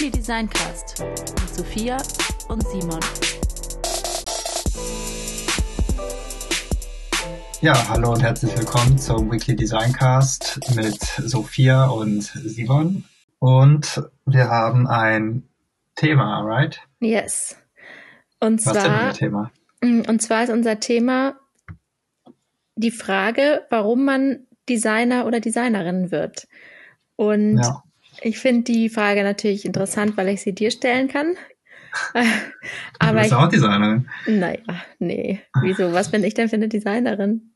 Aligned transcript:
Weekly 0.00 0.18
Designcast 0.18 1.04
mit 1.04 1.50
Sophia 1.54 1.98
und 2.48 2.66
Simon. 2.68 3.00
Ja, 7.60 7.86
hallo 7.90 8.14
und 8.14 8.22
herzlich 8.22 8.56
willkommen 8.56 8.96
zum 8.96 9.30
Weekly 9.30 9.56
Designcast 9.56 10.58
mit 10.74 11.02
Sophia 11.02 11.84
und 11.84 12.22
Simon. 12.22 13.04
Und 13.40 14.02
wir 14.24 14.48
haben 14.48 14.86
ein 14.86 15.42
Thema, 15.96 16.44
right? 16.44 16.80
Yes. 17.00 17.58
Und 18.38 18.64
Was 18.64 18.72
zwar, 18.72 18.76
ist 18.76 18.84
denn 18.86 18.94
unser 18.94 19.18
Thema? 19.18 19.50
Mm, 19.82 20.08
Und 20.08 20.22
zwar 20.22 20.44
ist 20.44 20.50
unser 20.50 20.80
Thema 20.80 21.38
die 22.74 22.90
Frage, 22.90 23.66
warum 23.68 24.06
man 24.06 24.46
Designer 24.66 25.26
oder 25.26 25.40
Designerin 25.40 26.10
wird. 26.10 26.48
Und 27.16 27.58
Ja. 27.58 27.84
Ich 28.22 28.38
finde 28.38 28.72
die 28.72 28.88
Frage 28.88 29.22
natürlich 29.22 29.64
interessant, 29.64 30.16
weil 30.16 30.28
ich 30.28 30.42
sie 30.42 30.54
dir 30.54 30.70
stellen 30.70 31.08
kann. 31.08 31.34
du 32.14 32.20
Aber 32.98 33.20
bist 33.20 33.32
ich, 33.32 33.34
auch 33.34 33.48
Designerin. 33.48 34.08
naja, 34.26 34.60
nee. 34.98 35.40
Wieso? 35.62 35.92
Was 35.92 36.10
bin 36.10 36.24
ich 36.24 36.34
denn 36.34 36.48
für 36.48 36.56
eine 36.56 36.68
Designerin? 36.68 37.52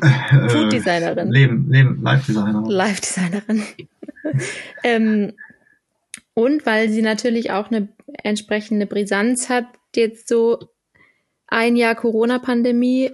Äh, 0.00 0.48
Food-Designerin. 0.48 1.30
Leben, 1.30 1.70
Leben, 1.70 2.02
Live-Designerin. 2.02 2.64
Live-Designerin. 2.64 3.62
ähm, 4.84 5.32
und 6.34 6.64
weil 6.64 6.88
sie 6.88 7.02
natürlich 7.02 7.50
auch 7.50 7.70
eine 7.70 7.88
entsprechende 8.22 8.86
Brisanz 8.86 9.48
hat, 9.48 9.66
jetzt 9.94 10.28
so 10.28 10.58
ein 11.46 11.76
Jahr 11.76 11.94
Corona-Pandemie, 11.94 13.10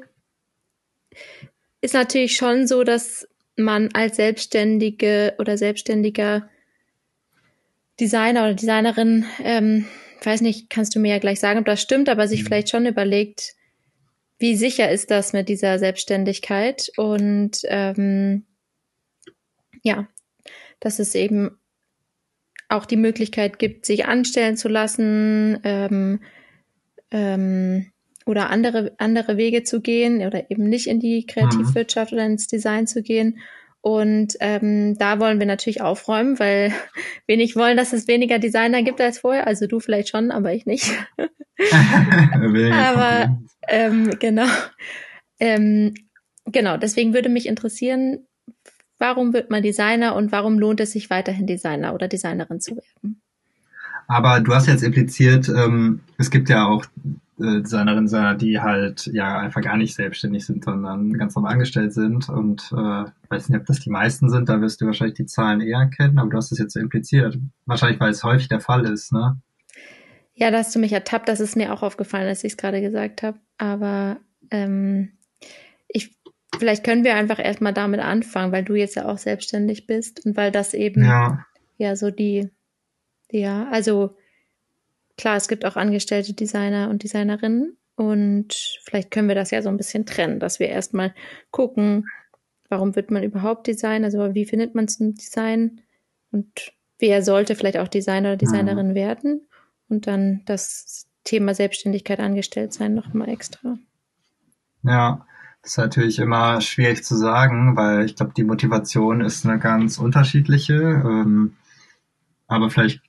ist 1.81 1.95
natürlich 1.95 2.37
schon 2.37 2.67
so, 2.67 2.85
dass 2.85 3.27
man 3.59 3.91
als 3.93 4.17
Selbstständige 4.17 5.35
oder 5.39 5.59
Selbstständiger 5.59 6.49
Designer 8.01 8.45
oder 8.45 8.55
Designerin, 8.55 9.27
ähm, 9.43 9.87
weiß 10.23 10.41
nicht, 10.41 10.71
kannst 10.71 10.95
du 10.95 11.01
mir 11.01 11.13
ja 11.15 11.19
gleich 11.19 11.41
sagen, 11.41 11.59
ob 11.59 11.67
das 11.67 11.83
stimmt, 11.83 12.09
aber 12.09 12.29
sich 12.29 12.43
Mhm. 12.43 12.47
vielleicht 12.47 12.71
schon 12.71 12.87
überlegt, 12.87 13.55
wie 14.39 14.55
sicher 14.55 14.91
ist 14.91 15.11
das 15.11 15.33
mit 15.33 15.49
dieser 15.49 15.79
Selbstständigkeit 15.79 16.91
und 16.97 17.59
ähm, 17.65 18.47
ja, 19.83 20.09
dass 20.81 21.01
es 21.01 21.15
eben 21.15 21.59
auch 22.69 22.87
die 22.87 22.97
Möglichkeit 22.97 23.59
gibt, 23.59 23.87
sich 23.87 24.07
anstellen 24.07 24.57
zu 24.57 24.69
lassen 24.69 25.59
ähm, 25.65 26.21
ähm, 27.11 27.91
oder 28.29 28.51
andere, 28.51 28.93
andere 28.99 29.39
Wege 29.39 29.63
zu 29.63 29.81
gehen 29.81 30.25
oder 30.27 30.51
eben 30.51 30.65
nicht 30.65 30.87
in 30.87 31.01
die 31.01 31.27
Kreativwirtschaft 31.27 32.13
oder 32.13 32.27
ins 32.27 32.47
Design 32.47 32.87
zu 32.87 33.03
gehen. 33.03 33.39
Und 33.81 34.37
ähm, 34.41 34.99
da 34.99 35.19
wollen 35.19 35.39
wir 35.39 35.47
natürlich 35.47 35.81
aufräumen, 35.81 36.39
weil 36.39 36.73
wir 37.27 37.39
nicht 37.39 37.57
wollen, 37.57 37.77
dass 37.77 37.95
es 37.95 38.07
weniger 38.07 38.39
Designer 38.39 38.83
gibt 38.83 39.01
als 39.01 39.21
vorher. 39.21 39.47
Also 39.47 39.67
du 39.67 39.81
vielleicht 39.81 40.11
schon, 40.11 40.31
aber 40.31 40.53
ich 40.53 40.67
nicht. 40.67 40.93
Aber-. 42.73 43.39
Ähm, 43.67 44.11
genau. 44.19 44.47
Ähm, 45.41 45.95
genau, 46.45 46.77
deswegen 46.77 47.15
würde 47.15 47.31
mich 47.31 47.47
interessieren, 47.47 48.27
warum 48.99 49.33
wird 49.33 49.51
man 49.51 49.63
Designer 49.63 50.15
und 50.17 50.33
warum 50.33 50.59
lohnt 50.59 50.81
es 50.81 50.93
sich 50.93 51.09
weiterhin 51.09 51.47
Designer 51.47 51.95
oder 51.95 52.09
Designerin 52.09 52.61
zu 52.61 52.77
werden? 52.77 53.23
Aber 54.07 54.41
du 54.41 54.55
hast 54.55 54.67
jetzt 54.67 54.83
impliziert, 54.83 55.49
ähm, 55.49 56.01
es 56.17 56.31
gibt 56.31 56.49
ja 56.49 56.67
auch 56.67 56.85
Designerinnen, 57.39 58.05
Designer, 58.05 58.35
die 58.35 58.61
halt 58.61 59.07
ja 59.13 59.39
einfach 59.39 59.61
gar 59.61 59.77
nicht 59.77 59.95
selbstständig 59.95 60.45
sind, 60.45 60.65
sondern 60.65 61.13
ganz 61.13 61.35
normal 61.35 61.53
angestellt 61.53 61.93
sind. 61.93 62.29
Und 62.29 62.73
äh, 62.73 63.05
weiß 63.29 63.49
nicht, 63.49 63.61
ob 63.61 63.67
das 63.67 63.81
die 63.81 63.91
meisten 63.91 64.29
sind, 64.29 64.49
da 64.49 64.61
wirst 64.61 64.81
du 64.81 64.87
wahrscheinlich 64.87 65.17
die 65.17 65.27
Zahlen 65.27 65.61
eher 65.61 65.87
kennen, 65.87 66.19
aber 66.19 66.31
du 66.31 66.37
hast 66.37 66.51
es 66.53 66.59
jetzt 66.59 66.75
so 66.75 66.81
impliziert. 66.81 67.39
Wahrscheinlich, 67.67 68.01
weil 68.01 68.11
es 68.11 68.25
häufig 68.25 68.49
der 68.49 68.61
Fall 68.61 68.85
ist, 68.87 69.13
ne? 69.13 69.41
Ja, 70.35 70.51
da 70.51 70.59
hast 70.59 70.75
du 70.75 70.79
mich 70.79 70.93
ertappt, 70.93 71.29
das 71.29 71.41
ist 71.41 71.57
mir 71.57 71.73
auch 71.73 71.83
aufgefallen, 71.83 72.29
als 72.29 72.45
ich 72.45 72.53
es 72.53 72.57
gerade 72.57 72.81
gesagt 72.81 73.23
habe. 73.23 73.39
Aber 73.57 74.19
ähm, 74.51 75.11
ich, 75.89 76.17
vielleicht 76.57 76.85
können 76.85 77.05
wir 77.05 77.17
einfach 77.17 77.39
erstmal 77.39 77.73
damit 77.73 78.01
anfangen, 78.01 78.53
weil 78.53 78.65
du 78.65 78.75
jetzt 78.75 78.95
ja 78.95 79.07
auch 79.07 79.19
selbstständig 79.19 79.87
bist 79.87 80.25
und 80.25 80.37
weil 80.37 80.53
das 80.53 80.75
eben 80.75 81.05
Ja. 81.05 81.45
ja 81.77 81.97
so 81.97 82.11
die, 82.11 82.51
ja, 83.31 83.69
also 83.71 84.17
klar, 85.19 85.37
es 85.37 85.49
gibt 85.49 85.67
auch 85.67 85.77
angestellte 85.77 86.33
Designer 86.33 86.89
und 86.89 87.03
Designerinnen 87.03 87.77
und 87.97 88.55
vielleicht 88.85 89.11
können 89.11 89.29
wir 89.29 89.35
das 89.35 89.51
ja 89.51 89.61
so 89.61 89.69
ein 89.69 89.77
bisschen 89.77 90.07
trennen, 90.07 90.41
dass 90.41 90.61
wir 90.61 90.69
erstmal 90.69 91.15
gucken, 91.51 92.07
warum 92.71 92.97
wird 92.97 93.11
man 93.11 93.23
überhaupt 93.23 93.67
Designer, 93.67 94.07
also 94.07 94.35
wie 94.35 94.47
findet 94.47 94.75
man 94.75 94.89
zum 94.89 95.15
Design 95.15 95.81
und 96.31 96.73
wer 96.99 97.23
sollte 97.23 97.55
vielleicht 97.55 97.79
auch 97.79 97.89
Designer 97.89 98.31
oder 98.31 98.37
Designerin 98.37 98.95
werden 98.95 99.49
und 99.89 100.07
dann 100.07 100.43
das 100.47 101.07
Thema 101.25 101.55
Selbstständigkeit 101.55 102.21
angestellt 102.21 102.73
sein 102.73 102.95
nochmal 102.95 103.29
extra. 103.29 103.79
Ja, 104.83 105.27
das 105.63 105.73
ist 105.73 105.79
natürlich 105.79 106.19
immer 106.19 106.61
schwierig 106.61 107.05
zu 107.05 107.17
sagen, 107.17 107.77
weil 107.77 108.05
ich 108.05 108.17
glaube, 108.17 108.33
die 108.37 108.45
Motivation 108.45 109.21
ist 109.21 109.45
eine 109.45 109.59
ganz 109.59 109.99
unterschiedliche. 109.99 110.75
Ähm, 110.75 111.57
aber 112.47 112.71
vielleicht 112.71 113.03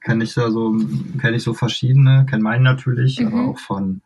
kenne 0.00 0.24
ich 0.24 0.34
da 0.34 0.50
so, 0.50 0.76
kenne 1.20 1.36
ich 1.36 1.42
so 1.42 1.54
verschiedene, 1.54 2.26
kenne 2.28 2.42
meinen 2.42 2.62
natürlich, 2.62 3.20
Mhm. 3.20 3.26
aber 3.26 3.48
auch 3.50 3.58
von 3.58 4.02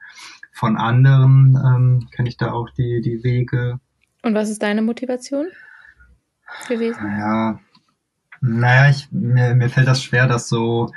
von 0.52 0.76
anderen 0.76 1.56
ähm, 1.64 2.08
kenne 2.14 2.28
ich 2.28 2.36
da 2.36 2.52
auch 2.52 2.68
die 2.70 3.00
die 3.00 3.22
Wege. 3.24 3.80
Und 4.22 4.34
was 4.34 4.50
ist 4.50 4.62
deine 4.62 4.82
Motivation 4.82 5.46
gewesen? 6.68 7.02
Naja, 7.02 7.60
naja, 8.40 8.90
ich, 8.90 9.08
mir, 9.10 9.54
mir 9.54 9.68
fällt 9.70 9.86
das 9.86 10.02
schwer, 10.02 10.26
das 10.26 10.48
so 10.48 10.90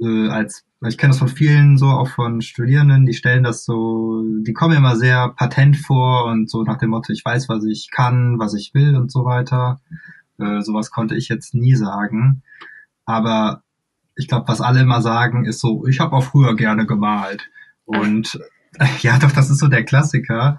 äh, 0.00 0.28
als 0.28 0.64
ich 0.86 0.98
kenne 0.98 1.12
das 1.12 1.18
von 1.18 1.28
vielen 1.28 1.78
so, 1.78 1.86
auch 1.86 2.08
von 2.08 2.42
Studierenden, 2.42 3.06
die 3.06 3.14
stellen 3.14 3.42
das 3.44 3.64
so, 3.64 4.22
die 4.42 4.52
kommen 4.52 4.76
immer 4.76 4.94
sehr 4.96 5.30
patent 5.30 5.76
vor 5.78 6.26
und 6.26 6.50
so 6.50 6.62
nach 6.64 6.76
dem 6.76 6.90
Motto, 6.90 7.12
ich 7.14 7.24
weiß, 7.24 7.48
was 7.48 7.64
ich 7.64 7.90
kann, 7.90 8.38
was 8.38 8.52
ich 8.54 8.74
will 8.74 8.94
und 8.94 9.10
so 9.10 9.24
weiter. 9.24 9.80
Äh, 10.38 10.60
sowas 10.60 10.90
konnte 10.90 11.16
ich 11.16 11.28
jetzt 11.28 11.54
nie 11.54 11.74
sagen. 11.74 12.42
Aber 13.06 13.62
ich 14.16 14.28
glaube, 14.28 14.48
was 14.48 14.60
alle 14.60 14.80
immer 14.80 15.02
sagen, 15.02 15.44
ist 15.44 15.60
so, 15.60 15.86
ich 15.86 16.00
habe 16.00 16.16
auch 16.16 16.24
früher 16.24 16.56
gerne 16.56 16.86
gemalt. 16.86 17.48
Und 17.84 18.40
ja, 19.02 19.18
doch, 19.18 19.32
das 19.32 19.50
ist 19.50 19.58
so 19.58 19.68
der 19.68 19.84
Klassiker. 19.84 20.58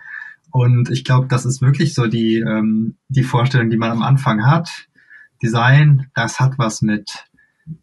Und 0.52 0.90
ich 0.90 1.04
glaube, 1.04 1.28
das 1.28 1.46
ist 1.46 1.62
wirklich 1.62 1.94
so 1.94 2.08
die, 2.08 2.40
ähm, 2.40 2.96
die 3.10 3.24
Vorstellung, 3.24 3.70
die 3.70 3.78
man 3.78 3.92
am 3.92 4.02
Anfang 4.02 4.46
hat. 4.46 4.88
Design, 5.42 6.08
das 6.16 6.40
hat 6.40 6.58
was 6.58 6.82
mit 6.82 7.26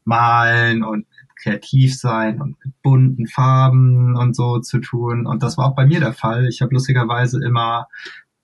Malen 0.05 0.83
und 0.83 1.07
kreativ 1.41 1.95
sein 1.95 2.41
und 2.41 2.57
mit 2.65 2.83
bunten 2.83 3.27
Farben 3.27 4.17
und 4.17 4.35
so 4.35 4.61
zu 4.61 4.79
tun. 4.79 5.27
Und 5.27 5.43
das 5.43 5.59
war 5.59 5.67
auch 5.67 5.77
bei 5.77 5.87
mir 5.87 6.01
der 6.01 6.15
Fall. 6.15 6.47
Ich 6.49 6.63
habe 6.63 6.73
lustigerweise 6.73 7.45
immer 7.45 7.87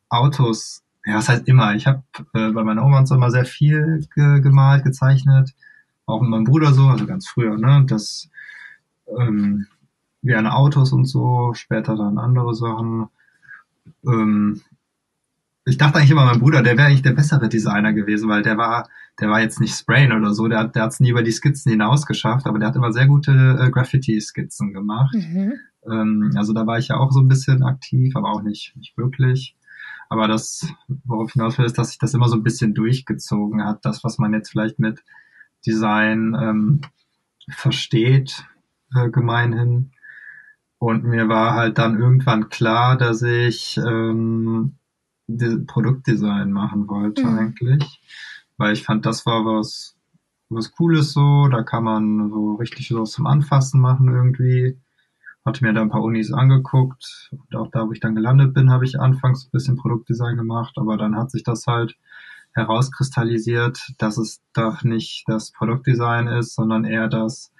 Autos, 0.09 0.83
ja, 1.05 1.17
was 1.17 1.29
heißt 1.29 1.49
immer, 1.49 1.75
ich 1.75 1.87
habe 1.87 2.03
äh, 2.35 2.51
bei 2.51 2.63
meiner 2.63 2.85
Oma 2.85 2.99
und 2.99 3.07
so 3.07 3.15
immer 3.15 3.31
sehr 3.31 3.47
viel 3.47 4.07
ge 4.15 4.41
gemalt, 4.41 4.85
gezeichnet. 4.85 5.55
Auch 6.11 6.21
mit 6.21 6.31
meinem 6.31 6.45
Bruder 6.45 6.73
so, 6.73 6.87
also 6.87 7.07
ganz 7.07 7.29
früher, 7.29 7.57
ne? 7.57 7.85
Das 7.87 8.29
ähm, 9.19 9.67
gerne 10.23 10.55
Autos 10.55 10.93
und 10.93 11.07
so, 11.07 11.53
später 11.55 11.97
dann 11.97 12.19
andere 12.19 12.55
Sachen. 12.55 13.09
Ähm, 14.07 14.61
ich 15.65 15.79
dachte 15.79 15.99
eigentlich 15.99 16.11
immer, 16.11 16.25
mein 16.25 16.41
Bruder, 16.41 16.63
der 16.63 16.77
wäre 16.77 16.89
eigentlich 16.89 17.03
der 17.03 17.13
bessere 17.13 17.49
Designer 17.49 17.93
gewesen, 17.93 18.29
weil 18.29 18.43
der 18.43 18.57
war, 18.57 18.89
der 19.21 19.31
war 19.31 19.41
jetzt 19.41 19.61
nicht 19.61 19.75
Sprayen 19.75 20.13
oder 20.13 20.33
so, 20.33 20.49
der, 20.49 20.69
der 20.69 20.83
hat 20.83 20.93
es 20.93 21.01
nie 21.01 21.11
über 21.11 21.23
die 21.23 21.33
Skizzen 21.33 21.71
hinaus 21.71 22.07
geschafft, 22.07 22.47
aber 22.47 22.59
der 22.59 22.69
hat 22.69 22.77
immer 22.77 22.93
sehr 22.93 23.07
gute 23.07 23.33
äh, 23.61 23.71
Graffiti-Skizzen 23.71 24.73
gemacht. 24.73 25.15
Mhm. 25.15 25.55
Ähm, 25.91 26.33
also 26.37 26.53
da 26.53 26.67
war 26.67 26.79
ich 26.79 26.89
ja 26.89 26.97
auch 26.97 27.13
so 27.13 27.21
ein 27.21 27.29
bisschen 27.29 27.63
aktiv, 27.63 28.17
aber 28.17 28.31
auch 28.31 28.43
nicht, 28.43 28.75
nicht 28.77 28.97
wirklich. 28.97 29.57
Aber 30.09 30.27
das, 30.27 30.67
worauf 31.05 31.29
ich 31.29 31.35
hinaus 31.35 31.57
will, 31.57 31.65
ist, 31.65 31.79
dass 31.79 31.91
sich 31.91 31.99
das 31.99 32.15
immer 32.15 32.29
so 32.29 32.37
ein 32.37 32.43
bisschen 32.43 32.75
durchgezogen 32.75 33.65
hat. 33.65 33.85
Das, 33.85 34.03
was 34.03 34.19
man 34.19 34.33
jetzt 34.33 34.51
vielleicht 34.51 34.79
mit 34.79 35.05
Design 35.67 36.37
ähm, 36.41 36.81
versteht, 37.49 38.45
äh, 38.95 39.11
gemeinhin. 39.11 39.93
Und 40.79 41.05
mir 41.05 41.29
war 41.29 41.55
halt 41.55 41.79
dann 41.79 41.99
irgendwann 41.99 42.49
klar, 42.49 42.97
dass 42.97 43.23
ich 43.23 43.77
ähm, 43.77 44.77
Produktdesign 45.67 46.51
machen 46.51 46.89
wollte 46.89 47.27
Mhm. 47.27 47.39
eigentlich. 47.39 48.01
Weil 48.57 48.73
ich 48.73 48.83
fand, 48.83 49.07
das 49.07 49.27
war 49.27 49.45
was, 49.45 49.97
was 50.49 50.73
Cooles 50.73 51.13
so. 51.13 51.49
Da 51.49 51.63
kann 51.63 51.85
man 51.85 52.31
so 52.31 52.55
richtig 52.55 52.89
so 52.89 53.05
zum 53.05 53.27
Anfassen 53.27 53.81
machen 53.81 54.09
irgendwie. 54.09 54.79
Hatte 55.45 55.65
mir 55.65 55.73
da 55.73 55.81
ein 55.83 55.91
paar 55.91 56.03
Unis 56.03 56.33
angeguckt. 56.33 57.31
Und 57.33 57.57
auch 57.57 57.71
da, 57.71 57.87
wo 57.87 57.93
ich 57.93 58.01
dann 58.01 58.15
gelandet 58.15 58.53
bin, 58.55 58.71
habe 58.71 58.85
ich 58.85 58.99
anfangs 59.01 59.47
ein 59.47 59.51
bisschen 59.53 59.77
Produktdesign 59.77 60.37
gemacht. 60.37 60.75
Aber 60.77 60.97
dann 60.97 61.17
hat 61.17 61.31
sich 61.31 61.43
das 61.43 61.67
halt 61.67 61.97
herauskristallisiert, 62.55 63.93
dass 63.99 64.19
es 64.19 64.43
doch 64.53 64.83
nicht 64.83 65.25
das 65.29 65.53
Produktdesign 65.53 66.27
ist, 66.27 66.55
sondern 66.55 66.85
eher 66.85 67.09
das, 67.09 67.53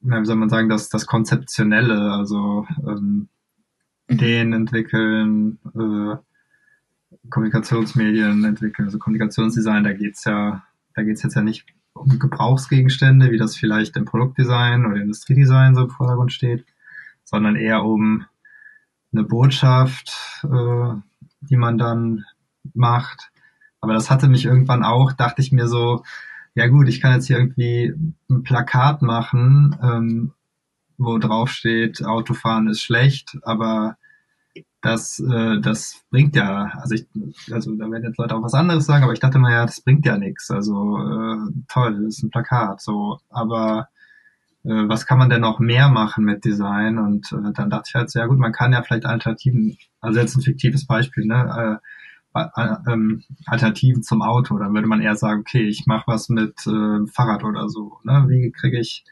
wie 0.00 0.24
soll 0.24 0.36
man 0.36 0.48
sagen, 0.48 0.68
das, 0.68 0.88
das 0.88 1.06
Konzeptionelle, 1.06 2.12
also 2.12 2.66
ähm, 2.86 3.28
Mhm. 4.12 4.14
Ideen 4.14 4.52
entwickeln, 4.52 5.58
äh, 5.74 6.16
Kommunikationsmedien 7.30 8.44
entwickeln, 8.44 8.86
also 8.86 8.98
Kommunikationsdesign, 8.98 9.84
da 9.84 9.92
geht's 9.92 10.24
ja, 10.24 10.64
da 10.94 11.02
geht's 11.02 11.22
jetzt 11.22 11.34
ja 11.34 11.42
nicht 11.42 11.66
um 11.94 12.18
Gebrauchsgegenstände, 12.18 13.30
wie 13.30 13.38
das 13.38 13.56
vielleicht 13.56 13.96
im 13.96 14.04
Produktdesign 14.04 14.86
oder 14.86 14.96
Industriedesign 14.96 15.74
so 15.74 15.82
im 15.82 15.90
Vordergrund 15.90 16.32
steht, 16.32 16.64
sondern 17.24 17.56
eher 17.56 17.84
um 17.84 18.24
eine 19.12 19.24
Botschaft, 19.24 20.44
äh, 20.44 20.94
die 21.42 21.56
man 21.56 21.76
dann 21.78 22.24
macht. 22.74 23.30
Aber 23.82 23.94
das 23.94 24.10
hatte 24.10 24.28
mich 24.28 24.44
irgendwann 24.46 24.84
auch, 24.84 25.12
dachte 25.12 25.42
ich 25.42 25.52
mir 25.52 25.66
so, 25.66 26.04
ja 26.54 26.68
gut, 26.68 26.88
ich 26.88 27.00
kann 27.00 27.14
jetzt 27.14 27.26
hier 27.26 27.38
irgendwie 27.38 27.92
ein 28.30 28.44
Plakat 28.44 29.02
machen, 29.02 29.76
ähm, 29.82 30.32
wo 30.98 31.18
drauf 31.18 31.50
steht, 31.50 32.04
Autofahren 32.04 32.68
ist 32.68 32.80
schlecht, 32.80 33.38
aber 33.42 33.96
das, 34.82 35.18
äh, 35.20 35.60
das 35.60 36.04
bringt 36.10 36.36
ja, 36.36 36.72
also 36.76 36.94
ich, 36.94 37.06
also 37.50 37.74
da 37.74 37.90
werden 37.90 38.04
jetzt 38.04 38.18
Leute 38.18 38.36
auch 38.36 38.42
was 38.42 38.54
anderes 38.54 38.86
sagen, 38.86 39.02
aber 39.02 39.14
ich 39.14 39.20
dachte 39.20 39.38
mal 39.38 39.52
ja, 39.52 39.66
das 39.66 39.80
bringt 39.80 40.06
ja 40.06 40.16
nichts. 40.16 40.50
Also 40.50 40.98
äh, 40.98 41.38
toll, 41.68 42.04
das 42.04 42.16
ist 42.16 42.22
ein 42.22 42.30
Plakat, 42.30 42.80
so, 42.80 43.18
aber 43.30 43.88
äh, 44.64 44.88
was 44.88 45.06
kann 45.06 45.18
man 45.18 45.30
denn 45.30 45.40
noch 45.40 45.58
mehr 45.58 45.88
machen 45.88 46.24
mit 46.24 46.44
Design? 46.44 46.98
Und 46.98 47.32
äh, 47.32 47.52
dann 47.52 47.70
dachte 47.70 47.88
ich 47.88 47.94
halt, 47.94 48.14
ja 48.14 48.26
gut, 48.26 48.38
man 48.38 48.52
kann 48.52 48.72
ja 48.72 48.82
vielleicht 48.82 49.06
Alternativen, 49.06 49.76
also 50.00 50.20
jetzt 50.20 50.36
ein 50.36 50.42
fiktives 50.42 50.86
Beispiel, 50.86 51.26
ne? 51.26 51.80
Äh, 51.80 51.86
ähm, 52.34 53.22
Alternativen 53.46 54.02
zum 54.02 54.22
Auto. 54.22 54.58
Dann 54.58 54.74
würde 54.74 54.88
man 54.88 55.00
eher 55.00 55.16
sagen, 55.16 55.40
okay, 55.40 55.66
ich 55.66 55.86
mache 55.86 56.04
was 56.06 56.28
mit 56.28 56.66
äh, 56.66 57.06
Fahrrad 57.12 57.44
oder 57.44 57.68
so. 57.68 57.98
Ne? 58.04 58.26
Wie 58.28 58.50
kriege 58.52 58.78
ich 58.78 59.04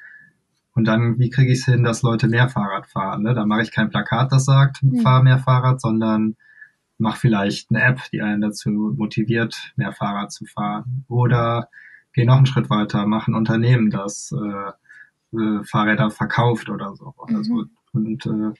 und 0.74 0.84
dann, 0.86 1.18
wie 1.18 1.30
kriege 1.30 1.52
ich 1.52 1.58
es 1.60 1.64
hin, 1.64 1.82
dass 1.82 2.02
Leute 2.02 2.28
mehr 2.28 2.48
Fahrrad 2.48 2.86
fahren? 2.86 3.22
Ne? 3.22 3.34
Da 3.34 3.44
mache 3.44 3.62
ich 3.62 3.72
kein 3.72 3.90
Plakat, 3.90 4.32
das 4.32 4.44
sagt, 4.44 4.82
mhm. 4.82 5.00
fahr 5.00 5.22
mehr 5.22 5.38
Fahrrad, 5.38 5.80
sondern 5.80 6.36
mach 6.98 7.16
vielleicht 7.16 7.70
eine 7.70 7.82
App, 7.82 8.00
die 8.12 8.22
einen 8.22 8.40
dazu 8.40 8.70
motiviert, 8.70 9.72
mehr 9.76 9.92
Fahrrad 9.92 10.32
zu 10.32 10.44
fahren. 10.44 11.04
Oder 11.08 11.68
geh 12.12 12.24
noch 12.24 12.36
einen 12.36 12.46
Schritt 12.46 12.70
weiter, 12.70 13.06
mach 13.06 13.26
ein 13.26 13.34
Unternehmen, 13.34 13.90
das 13.90 14.32
äh, 14.32 15.36
äh, 15.36 15.64
Fahrräder 15.64 16.10
verkauft 16.10 16.68
oder 16.70 16.94
so. 16.94 17.14
Mhm. 17.28 17.36
Also, 17.36 17.64
und 17.92 18.26
äh, 18.26 18.54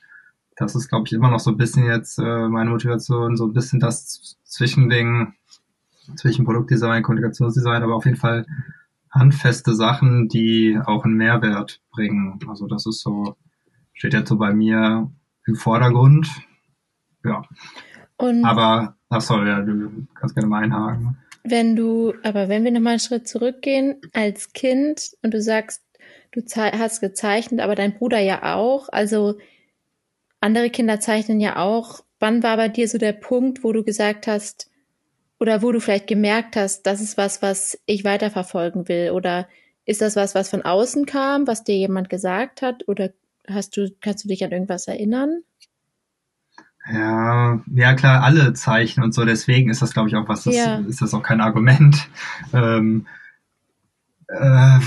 das 0.61 0.75
ist, 0.75 0.89
glaube 0.89 1.07
ich, 1.07 1.15
immer 1.15 1.31
noch 1.31 1.41
so 1.41 1.51
ein 1.51 1.57
bisschen 1.57 1.87
jetzt 1.87 2.19
äh, 2.19 2.49
meine 2.49 2.69
Motivation, 2.69 3.35
so 3.37 3.47
ein 3.47 3.55
bisschen 3.55 3.81
das 3.81 4.37
Zwischending 4.45 5.33
zwischen 6.17 6.45
Produktdesign, 6.45 7.03
Kommunikationsdesign, 7.03 7.83
aber 7.83 7.95
auf 7.95 8.05
jeden 8.05 8.19
Fall 8.19 8.45
handfeste 9.11 9.75
Sachen, 9.75 10.29
die 10.29 10.79
auch 10.85 11.05
einen 11.05 11.17
Mehrwert 11.17 11.81
bringen. 11.91 12.39
Also 12.47 12.67
das 12.67 12.85
ist 12.85 13.01
so, 13.01 13.37
steht 13.95 14.13
jetzt 14.13 14.29
so 14.29 14.37
bei 14.37 14.53
mir 14.53 15.11
im 15.47 15.57
Vordergrund. 15.57 16.29
Ja. 17.25 17.43
Und 18.19 18.45
aber, 18.45 18.97
ach 19.09 19.23
so, 19.23 19.43
ja, 19.43 19.63
du 19.63 20.07
kannst 20.15 20.35
gerne 20.35 20.49
mal 20.49 20.63
einhaken. 20.63 21.17
Wenn 21.43 21.75
du, 21.75 22.13
aber 22.23 22.51
wenn 22.51 22.65
wir 22.65 22.71
nochmal 22.71 22.93
einen 22.93 23.01
Schritt 23.01 23.27
zurückgehen, 23.27 23.97
als 24.13 24.53
Kind 24.53 25.13
und 25.23 25.33
du 25.33 25.41
sagst, 25.41 25.83
du 26.33 26.43
hast 26.55 27.01
gezeichnet, 27.01 27.61
aber 27.61 27.75
dein 27.75 27.95
Bruder 27.95 28.21
ja 28.21 28.55
auch, 28.55 28.91
also 28.91 29.39
andere 30.41 30.71
Kinder 30.71 31.01
zeichnen 31.01 31.41
ja 31.41 31.57
auch. 31.57 32.05
Wann 32.19 32.43
war 32.43 32.57
bei 32.57 32.69
dir 32.69 32.89
so 32.89 32.99
der 32.99 33.13
Punkt, 33.13 33.65
wo 33.65 33.73
du 33.73 33.85
gesagt 33.85 34.27
hast, 34.27 34.71
oder 35.41 35.63
wo 35.63 35.73
du 35.73 35.81
vielleicht 35.81 36.07
gemerkt 36.07 36.55
hast, 36.55 36.83
das 36.83 37.01
ist 37.01 37.17
was, 37.17 37.41
was 37.41 37.79
ich 37.87 38.05
weiterverfolgen 38.05 38.89
will? 38.89 39.11
Oder 39.11 39.49
ist 39.87 40.03
das 40.03 40.15
was, 40.15 40.35
was 40.35 40.51
von 40.51 40.63
außen 40.63 41.07
kam, 41.07 41.47
was 41.47 41.65
dir 41.65 41.77
jemand 41.77 42.11
gesagt 42.11 42.61
hat? 42.61 42.87
Oder 42.87 43.11
hast 43.49 43.77
du, 43.77 43.91
kannst 44.03 44.25
du 44.25 44.29
dich 44.29 44.45
an 44.45 44.53
irgendwas 44.53 44.87
erinnern? 44.87 45.43
Ja, 46.93 47.61
ja 47.75 47.95
klar, 47.95 48.23
alle 48.23 48.53
Zeichen 48.53 49.03
und 49.03 49.13
so, 49.13 49.25
deswegen 49.25 49.71
ist 49.71 49.83
das, 49.83 49.93
glaube 49.93 50.09
ich, 50.09 50.17
auch 50.17 50.29
was, 50.29 50.45
das 50.45 50.55
ja. 50.55 50.79
ist 50.89 51.01
das 51.01 51.15
auch 51.15 51.23
kein 51.23 51.41
Argument. 51.41 52.09
Ähm, 52.53 53.07
äh, 54.29 54.79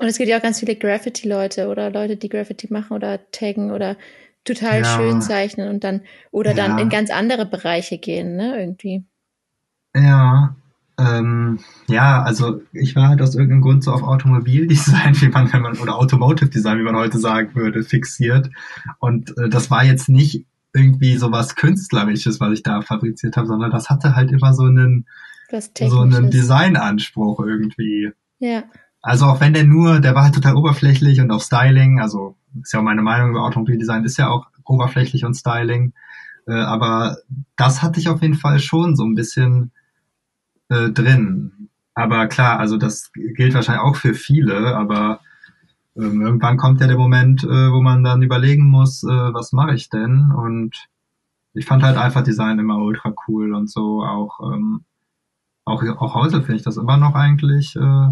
und 0.00 0.06
es 0.06 0.18
gibt 0.18 0.28
ja 0.28 0.38
auch 0.38 0.42
ganz 0.42 0.60
viele 0.60 0.76
Graffiti-Leute 0.76 1.68
oder 1.68 1.90
Leute, 1.90 2.16
die 2.16 2.28
Graffiti 2.28 2.70
machen 2.70 2.94
oder 2.94 3.18
taggen 3.30 3.70
oder 3.70 3.96
total 4.46 4.80
ja. 4.80 4.96
schön 4.96 5.20
zeichnen 5.20 5.68
und 5.68 5.84
dann 5.84 6.02
oder 6.30 6.54
ja. 6.54 6.56
dann 6.56 6.78
in 6.78 6.88
ganz 6.88 7.10
andere 7.10 7.46
Bereiche 7.46 7.98
gehen, 7.98 8.36
ne, 8.36 8.58
irgendwie. 8.58 9.04
Ja, 9.94 10.56
ähm, 10.98 11.58
ja, 11.88 12.22
also 12.22 12.62
ich 12.72 12.96
war 12.96 13.08
halt 13.08 13.20
aus 13.20 13.34
irgendeinem 13.34 13.60
Grund 13.60 13.84
so 13.84 13.92
auf 13.92 14.02
Automobildesign, 14.02 15.14
wie 15.20 15.28
man, 15.28 15.52
wenn 15.52 15.62
man, 15.62 15.78
oder 15.78 15.96
Automotive 15.96 16.48
Design, 16.48 16.78
wie 16.78 16.84
man 16.84 16.96
heute 16.96 17.18
sagen 17.18 17.54
würde, 17.54 17.82
fixiert. 17.82 18.50
Und 18.98 19.36
äh, 19.36 19.48
das 19.48 19.70
war 19.70 19.84
jetzt 19.84 20.08
nicht 20.08 20.46
irgendwie 20.74 21.16
so 21.16 21.32
was 21.32 21.54
Künstlerisches, 21.54 22.40
was 22.40 22.52
ich 22.52 22.62
da 22.62 22.80
fabriziert 22.82 23.36
habe, 23.36 23.46
sondern 23.46 23.70
das 23.70 23.88
hatte 23.88 24.14
halt 24.14 24.30
immer 24.30 24.52
so 24.54 24.64
einen, 24.64 25.06
so 25.50 26.00
einen 26.00 26.30
Designanspruch 26.30 27.40
irgendwie. 27.40 28.12
Ja. 28.38 28.64
Also 29.06 29.26
auch 29.26 29.40
wenn 29.40 29.54
der 29.54 29.62
nur, 29.62 30.00
der 30.00 30.16
war 30.16 30.24
halt 30.24 30.34
total 30.34 30.56
oberflächlich 30.56 31.20
und 31.20 31.30
auch 31.30 31.40
Styling, 31.40 32.00
also 32.00 32.34
ist 32.60 32.72
ja 32.72 32.80
auch 32.80 32.84
meine 32.84 33.02
Meinung 33.02 33.30
über 33.30 33.44
Automobildesign, 33.44 34.02
ist 34.02 34.16
ja 34.16 34.28
auch 34.30 34.48
oberflächlich 34.64 35.24
und 35.24 35.34
Styling. 35.34 35.92
Äh, 36.48 36.54
aber 36.54 37.18
das 37.54 37.82
hatte 37.82 38.00
ich 38.00 38.08
auf 38.08 38.20
jeden 38.20 38.34
Fall 38.34 38.58
schon 38.58 38.96
so 38.96 39.04
ein 39.04 39.14
bisschen 39.14 39.70
äh, 40.70 40.90
drin. 40.90 41.68
Aber 41.94 42.26
klar, 42.26 42.58
also 42.58 42.78
das 42.78 43.12
gilt 43.14 43.54
wahrscheinlich 43.54 43.84
auch 43.84 43.94
für 43.94 44.12
viele, 44.12 44.74
aber 44.76 45.20
ähm, 45.94 46.20
irgendwann 46.22 46.56
kommt 46.56 46.80
ja 46.80 46.88
der 46.88 46.98
Moment, 46.98 47.44
äh, 47.44 47.70
wo 47.70 47.82
man 47.82 48.02
dann 48.02 48.22
überlegen 48.22 48.68
muss, 48.68 49.04
äh, 49.04 49.06
was 49.06 49.52
mache 49.52 49.76
ich 49.76 49.88
denn? 49.88 50.32
Und 50.32 50.88
ich 51.54 51.64
fand 51.64 51.84
halt 51.84 51.96
einfach 51.96 52.24
Design 52.24 52.58
immer 52.58 52.78
ultra 52.78 53.14
cool 53.28 53.54
und 53.54 53.70
so. 53.70 54.02
Auch, 54.02 54.40
ähm, 54.52 54.80
auch, 55.64 55.84
auch 55.84 56.14
heute 56.16 56.40
finde 56.40 56.56
ich 56.56 56.64
das 56.64 56.76
immer 56.76 56.96
noch 56.96 57.14
eigentlich 57.14 57.76
äh, 57.76 58.08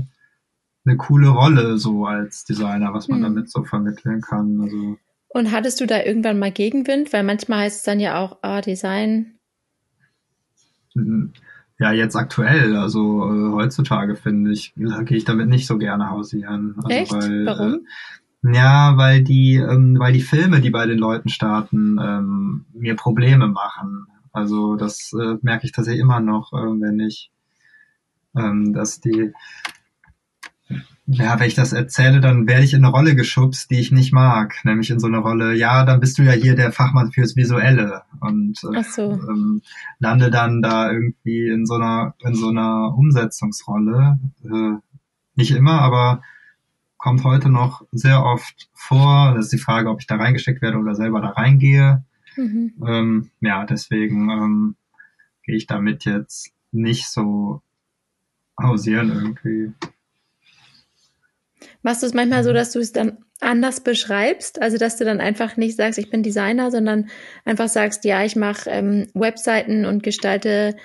eine 0.84 0.96
coole 0.96 1.28
Rolle 1.28 1.78
so 1.78 2.06
als 2.06 2.44
Designer, 2.44 2.92
was 2.92 3.08
man 3.08 3.18
hm. 3.18 3.24
damit 3.24 3.50
so 3.50 3.64
vermitteln 3.64 4.20
kann. 4.20 4.60
Also, 4.60 4.98
und 5.28 5.50
hattest 5.50 5.80
du 5.80 5.86
da 5.86 6.02
irgendwann 6.02 6.38
mal 6.38 6.52
Gegenwind? 6.52 7.12
Weil 7.12 7.24
manchmal 7.24 7.64
heißt 7.64 7.78
es 7.78 7.82
dann 7.82 7.98
ja 7.98 8.20
auch, 8.20 8.38
ah, 8.42 8.60
Design. 8.60 9.34
Mhm. 10.94 11.32
Ja, 11.80 11.90
jetzt 11.90 12.14
aktuell, 12.14 12.76
also 12.76 13.24
äh, 13.24 13.52
heutzutage 13.52 14.14
finde 14.14 14.52
ich, 14.52 14.74
gehe 14.76 15.16
ich 15.16 15.24
damit 15.24 15.48
nicht 15.48 15.66
so 15.66 15.76
gerne 15.76 16.08
hausieren. 16.08 16.76
Also, 16.76 16.88
Echt? 16.88 17.12
Weil, 17.12 17.46
Warum? 17.46 17.86
Äh, 18.44 18.54
ja, 18.54 18.96
weil 18.96 19.24
die, 19.24 19.56
ähm, 19.56 19.98
weil 19.98 20.12
die 20.12 20.20
Filme, 20.20 20.60
die 20.60 20.70
bei 20.70 20.86
den 20.86 20.98
Leuten 20.98 21.30
starten, 21.30 21.98
ähm, 22.00 22.66
mir 22.72 22.94
Probleme 22.94 23.48
machen. 23.48 24.06
Also 24.32 24.76
das 24.76 25.12
äh, 25.14 25.36
merke 25.42 25.66
ich 25.66 25.72
tatsächlich 25.72 26.02
immer 26.02 26.20
noch, 26.20 26.52
äh, 26.52 26.56
wenn 26.56 27.00
ich, 27.00 27.32
ähm, 28.36 28.72
dass 28.72 29.00
die, 29.00 29.32
ja, 31.06 31.38
wenn 31.38 31.46
ich 31.46 31.54
das 31.54 31.72
erzähle, 31.72 32.20
dann 32.20 32.46
werde 32.46 32.64
ich 32.64 32.72
in 32.72 32.82
eine 32.84 32.92
Rolle 32.92 33.14
geschubst, 33.14 33.70
die 33.70 33.78
ich 33.78 33.92
nicht 33.92 34.12
mag. 34.12 34.54
Nämlich 34.64 34.90
in 34.90 34.98
so 34.98 35.06
eine 35.06 35.18
Rolle, 35.18 35.54
ja, 35.54 35.84
dann 35.84 36.00
bist 36.00 36.18
du 36.18 36.22
ja 36.22 36.32
hier 36.32 36.54
der 36.54 36.72
Fachmann 36.72 37.12
fürs 37.12 37.36
Visuelle 37.36 38.02
und 38.20 38.58
äh, 38.74 38.82
so. 38.82 39.12
ähm, 39.12 39.60
lande 39.98 40.30
dann 40.30 40.62
da 40.62 40.90
irgendwie 40.90 41.48
in 41.48 41.66
so 41.66 41.74
einer, 41.74 42.14
in 42.20 42.34
so 42.34 42.48
einer 42.48 42.94
Umsetzungsrolle. 42.96 44.18
Äh, 44.44 44.78
nicht 45.34 45.50
immer, 45.50 45.82
aber 45.82 46.22
kommt 46.96 47.22
heute 47.24 47.50
noch 47.50 47.86
sehr 47.92 48.24
oft 48.24 48.70
vor. 48.72 49.34
Das 49.34 49.46
ist 49.46 49.52
die 49.52 49.58
Frage, 49.58 49.90
ob 49.90 50.00
ich 50.00 50.06
da 50.06 50.16
reingesteckt 50.16 50.62
werde 50.62 50.78
oder 50.78 50.94
selber 50.94 51.20
da 51.20 51.30
reingehe. 51.30 52.02
Mhm. 52.36 52.72
Ähm, 52.86 53.30
ja, 53.40 53.66
deswegen 53.66 54.30
ähm, 54.30 54.76
gehe 55.42 55.56
ich 55.56 55.66
damit 55.66 56.06
jetzt 56.06 56.52
nicht 56.72 57.08
so 57.08 57.60
hausieren 58.58 59.10
irgendwie. 59.10 59.74
Machst 61.82 62.02
du 62.02 62.06
es 62.06 62.14
manchmal 62.14 62.44
so, 62.44 62.50
mhm. 62.50 62.54
dass 62.54 62.72
du 62.72 62.78
es 62.80 62.92
dann 62.92 63.18
anders 63.40 63.80
beschreibst? 63.80 64.60
Also, 64.60 64.78
dass 64.78 64.96
du 64.96 65.04
dann 65.04 65.20
einfach 65.20 65.56
nicht 65.56 65.76
sagst, 65.76 65.98
ich 65.98 66.10
bin 66.10 66.22
Designer, 66.22 66.70
sondern 66.70 67.08
einfach 67.44 67.68
sagst, 67.68 68.04
ja, 68.04 68.24
ich 68.24 68.36
mache 68.36 68.70
ähm, 68.70 69.08
Webseiten 69.14 69.84
und 69.84 70.02
gestalte 70.02 70.76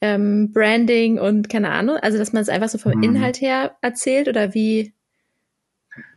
ähm, 0.00 0.52
Branding 0.52 1.18
und 1.18 1.48
keine 1.48 1.70
Ahnung. 1.70 1.96
Also, 1.96 2.18
dass 2.18 2.32
man 2.32 2.42
es 2.42 2.48
einfach 2.48 2.68
so 2.68 2.78
vom 2.78 2.92
mhm. 2.96 3.02
Inhalt 3.02 3.40
her 3.40 3.76
erzählt 3.80 4.28
oder 4.28 4.54
wie 4.54 4.92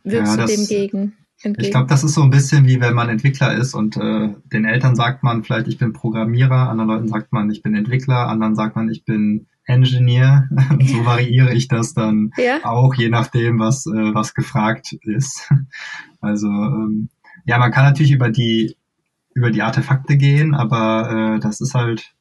wirkst 0.04 0.36
ja, 0.36 0.46
du 0.46 0.52
dem 0.52 0.66
gegen? 0.66 1.16
Entgegen? 1.42 1.64
Ich 1.64 1.70
glaube, 1.70 1.86
das 1.86 2.02
ist 2.02 2.14
so 2.14 2.22
ein 2.22 2.30
bisschen 2.30 2.66
wie 2.66 2.80
wenn 2.80 2.94
man 2.94 3.08
Entwickler 3.08 3.54
ist 3.54 3.74
und 3.74 3.96
äh, 3.96 4.34
den 4.52 4.64
Eltern 4.64 4.96
sagt 4.96 5.22
man 5.22 5.44
vielleicht, 5.44 5.68
ich 5.68 5.78
bin 5.78 5.92
Programmierer, 5.92 6.68
anderen 6.68 6.90
Leuten 6.90 7.08
sagt 7.08 7.32
man, 7.32 7.48
ich 7.50 7.62
bin 7.62 7.74
Entwickler, 7.74 8.26
anderen 8.26 8.56
sagt 8.56 8.74
man, 8.74 8.90
ich 8.90 9.04
bin 9.04 9.46
Engineer. 9.68 10.48
so 10.80 11.04
variiere 11.04 11.54
ich 11.54 11.68
das 11.68 11.94
dann 11.94 12.32
ja. 12.36 12.64
auch, 12.64 12.94
je 12.94 13.08
nachdem, 13.08 13.60
was, 13.60 13.86
äh, 13.86 14.14
was 14.14 14.34
gefragt 14.34 14.92
ist. 15.02 15.48
Also 16.20 16.48
ähm, 16.48 17.10
ja, 17.44 17.58
man 17.58 17.70
kann 17.70 17.84
natürlich 17.84 18.10
über 18.10 18.28
die 18.28 18.76
über 19.34 19.52
die 19.52 19.62
Artefakte 19.62 20.16
gehen, 20.16 20.52
aber 20.52 21.36
äh, 21.36 21.38
das 21.38 21.60
ist 21.60 21.74
halt 21.74 22.12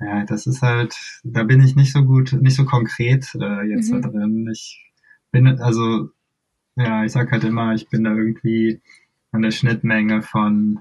ja, 0.00 0.24
das 0.24 0.46
ist 0.46 0.62
halt, 0.62 0.96
da 1.22 1.42
bin 1.42 1.62
ich 1.62 1.76
nicht 1.76 1.92
so 1.92 2.02
gut, 2.02 2.32
nicht 2.32 2.56
so 2.56 2.64
konkret 2.64 3.28
äh, 3.38 3.62
jetzt 3.68 3.92
mhm. 3.92 4.00
da 4.00 4.08
drin. 4.08 4.48
Ich 4.50 4.90
bin 5.32 5.46
also 5.60 6.08
ja, 6.76 7.04
ich 7.04 7.12
sag 7.12 7.30
halt 7.30 7.44
immer, 7.44 7.74
ich 7.74 7.90
bin 7.90 8.04
da 8.04 8.14
irgendwie 8.14 8.80
an 9.32 9.42
der 9.42 9.50
Schnittmenge 9.50 10.22
von 10.22 10.80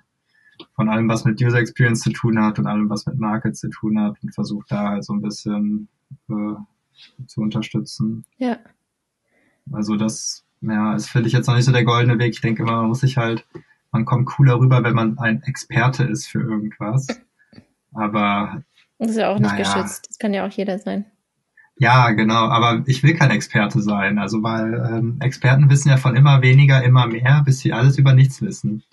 von 0.75 0.89
allem, 0.89 1.09
was 1.09 1.25
mit 1.25 1.41
User 1.41 1.59
Experience 1.59 2.01
zu 2.01 2.11
tun 2.11 2.41
hat 2.41 2.59
und 2.59 2.67
allem, 2.67 2.89
was 2.89 3.05
mit 3.05 3.19
Market 3.19 3.55
zu 3.55 3.69
tun 3.69 3.99
hat 3.99 4.17
und 4.21 4.33
versucht 4.33 4.71
da 4.71 4.89
halt 4.89 5.03
so 5.03 5.13
ein 5.13 5.21
bisschen 5.21 5.87
äh, 6.29 7.25
zu 7.27 7.41
unterstützen. 7.41 8.25
Ja. 8.37 8.57
Also 9.71 9.95
das, 9.95 10.45
ja, 10.61 10.93
ist 10.95 11.09
finde 11.09 11.27
ich 11.27 11.33
jetzt 11.33 11.47
noch 11.47 11.55
nicht 11.55 11.65
so 11.65 11.71
der 11.71 11.85
goldene 11.85 12.19
Weg. 12.19 12.33
Ich 12.33 12.41
denke 12.41 12.63
immer, 12.63 12.77
man 12.77 12.87
muss 12.87 13.01
sich 13.01 13.17
halt, 13.17 13.45
man 13.91 14.05
kommt 14.05 14.25
cooler 14.27 14.59
rüber, 14.59 14.83
wenn 14.83 14.95
man 14.95 15.17
ein 15.19 15.43
Experte 15.43 16.03
ist 16.03 16.27
für 16.27 16.41
irgendwas. 16.41 17.07
Aber. 17.93 18.63
Das 18.99 19.11
ist 19.11 19.17
ja 19.17 19.29
auch 19.29 19.39
nicht 19.39 19.51
naja. 19.51 19.63
geschützt. 19.63 20.07
Das 20.09 20.17
kann 20.17 20.33
ja 20.33 20.45
auch 20.45 20.51
jeder 20.51 20.79
sein. 20.79 21.05
Ja, 21.77 22.11
genau, 22.11 22.47
aber 22.47 22.83
ich 22.85 23.03
will 23.03 23.15
kein 23.15 23.31
Experte 23.31 23.81
sein. 23.81 24.19
Also 24.19 24.43
weil 24.43 24.73
ähm, 24.73 25.17
Experten 25.19 25.69
wissen 25.69 25.89
ja 25.89 25.97
von 25.97 26.15
immer 26.15 26.41
weniger, 26.41 26.83
immer 26.83 27.07
mehr, 27.07 27.41
bis 27.45 27.59
sie 27.59 27.73
alles 27.73 27.97
über 27.97 28.13
nichts 28.13 28.41
wissen. 28.41 28.83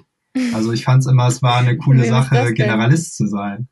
Also 0.54 0.72
ich 0.72 0.84
fand 0.84 1.00
es 1.00 1.06
immer, 1.06 1.26
es 1.26 1.42
war 1.42 1.58
eine 1.58 1.76
coole 1.76 2.04
Sache, 2.08 2.52
Generalist 2.54 3.16
zu 3.16 3.26
sein. 3.26 3.68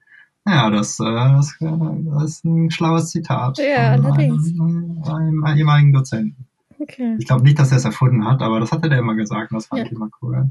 Ja, 0.46 0.70
das, 0.70 0.98
äh, 0.98 1.04
das, 1.04 1.56
das 1.60 2.24
ist 2.24 2.44
ein 2.44 2.70
schlaues 2.70 3.10
Zitat. 3.10 3.58
Ja, 3.58 3.92
allerdings. 3.92 4.48
Einem, 4.48 5.02
einem, 5.04 5.44
einem 5.44 5.58
ehemaligen 5.58 5.92
Dozenten. 5.92 6.46
Okay. 6.78 7.16
Ich 7.18 7.26
glaube 7.26 7.42
nicht, 7.42 7.58
dass 7.58 7.70
er 7.70 7.78
es 7.78 7.84
erfunden 7.84 8.24
hat, 8.24 8.40
aber 8.40 8.60
das 8.60 8.72
hatte 8.72 8.88
der 8.88 8.98
immer 8.98 9.14
gesagt 9.14 9.50
und 9.52 9.56
das 9.56 9.66
fand 9.66 9.80
ja. 9.80 9.86
ich 9.86 9.92
immer 9.92 10.08
cool. 10.22 10.48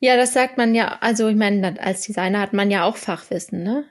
Ja, 0.00 0.16
das 0.16 0.32
sagt 0.32 0.58
man 0.58 0.74
ja, 0.74 0.98
also 1.00 1.28
ich 1.28 1.36
meine, 1.36 1.80
als 1.80 2.02
Designer 2.02 2.40
hat 2.40 2.52
man 2.52 2.70
ja 2.70 2.84
auch 2.84 2.96
Fachwissen, 2.96 3.62
ne? 3.62 3.84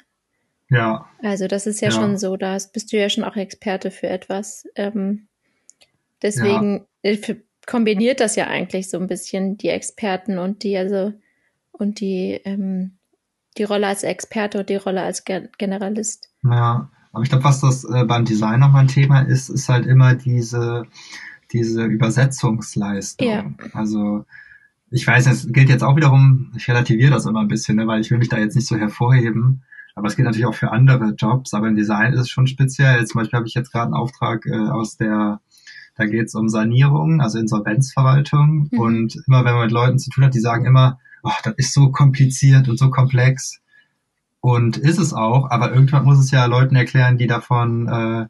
Ja. 0.70 1.06
Also 1.22 1.48
das 1.48 1.68
ist 1.68 1.80
ja, 1.82 1.90
ja. 1.90 1.96
schon 1.96 2.18
so, 2.18 2.36
da 2.38 2.58
bist 2.74 2.92
du 2.92 2.98
ja 2.98 3.10
schon 3.10 3.24
auch 3.24 3.36
Experte 3.36 3.92
für 3.92 4.08
etwas. 4.08 4.68
Ähm, 4.76 5.28
deswegen 6.22 6.86
ja. 7.04 7.12
Äh, 7.12 7.36
kombiniert 7.68 8.20
das 8.20 8.36
ja 8.36 8.48
eigentlich 8.48 8.90
so 8.90 8.98
ein 8.98 9.08
bisschen 9.08 9.58
die 9.58 9.70
Experten 9.70 10.38
und 10.38 10.64
die, 10.64 10.78
also 10.78 11.14
und 11.72 12.00
die, 12.00 12.40
ähm, 12.46 12.98
die 13.58 13.64
Rolle 13.64 13.88
als 13.88 14.04
Experte 14.04 14.60
und 14.60 14.70
die 14.70 14.76
Rolle 14.76 15.02
als 15.02 15.24
Generalist. 15.26 16.30
Ja, 16.44 16.90
aber 17.12 17.24
ich 17.24 17.30
glaube, 17.30 17.44
was 17.44 17.62
das 17.62 17.84
äh, 17.84 18.06
beim 18.06 18.26
Design 18.26 18.60
nochmal 18.60 18.84
ein 18.84 18.88
Thema 18.88 19.22
ist, 19.22 19.50
ist 19.50 19.70
halt 19.70 19.86
immer 19.86 20.16
diese, 20.16 20.86
diese 21.52 21.84
Übersetzungsleistung. 21.84 23.28
Ja. 23.28 23.46
Also 23.74 24.26
ich 24.90 25.06
weiß, 25.06 25.28
es 25.28 25.52
gilt 25.52 25.70
jetzt 25.70 25.84
auch 25.84 25.96
wiederum, 25.96 26.54
ich 26.56 26.68
relativiere 26.68 27.12
das 27.12 27.26
immer 27.26 27.42
ein 27.42 27.48
bisschen, 27.48 27.78
ne, 27.78 27.88
weil 27.88 28.02
ich 28.02 28.12
will 28.12 28.18
mich 28.18 28.30
da 28.30 28.38
jetzt 28.38 28.56
nicht 28.56 28.68
so 28.68 28.78
hervorheben. 28.78 29.64
Aber 29.96 30.08
es 30.08 30.16
geht 30.16 30.26
natürlich 30.26 30.46
auch 30.46 30.56
für 30.56 30.72
andere 30.72 31.14
Jobs, 31.18 31.54
aber 31.54 31.68
im 31.68 31.76
Design 31.76 32.14
ist 32.14 32.22
es 32.22 32.30
schon 32.30 32.48
speziell. 32.48 33.06
Zum 33.06 33.20
Beispiel 33.20 33.38
habe 33.38 33.48
ich 33.48 33.54
jetzt 33.54 33.72
gerade 33.72 33.86
einen 33.86 33.94
Auftrag 33.94 34.46
äh, 34.46 34.70
aus 34.70 34.96
der, 34.96 35.42
da 36.02 36.08
geht 36.08 36.28
es 36.28 36.36
um 36.36 36.50
Sanierung, 36.50 37.22
also 37.22 37.38
Insolvenzverwaltung. 37.38 38.70
Mhm. 38.72 38.80
Und 38.80 39.16
immer 39.28 39.46
wenn 39.46 39.54
man 39.54 39.66
mit 39.66 39.72
Leuten 39.72 40.00
zu 40.00 40.10
tun 40.10 40.26
hat, 40.26 40.34
die 40.34 40.40
sagen 40.40 40.66
immer, 40.66 41.00
oh, 41.22 41.32
das 41.44 41.54
ist 41.58 41.74
so 41.74 41.92
kompliziert 41.92 42.68
und 42.68 42.78
so 42.78 42.90
komplex. 42.90 43.62
Und 44.40 44.78
ist 44.78 44.98
es 44.98 45.14
auch, 45.14 45.52
aber 45.52 45.72
irgendwann 45.72 46.06
muss 46.06 46.18
es 46.18 46.32
ja 46.32 46.46
Leuten 46.46 46.76
erklären, 46.76 47.20
die 47.20 47.28
davon 47.28 47.88
äh, 47.88 48.26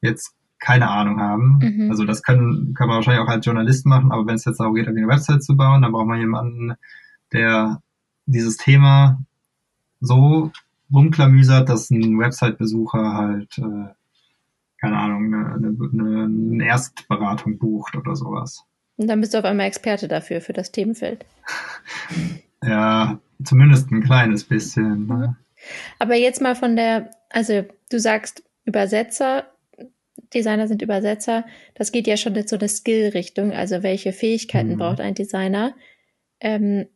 jetzt 0.00 0.34
keine 0.58 0.90
Ahnung 0.90 1.20
haben. 1.20 1.60
Mhm. 1.62 1.90
Also 1.90 2.04
das 2.04 2.24
können, 2.24 2.74
kann 2.74 2.88
man 2.88 2.96
wahrscheinlich 2.96 3.22
auch 3.22 3.30
als 3.30 3.46
Journalist 3.46 3.86
machen, 3.86 4.10
aber 4.10 4.26
wenn 4.26 4.34
es 4.34 4.44
jetzt 4.44 4.58
darum 4.58 4.74
geht, 4.74 4.88
eine 4.88 5.06
Website 5.06 5.44
zu 5.44 5.56
bauen, 5.56 5.82
dann 5.82 5.92
braucht 5.92 6.08
man 6.08 6.18
jemanden, 6.18 6.72
der 7.32 7.80
dieses 8.26 8.56
Thema 8.56 9.20
so 10.00 10.50
rumklamüsert, 10.92 11.68
dass 11.68 11.90
ein 11.90 12.18
Website-Besucher 12.18 13.14
halt, 13.14 13.58
äh, 13.58 13.92
keine 14.84 14.98
Ahnung, 14.98 15.34
eine, 15.34 15.54
eine, 15.54 16.24
eine 16.24 16.66
Erstberatung 16.66 17.58
bucht 17.58 17.96
oder 17.96 18.14
sowas. 18.14 18.64
Und 18.96 19.08
dann 19.08 19.20
bist 19.20 19.32
du 19.32 19.38
auf 19.38 19.44
einmal 19.44 19.66
Experte 19.66 20.08
dafür, 20.08 20.42
für 20.42 20.52
das 20.52 20.72
Themenfeld. 20.72 21.24
ja, 22.62 23.18
zumindest 23.42 23.90
ein 23.90 24.02
kleines 24.02 24.44
bisschen. 24.44 25.06
Ne? 25.06 25.36
Aber 25.98 26.16
jetzt 26.16 26.42
mal 26.42 26.54
von 26.54 26.76
der, 26.76 27.10
also 27.30 27.64
du 27.90 27.98
sagst 27.98 28.44
Übersetzer, 28.66 29.46
Designer 30.34 30.68
sind 30.68 30.82
Übersetzer, 30.82 31.46
das 31.74 31.90
geht 31.90 32.06
ja 32.06 32.16
schon 32.16 32.34
in 32.34 32.46
so 32.46 32.56
eine 32.56 32.68
Skill-Richtung, 32.68 33.52
also 33.52 33.82
welche 33.82 34.12
Fähigkeiten 34.12 34.74
mhm. 34.74 34.78
braucht 34.78 35.00
ein 35.00 35.14
Designer. 35.14 35.74
Ähm, 36.40 36.86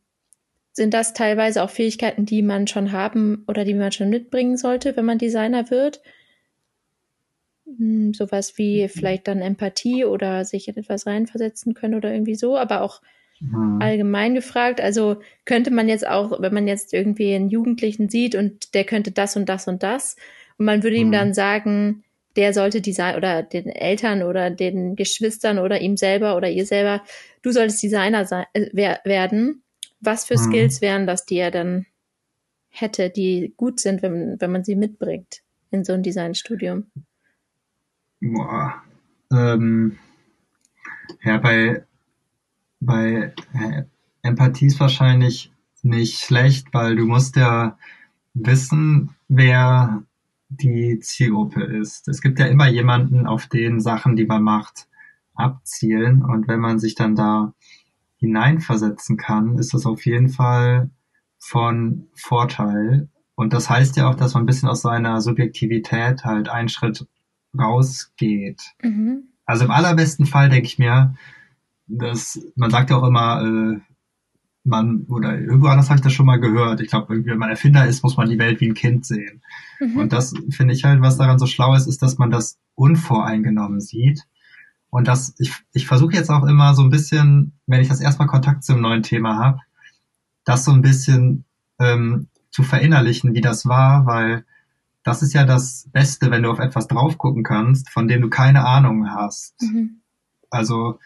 sind 0.73 0.93
das 0.93 1.15
teilweise 1.15 1.63
auch 1.63 1.71
Fähigkeiten, 1.71 2.27
die 2.27 2.43
man 2.43 2.67
schon 2.67 2.93
haben 2.93 3.45
oder 3.49 3.65
die 3.65 3.75
man 3.75 3.93
schon 3.93 4.11
mitbringen 4.11 4.59
sollte, 4.59 4.95
wenn 4.97 5.07
man 5.07 5.19
Designer 5.19 5.71
wird? 5.71 6.03
Hm, 7.77 8.15
sowas 8.15 8.57
wie 8.57 8.85
mhm. 8.85 8.89
vielleicht 8.89 9.29
dann 9.29 9.41
Empathie 9.41 10.05
oder 10.05 10.45
sich 10.45 10.69
in 10.69 10.77
etwas 10.77 11.07
reinversetzen 11.07 11.75
können 11.75 11.95
oder 11.95 12.13
irgendwie 12.13 12.35
so, 12.35 12.57
aber 12.57 12.81
auch 12.83 13.03
mhm. 13.41 13.79
allgemein 13.81 14.35
gefragt. 14.35 14.81
Also 14.81 15.19
könnte 15.45 15.71
man 15.71 15.89
jetzt 15.89 16.07
auch, 16.07 16.41
wenn 16.41 16.55
man 16.55 16.67
jetzt 16.67 16.95
irgendwie 16.95 17.35
einen 17.35 17.51
Jugendlichen 17.51 18.09
sieht 18.09 18.35
und 18.35 18.75
der 18.75 18.85
könnte 18.85 19.11
das 19.11 19.37
und 19.37 19.49
das 19.49 19.69
und 19.69 19.83
das 19.83 20.17
und 20.57 20.65
man 20.65 20.83
würde 20.83 20.97
mhm. 20.97 21.03
ihm 21.03 21.13
dann 21.13 21.35
sagen, 21.35 22.05
der 22.37 22.55
sollte 22.55 22.81
Design 22.81 23.17
oder 23.17 23.43
den 23.43 23.67
Eltern 23.69 24.23
oder 24.23 24.51
den 24.51 24.97
Geschwistern 24.97 25.59
oder 25.59 25.81
ihm 25.81 25.97
selber 25.97 26.37
oder 26.37 26.49
ihr 26.49 26.67
selber, 26.67 27.03
du 27.43 27.51
solltest 27.51 27.83
Designer 27.83 28.25
sein, 28.27 28.47
äh, 28.53 28.71
werden. 28.73 29.63
Was 30.01 30.25
für 30.25 30.35
mhm. 30.35 30.45
Skills 30.45 30.81
wären 30.81 31.07
das, 31.07 31.27
die 31.27 31.37
er 31.37 31.51
dann 31.51 31.87
hätte, 32.69 33.11
die 33.11 33.55
gut 33.57 33.81
sind, 33.81 34.03
wenn, 34.03 34.41
wenn 34.41 34.53
man 34.53 34.65
sie 34.65 34.77
mitbringt 34.77 35.43
in 35.71 35.85
so 35.85 35.93
ein 35.93 36.03
Designstudium? 36.03 36.91
Boah. 38.21 38.83
Ähm, 39.33 39.99
ja, 41.23 41.39
bei, 41.39 41.85
bei 42.81 43.33
äh, 43.53 43.85
Empathie 44.23 44.67
ist 44.67 44.81
wahrscheinlich 44.81 45.53
nicht 45.83 46.19
schlecht, 46.19 46.69
weil 46.73 46.97
du 46.97 47.07
musst 47.07 47.37
ja 47.37 47.79
wissen, 48.35 49.15
wer 49.29 50.03
die 50.49 50.99
Zielgruppe 51.01 51.63
ist. 51.63 52.09
Es 52.09 52.21
gibt 52.21 52.39
ja 52.39 52.47
immer 52.47 52.69
jemanden, 52.69 53.27
auf 53.27 53.47
den 53.47 53.81
Sachen, 53.81 54.17
die 54.17 54.27
man 54.27 54.43
macht, 54.43 54.89
abzielen. 55.35 56.25
Und 56.25 56.49
wenn 56.49 56.61
man 56.61 56.79
sich 56.79 56.95
dann 56.95 57.15
da 57.15 57.55
hineinversetzen 58.17 59.17
kann, 59.17 59.59
ist 59.59 59.75
das 59.75 59.87
auf 59.87 60.05
jeden 60.07 60.29
Fall 60.29 60.91
von 61.39 62.09
Vorteil. 62.15 63.09
Und 63.37 63.53
das 63.53 63.71
heißt 63.71 63.97
ja 63.97 64.11
auch, 64.11 64.17
dass 64.17 64.35
man 64.35 64.43
ein 64.43 64.47
bisschen 64.47 64.69
aus 64.69 64.83
seiner 64.83 65.21
Subjektivität 65.21 66.25
halt 66.25 66.49
einen 66.49 66.69
Schritt 66.69 67.07
rausgeht. 67.57 68.63
Mhm. 68.83 69.25
Also 69.45 69.65
im 69.65 69.71
allerbesten 69.71 70.27
Fall 70.27 70.49
denke 70.51 70.67
ich 70.67 70.79
mir, 70.79 71.15
dass 71.87 72.41
man 72.55 72.71
sagt 72.71 72.91
ja 72.91 72.97
auch 72.97 73.07
immer, 73.07 73.43
äh, 73.43 73.81
man, 74.65 75.07
oder 75.09 75.39
irgendwo 75.39 75.69
anders 75.69 75.89
habe 75.89 75.97
ich 75.97 76.03
das 76.03 76.13
schon 76.13 76.27
mal 76.27 76.39
gehört. 76.39 76.81
Ich 76.81 76.89
glaube, 76.89 77.25
wenn 77.25 77.39
man 77.39 77.51
Erfinder 77.51 77.87
ist, 77.87 78.03
muss 78.03 78.17
man 78.17 78.29
die 78.29 78.39
Welt 78.39 78.61
wie 78.61 78.69
ein 78.69 78.75
Kind 78.75 79.07
sehen. 79.07 79.43
Mhm. 79.81 79.97
Und 79.97 80.13
das 80.13 80.35
finde 80.51 80.75
ich 80.75 80.85
halt, 80.85 81.01
was 81.01 81.17
daran 81.17 81.39
so 81.39 81.47
schlau 81.47 81.75
ist, 81.75 81.87
ist, 81.87 82.03
dass 82.03 82.19
man 82.19 82.31
das 82.31 82.59
unvoreingenommen 82.75 83.81
sieht. 83.81 84.25
Und 84.91 85.09
das, 85.09 85.35
ich, 85.39 85.53
ich 85.73 85.87
versuche 85.87 86.15
jetzt 86.15 86.31
auch 86.31 86.45
immer 86.45 86.75
so 86.75 86.83
ein 86.83 86.91
bisschen, 86.91 87.53
wenn 87.67 87.81
ich 87.81 87.89
das 87.89 88.01
erstmal 88.01 88.29
Kontakt 88.29 88.65
zum 88.65 88.81
neuen 88.81 89.03
Thema 89.03 89.37
habe, 89.37 89.61
das 90.45 90.65
so 90.65 90.73
ein 90.73 90.83
bisschen 90.83 91.45
ähm, 91.79 92.29
zu 92.51 92.63
verinnerlichen, 92.63 93.35
wie 93.35 93.41
das 93.41 93.67
war, 93.67 94.07
weil 94.07 94.45
das 95.09 95.23
ist 95.23 95.33
ja 95.33 95.47
das 95.47 95.89
Beste, 95.91 96.31
wenn 96.31 96.43
du 96.43 96.51
auf 96.51 96.59
etwas 96.59 96.87
drauf 96.87 97.17
gucken 97.17 97.43
kannst, 97.43 97.89
von 97.89 98.09
dem 98.09 98.21
du 98.21 98.29
keine 98.29 98.67
Ahnung 98.67 99.11
hast. 99.11 99.55
Mhm. 99.63 100.03
Also, 100.51 100.99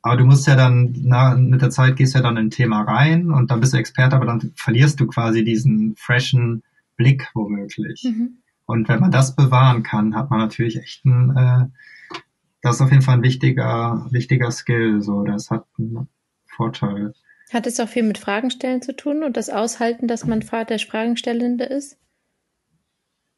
aber 0.00 0.16
du 0.16 0.24
musst 0.24 0.46
ja 0.46 0.56
dann, 0.56 0.94
na, 1.02 1.34
mit 1.34 1.60
der 1.60 1.68
Zeit 1.68 1.96
gehst 1.96 2.14
du 2.14 2.18
ja 2.18 2.22
dann 2.22 2.38
in 2.38 2.46
ein 2.46 2.50
Thema 2.50 2.80
rein 2.80 3.30
und 3.30 3.50
dann 3.50 3.60
bist 3.60 3.74
du 3.74 3.76
Experte, 3.76 4.16
aber 4.16 4.24
dann 4.24 4.52
verlierst 4.56 4.98
du 5.00 5.06
quasi 5.06 5.44
diesen 5.44 5.96
freshen 5.96 6.62
Blick 6.96 7.28
womöglich. 7.34 8.04
Mhm. 8.04 8.38
Und 8.64 8.88
wenn 8.88 9.00
man 9.00 9.10
das 9.10 9.36
bewahren 9.36 9.82
kann, 9.82 10.14
hat 10.14 10.30
man 10.30 10.38
natürlich 10.38 10.78
echt 10.78 11.04
ein, 11.04 11.36
äh, 11.36 12.16
das 12.62 12.76
ist 12.76 12.80
auf 12.80 12.90
jeden 12.90 13.02
Fall 13.02 13.18
ein 13.18 13.22
wichtiger, 13.22 14.06
wichtiger 14.10 14.50
Skill, 14.50 15.02
so, 15.02 15.24
das 15.24 15.50
hat 15.50 15.66
einen 15.78 16.08
Vorteil. 16.46 17.12
Hat 17.52 17.66
es 17.66 17.78
auch 17.80 17.88
viel 17.88 18.04
mit 18.04 18.16
Fragenstellen 18.16 18.80
zu 18.80 18.96
tun 18.96 19.22
und 19.22 19.36
das 19.36 19.50
Aushalten, 19.50 20.08
dass 20.08 20.26
man 20.26 20.40
der 20.40 20.78
Fragenstellende 20.78 21.64
ist? 21.64 21.98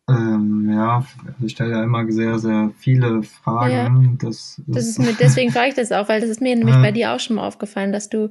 Ähm, 0.09 0.71
ja, 0.71 1.05
ich 1.41 1.53
stelle 1.53 1.73
ja 1.73 1.83
immer 1.83 2.11
sehr, 2.13 2.39
sehr 2.39 2.71
viele 2.79 3.23
Fragen. 3.23 4.19
Ja. 4.21 4.29
Das, 4.29 4.61
das, 4.67 4.77
das 4.77 4.87
ist 4.87 4.99
mir, 4.99 5.15
deswegen 5.19 5.51
frage 5.51 5.69
ich 5.69 5.75
das 5.75 5.93
auch, 5.93 6.09
weil 6.09 6.21
das 6.21 6.31
ist 6.31 6.43
mir 6.43 6.55
nämlich 6.55 6.77
bei 6.77 6.93
dir 6.93 7.13
auch 7.13 7.21
schon 7.21 7.37
mal 7.37 7.47
aufgefallen, 7.47 7.93
dass 7.93 8.11
du 8.11 8.31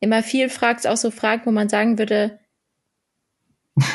immer 0.00 0.22
viel 0.22 0.48
fragst, 0.48 0.86
auch 0.86 0.96
so 0.96 1.10
Fragen, 1.10 1.42
wo 1.46 1.52
man 1.52 1.68
sagen 1.68 1.98
würde, 1.98 2.38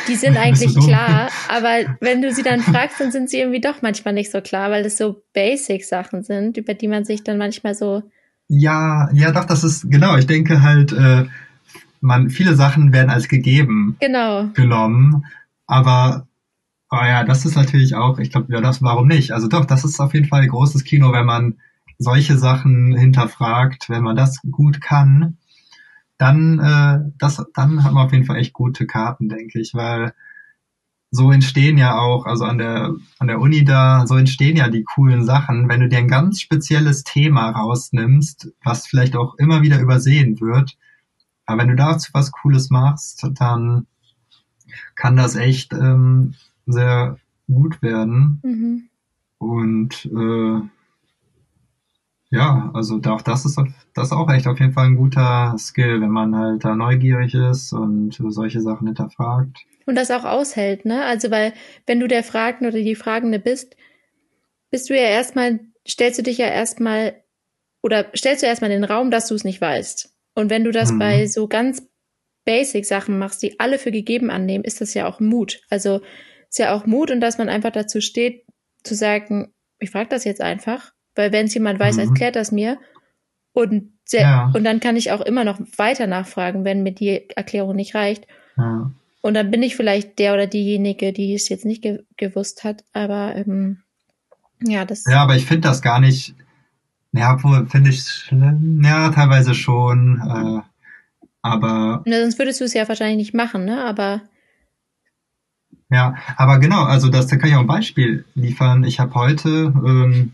die 0.07 0.15
sind 0.15 0.37
eigentlich 0.37 0.73
so 0.73 0.79
klar, 0.79 1.29
aber 1.47 1.95
wenn 1.99 2.21
du 2.21 2.31
sie 2.31 2.43
dann 2.43 2.61
fragst, 2.61 2.99
dann 2.99 3.11
sind 3.11 3.29
sie 3.29 3.39
irgendwie 3.39 3.61
doch 3.61 3.81
manchmal 3.81 4.13
nicht 4.13 4.31
so 4.31 4.41
klar, 4.41 4.71
weil 4.71 4.83
das 4.83 4.97
so 4.97 5.21
Basic-Sachen 5.33 6.23
sind, 6.23 6.57
über 6.57 6.73
die 6.73 6.87
man 6.87 7.05
sich 7.05 7.23
dann 7.23 7.37
manchmal 7.37 7.75
so. 7.75 8.01
Ja, 8.47 9.09
ja, 9.13 9.31
doch, 9.31 9.45
das 9.45 9.63
ist, 9.63 9.91
genau, 9.91 10.17
ich 10.17 10.27
denke 10.27 10.63
halt, 10.63 10.91
äh, 10.91 11.25
man, 12.01 12.29
viele 12.29 12.55
Sachen 12.55 12.93
werden 12.93 13.09
als 13.09 13.27
gegeben 13.27 13.97
genau. 13.99 14.47
genommen, 14.53 15.25
aber 15.67 16.27
Oh 16.97 17.03
ja, 17.03 17.25
das 17.25 17.45
ist 17.45 17.55
natürlich 17.55 17.93
auch, 17.95 18.19
ich 18.19 18.31
glaube, 18.31 18.53
ja, 18.53 18.61
das, 18.61 18.81
warum 18.81 19.07
nicht? 19.07 19.31
Also 19.31 19.49
doch, 19.49 19.65
das 19.65 19.83
ist 19.83 19.99
auf 19.99 20.13
jeden 20.13 20.27
Fall 20.27 20.47
großes 20.47 20.85
Kino, 20.85 21.11
wenn 21.11 21.25
man 21.25 21.55
solche 21.97 22.37
Sachen 22.37 22.95
hinterfragt, 22.95 23.89
wenn 23.89 24.01
man 24.01 24.15
das 24.15 24.39
gut 24.49 24.79
kann, 24.79 25.37
dann, 26.17 26.59
äh, 26.59 27.11
das, 27.17 27.43
dann 27.53 27.83
hat 27.83 27.91
man 27.91 28.05
auf 28.05 28.13
jeden 28.13 28.23
Fall 28.23 28.37
echt 28.37 28.53
gute 28.53 28.87
Karten, 28.87 29.27
denke 29.27 29.59
ich, 29.59 29.73
weil 29.73 30.13
so 31.11 31.31
entstehen 31.33 31.77
ja 31.77 31.97
auch, 31.99 32.25
also 32.25 32.45
an 32.45 32.59
der, 32.59 32.95
an 33.19 33.27
der 33.27 33.41
Uni 33.41 33.65
da, 33.65 34.07
so 34.07 34.15
entstehen 34.15 34.55
ja 34.55 34.69
die 34.69 34.85
coolen 34.85 35.25
Sachen, 35.25 35.67
wenn 35.67 35.81
du 35.81 35.89
dir 35.89 35.97
ein 35.97 36.07
ganz 36.07 36.39
spezielles 36.39 37.03
Thema 37.03 37.49
rausnimmst, 37.49 38.53
was 38.63 38.87
vielleicht 38.87 39.17
auch 39.17 39.35
immer 39.35 39.61
wieder 39.63 39.81
übersehen 39.81 40.39
wird. 40.39 40.77
Aber 41.45 41.61
wenn 41.61 41.69
du 41.69 41.75
dazu 41.75 42.11
was 42.13 42.31
Cooles 42.31 42.69
machst, 42.69 43.27
dann 43.33 43.85
kann 44.95 45.17
das 45.17 45.35
echt 45.35 45.73
ähm, 45.73 46.35
sehr 46.65 47.17
gut 47.47 47.81
werden. 47.81 48.39
Mhm. 48.43 48.89
Und 49.37 50.05
äh, 50.05 50.61
ja, 52.31 52.71
also 52.73 52.99
auch 53.05 53.21
das 53.21 53.45
ist 53.45 53.59
das 53.93 54.07
ist 54.07 54.13
auch 54.13 54.29
echt 54.31 54.47
auf 54.47 54.59
jeden 54.59 54.73
Fall 54.73 54.87
ein 54.87 54.95
guter 54.95 55.55
Skill, 55.57 56.01
wenn 56.01 56.09
man 56.09 56.35
halt 56.35 56.65
da 56.65 56.75
neugierig 56.75 57.33
ist 57.33 57.71
und 57.71 58.17
solche 58.29 58.61
Sachen 58.61 58.87
hinterfragt. 58.87 59.59
Und 59.85 59.95
das 59.95 60.11
auch 60.11 60.25
aushält, 60.25 60.85
ne? 60.85 61.05
Also 61.05 61.29
weil 61.31 61.53
wenn 61.85 61.99
du 61.99 62.07
der 62.07 62.23
Fragende 62.23 62.69
oder 62.69 62.83
die 62.83 62.95
Fragende 62.95 63.39
bist, 63.39 63.75
bist 64.71 64.89
du 64.89 64.95
ja 64.95 65.03
erstmal, 65.03 65.59
stellst 65.87 66.19
du 66.19 66.23
dich 66.23 66.39
ja 66.39 66.47
erstmal 66.47 67.23
oder 67.83 68.07
stellst 68.15 68.41
du 68.41 68.47
erstmal 68.47 68.71
den 68.71 68.83
Raum, 68.83 69.11
dass 69.11 69.27
du 69.27 69.35
es 69.35 69.43
nicht 69.43 69.61
weißt. 69.61 70.11
Und 70.33 70.49
wenn 70.49 70.63
du 70.63 70.71
das 70.71 70.91
mhm. 70.91 70.99
bei 70.99 71.27
so 71.27 71.47
ganz 71.47 71.87
basic 72.43 72.85
Sachen 72.85 73.19
machst, 73.19 73.43
die 73.43 73.59
alle 73.59 73.77
für 73.77 73.91
gegeben 73.91 74.29
annehmen, 74.29 74.63
ist 74.63 74.81
das 74.81 74.93
ja 74.93 75.07
auch 75.07 75.19
Mut. 75.19 75.61
Also 75.69 76.01
ist 76.55 76.59
ja 76.59 76.73
auch 76.73 76.85
Mut 76.85 77.11
und 77.11 77.19
dass 77.19 77.37
man 77.37 77.49
einfach 77.49 77.71
dazu 77.71 77.99
steht, 77.99 78.45
zu 78.81 78.95
sagen, 78.95 79.53
ich 79.79 79.91
frage 79.91 80.07
das 80.07 80.23
jetzt 80.23 80.39
einfach, 80.39 80.93
weil 81.13 81.33
wenn 81.33 81.47
es 81.47 81.53
jemand 81.53 81.81
weiß, 81.81 81.97
mhm. 81.97 82.03
erklärt 82.03 82.37
das 82.37 82.53
mir. 82.53 82.79
Und, 83.51 83.91
sehr, 84.05 84.21
ja. 84.21 84.51
und 84.55 84.63
dann 84.63 84.79
kann 84.79 84.95
ich 84.95 85.11
auch 85.11 85.19
immer 85.19 85.43
noch 85.43 85.59
weiter 85.75 86.07
nachfragen, 86.07 86.63
wenn 86.63 86.81
mir 86.81 86.93
die 86.93 87.29
Erklärung 87.35 87.75
nicht 87.75 87.93
reicht. 87.93 88.25
Ja. 88.55 88.89
Und 89.21 89.33
dann 89.33 89.51
bin 89.51 89.63
ich 89.63 89.75
vielleicht 89.75 90.17
der 90.17 90.33
oder 90.33 90.47
diejenige, 90.47 91.11
die 91.11 91.33
es 91.33 91.49
jetzt 91.49 91.65
nicht 91.65 91.81
ge 91.81 92.03
gewusst 92.15 92.63
hat. 92.63 92.85
Aber 92.93 93.35
ähm, 93.35 93.81
ja, 94.61 94.85
das. 94.85 95.03
Ja, 95.09 95.23
aber 95.23 95.35
ich 95.35 95.45
finde 95.45 95.67
das 95.67 95.81
gar 95.81 95.99
nicht. 95.99 96.35
Ja, 97.11 97.37
finde 97.37 97.89
ich 97.89 98.01
schlimm. 98.01 98.81
Ja, 98.81 99.09
teilweise 99.09 99.55
schon. 99.55 100.21
Äh, 100.21 100.61
aber. 101.41 102.01
Na, 102.05 102.21
sonst 102.21 102.39
würdest 102.39 102.61
du 102.61 102.65
es 102.65 102.73
ja 102.73 102.87
wahrscheinlich 102.87 103.17
nicht 103.17 103.33
machen, 103.33 103.65
ne? 103.65 103.83
Aber. 103.83 104.21
Ja, 105.89 106.15
aber 106.35 106.59
genau, 106.59 106.83
also 106.83 107.09
das 107.09 107.27
da 107.27 107.37
kann 107.37 107.49
ich 107.49 107.55
auch 107.55 107.61
ein 107.61 107.67
Beispiel 107.67 108.25
liefern. 108.33 108.83
Ich 108.83 108.99
habe 108.99 109.13
heute 109.13 109.71
ähm, 109.85 110.33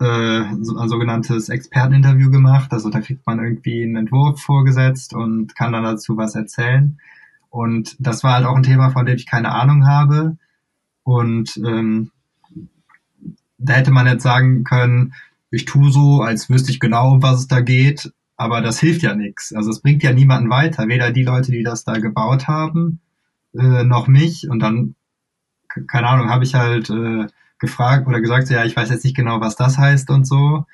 äh, 0.00 0.04
ein 0.04 0.88
sogenanntes 0.88 1.48
Experteninterview 1.48 2.30
gemacht. 2.30 2.72
Also 2.72 2.90
da 2.90 3.00
kriegt 3.00 3.26
man 3.26 3.38
irgendwie 3.38 3.82
einen 3.82 3.96
Entwurf 3.96 4.40
vorgesetzt 4.40 5.14
und 5.14 5.54
kann 5.54 5.72
dann 5.72 5.84
dazu 5.84 6.16
was 6.16 6.34
erzählen. 6.34 6.98
Und 7.50 7.96
das 8.00 8.24
war 8.24 8.34
halt 8.34 8.46
auch 8.46 8.56
ein 8.56 8.62
Thema, 8.62 8.90
von 8.90 9.06
dem 9.06 9.16
ich 9.16 9.26
keine 9.26 9.52
Ahnung 9.52 9.86
habe. 9.86 10.36
Und 11.04 11.56
ähm, 11.58 12.10
da 13.58 13.74
hätte 13.74 13.90
man 13.90 14.06
jetzt 14.06 14.22
sagen 14.22 14.64
können, 14.64 15.14
ich 15.50 15.66
tue 15.66 15.90
so, 15.90 16.22
als 16.22 16.50
wüsste 16.50 16.72
ich 16.72 16.80
genau, 16.80 17.12
um 17.12 17.22
was 17.22 17.40
es 17.40 17.46
da 17.48 17.60
geht, 17.60 18.12
aber 18.36 18.60
das 18.60 18.80
hilft 18.80 19.02
ja 19.02 19.14
nichts. 19.14 19.52
Also 19.54 19.70
es 19.70 19.80
bringt 19.80 20.02
ja 20.02 20.12
niemanden 20.12 20.50
weiter, 20.50 20.88
weder 20.88 21.12
die 21.12 21.22
Leute, 21.22 21.52
die 21.52 21.62
das 21.62 21.84
da 21.84 21.98
gebaut 21.98 22.48
haben, 22.48 23.00
äh, 23.58 23.84
noch 23.84 24.06
mich. 24.06 24.48
Und 24.48 24.60
dann, 24.60 24.94
keine 25.86 26.08
Ahnung, 26.08 26.28
habe 26.28 26.44
ich 26.44 26.54
halt 26.54 26.90
äh, 26.90 27.26
gefragt 27.58 28.06
oder 28.06 28.20
gesagt, 28.20 28.46
so, 28.46 28.54
ja, 28.54 28.64
ich 28.64 28.76
weiß 28.76 28.90
jetzt 28.90 29.04
nicht 29.04 29.16
genau, 29.16 29.40
was 29.40 29.56
das 29.56 29.78
heißt 29.78 30.10
und 30.10 30.26
so. 30.26 30.64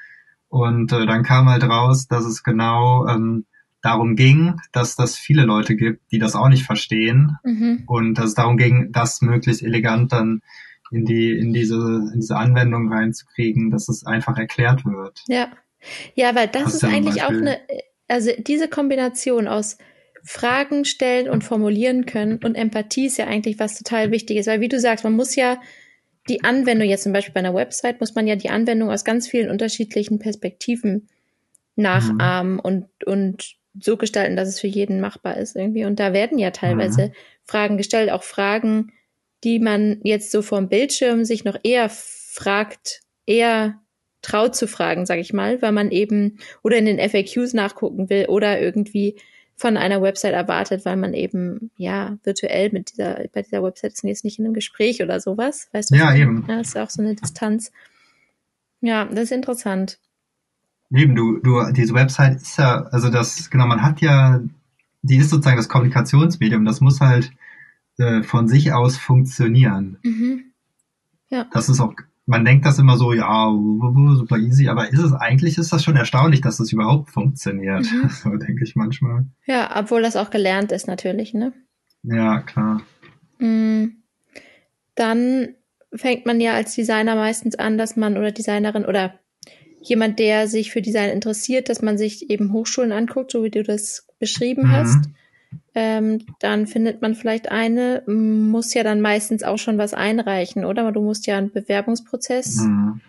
Und 0.48 0.92
äh, 0.92 1.06
dann 1.06 1.22
kam 1.22 1.48
halt 1.48 1.62
raus, 1.64 2.08
dass 2.08 2.24
es 2.24 2.42
genau 2.42 3.06
ähm, 3.06 3.46
darum 3.82 4.16
ging, 4.16 4.60
dass 4.72 4.96
das 4.96 5.16
viele 5.16 5.44
Leute 5.44 5.76
gibt, 5.76 6.10
die 6.12 6.18
das 6.18 6.34
auch 6.36 6.48
nicht 6.48 6.64
verstehen 6.64 7.36
mhm. 7.44 7.84
und 7.86 8.14
dass 8.14 8.26
es 8.26 8.34
darum 8.34 8.56
ging, 8.56 8.92
das 8.92 9.22
möglichst 9.22 9.62
elegant 9.62 10.12
dann 10.12 10.42
in 10.90 11.04
die 11.04 11.38
in 11.38 11.52
diese 11.52 11.76
in 12.12 12.20
diese 12.20 12.36
Anwendung 12.36 12.92
reinzukriegen, 12.92 13.70
dass 13.70 13.88
es 13.88 14.04
einfach 14.04 14.36
erklärt 14.36 14.84
wird. 14.84 15.22
Ja, 15.28 15.48
ja, 16.14 16.34
weil 16.34 16.48
das, 16.48 16.64
das 16.64 16.74
ist, 16.74 16.84
eigentlich 16.84 17.22
auch 17.22 17.30
eine, 17.30 17.58
also 18.08 18.30
diese 18.38 18.68
Kombination 18.68 19.48
aus 19.48 19.78
Fragen 20.24 20.84
stellen 20.84 21.28
und 21.28 21.42
formulieren 21.42 22.06
können 22.06 22.38
und 22.44 22.54
Empathie 22.54 23.06
ist 23.06 23.18
ja 23.18 23.26
eigentlich 23.26 23.58
was 23.58 23.78
total 23.78 24.10
Wichtiges, 24.10 24.46
weil 24.46 24.60
wie 24.60 24.68
du 24.68 24.78
sagst, 24.78 25.04
man 25.04 25.14
muss 25.14 25.36
ja 25.36 25.60
die 26.28 26.44
Anwendung 26.44 26.88
jetzt 26.88 27.04
zum 27.04 27.12
Beispiel 27.12 27.34
bei 27.34 27.40
einer 27.40 27.54
Website 27.54 28.00
muss 28.00 28.14
man 28.14 28.26
ja 28.26 28.36
die 28.36 28.50
Anwendung 28.50 28.90
aus 28.90 29.04
ganz 29.04 29.26
vielen 29.26 29.50
unterschiedlichen 29.50 30.18
Perspektiven 30.18 31.08
nachahmen 31.76 32.54
mhm. 32.54 32.60
und 32.60 32.86
und 33.06 33.60
so 33.78 33.96
gestalten, 33.96 34.36
dass 34.36 34.48
es 34.48 34.60
für 34.60 34.66
jeden 34.66 35.00
machbar 35.00 35.36
ist 35.36 35.56
irgendwie. 35.56 35.84
Und 35.84 36.00
da 36.00 36.12
werden 36.12 36.38
ja 36.38 36.50
teilweise 36.50 37.08
mhm. 37.08 37.12
Fragen 37.44 37.76
gestellt, 37.76 38.10
auch 38.10 38.24
Fragen, 38.24 38.92
die 39.44 39.60
man 39.60 40.00
jetzt 40.02 40.32
so 40.32 40.42
vom 40.42 40.68
Bildschirm 40.68 41.24
sich 41.24 41.44
noch 41.44 41.56
eher 41.62 41.88
fragt, 41.88 43.00
eher 43.26 43.80
traut 44.22 44.54
zu 44.54 44.66
fragen, 44.66 45.06
sag 45.06 45.18
ich 45.18 45.32
mal, 45.32 45.62
weil 45.62 45.72
man 45.72 45.90
eben 45.90 46.38
oder 46.62 46.76
in 46.76 46.84
den 46.86 46.98
FAQs 46.98 47.54
nachgucken 47.54 48.10
will 48.10 48.26
oder 48.26 48.60
irgendwie 48.60 49.16
von 49.60 49.76
einer 49.76 50.00
Website 50.00 50.32
erwartet, 50.32 50.86
weil 50.86 50.96
man 50.96 51.12
eben 51.12 51.70
ja 51.76 52.16
virtuell 52.24 52.70
mit 52.72 52.92
dieser 52.92 53.24
bei 53.30 53.42
dieser 53.42 53.62
Website 53.62 53.92
ist 53.92 54.02
jetzt 54.02 54.24
nicht 54.24 54.38
in 54.38 54.46
einem 54.46 54.54
Gespräch 54.54 55.02
oder 55.02 55.20
sowas, 55.20 55.68
weißt 55.72 55.90
du? 55.90 55.96
Ja, 55.96 56.14
eben. 56.14 56.46
Ja, 56.48 56.56
das 56.56 56.68
ist 56.68 56.78
auch 56.78 56.88
so 56.88 57.02
eine 57.02 57.14
Distanz. 57.14 57.70
Ja, 58.80 59.04
das 59.04 59.24
ist 59.24 59.32
interessant. 59.32 59.98
Eben, 60.90 61.14
du, 61.14 61.40
du, 61.40 61.70
diese 61.72 61.92
Website 61.92 62.36
ist 62.36 62.56
ja, 62.56 62.84
also 62.84 63.10
das, 63.10 63.50
genau, 63.50 63.66
man 63.66 63.82
hat 63.82 64.00
ja, 64.00 64.40
die 65.02 65.18
ist 65.18 65.28
sozusagen 65.28 65.58
das 65.58 65.68
Kommunikationsmedium, 65.68 66.64
das 66.64 66.80
muss 66.80 67.02
halt 67.02 67.30
äh, 67.98 68.22
von 68.22 68.48
sich 68.48 68.72
aus 68.72 68.96
funktionieren. 68.96 69.98
Mhm. 70.02 70.44
Ja. 71.28 71.46
Das 71.52 71.68
ist 71.68 71.80
auch, 71.80 71.92
man 72.26 72.44
denkt 72.44 72.64
das 72.64 72.78
immer 72.78 72.96
so, 72.96 73.12
ja, 73.12 73.50
super 74.14 74.38
easy, 74.38 74.68
aber 74.68 74.88
ist 74.88 75.00
es 75.00 75.12
eigentlich, 75.12 75.58
ist 75.58 75.72
das 75.72 75.82
schon 75.82 75.96
erstaunlich, 75.96 76.40
dass 76.40 76.58
das 76.58 76.72
überhaupt 76.72 77.10
funktioniert. 77.10 77.90
Mhm. 77.90 78.08
So 78.22 78.30
denke 78.30 78.64
ich 78.64 78.76
manchmal. 78.76 79.26
Ja, 79.46 79.70
obwohl 79.76 80.02
das 80.02 80.16
auch 80.16 80.30
gelernt 80.30 80.72
ist 80.72 80.86
natürlich, 80.86 81.34
ne? 81.34 81.52
Ja, 82.02 82.40
klar. 82.40 82.82
Mhm. 83.38 84.02
Dann 84.94 85.48
fängt 85.94 86.26
man 86.26 86.40
ja 86.40 86.54
als 86.54 86.74
Designer 86.74 87.16
meistens 87.16 87.56
an, 87.56 87.78
dass 87.78 87.96
man 87.96 88.16
oder 88.16 88.32
Designerin 88.32 88.84
oder 88.84 89.14
jemand, 89.80 90.18
der 90.18 90.46
sich 90.46 90.70
für 90.70 90.82
Design 90.82 91.10
interessiert, 91.10 91.68
dass 91.68 91.82
man 91.82 91.98
sich 91.98 92.30
eben 92.30 92.52
Hochschulen 92.52 92.92
anguckt, 92.92 93.32
so 93.32 93.42
wie 93.42 93.50
du 93.50 93.62
das 93.62 94.06
beschrieben 94.18 94.68
mhm. 94.68 94.72
hast. 94.72 95.08
Ähm, 95.74 96.26
dann 96.40 96.66
findet 96.66 97.00
man 97.00 97.14
vielleicht 97.14 97.50
eine, 97.50 98.02
muss 98.06 98.74
ja 98.74 98.82
dann 98.82 99.00
meistens 99.00 99.42
auch 99.42 99.58
schon 99.58 99.78
was 99.78 99.94
einreichen, 99.94 100.64
oder? 100.64 100.90
Du 100.92 101.00
musst 101.00 101.26
ja 101.26 101.38
einen 101.38 101.52
Bewerbungsprozess. 101.52 102.62
Mhm. 102.62 103.00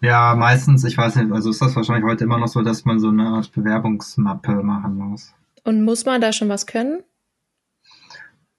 Ja, 0.00 0.34
meistens, 0.34 0.84
ich 0.84 0.96
weiß 0.96 1.16
nicht, 1.16 1.32
also 1.32 1.50
ist 1.50 1.60
das 1.60 1.76
wahrscheinlich 1.76 2.04
heute 2.04 2.24
immer 2.24 2.38
noch 2.38 2.48
so, 2.48 2.62
dass 2.62 2.84
man 2.84 3.00
so 3.00 3.08
eine 3.08 3.26
Art 3.26 3.52
Bewerbungsmappe 3.52 4.62
machen 4.62 4.96
muss. 4.96 5.34
Und 5.64 5.84
muss 5.84 6.04
man 6.06 6.20
da 6.20 6.32
schon 6.32 6.48
was 6.48 6.66
können? 6.66 7.00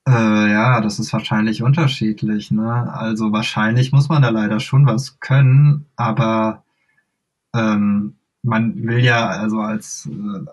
Äh, 0.08 0.52
ja, 0.52 0.82
das 0.82 1.00
ist 1.00 1.14
wahrscheinlich 1.14 1.62
unterschiedlich, 1.62 2.52
ne? 2.52 2.92
Also 2.94 3.32
wahrscheinlich 3.32 3.92
muss 3.92 4.10
man 4.10 4.22
da 4.22 4.30
leider 4.30 4.60
schon 4.60 4.86
was 4.86 5.20
können, 5.20 5.86
aber 5.96 6.64
ähm, 7.54 8.16
man 8.42 8.88
will 8.88 9.04
ja 9.04 9.28
also 9.28 9.60
als 9.60 10.08
äh, 10.12 10.46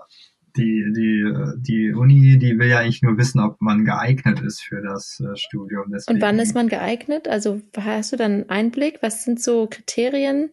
die, 0.57 0.93
die, 0.95 1.33
die 1.59 1.93
Uni, 1.93 2.39
die 2.39 2.59
will 2.59 2.69
ja 2.69 2.81
eigentlich 2.81 3.03
nur 3.03 3.17
wissen, 3.19 3.41
ob 3.41 3.61
man 3.61 3.85
geeignet 3.85 4.41
ist 4.41 4.63
für 4.63 4.81
das 4.83 5.21
äh, 5.21 5.37
Studium. 5.37 5.91
Deswegen. 5.93 6.17
Und 6.17 6.23
wann 6.23 6.39
ist 6.39 6.55
man 6.55 6.69
geeignet? 6.69 7.29
Also 7.29 7.61
hast 7.77 8.13
du 8.13 8.17
dann 8.17 8.33
einen 8.33 8.51
Einblick? 8.51 8.99
Was 9.03 9.25
sind 9.25 9.41
so 9.41 9.67
Kriterien? 9.71 10.51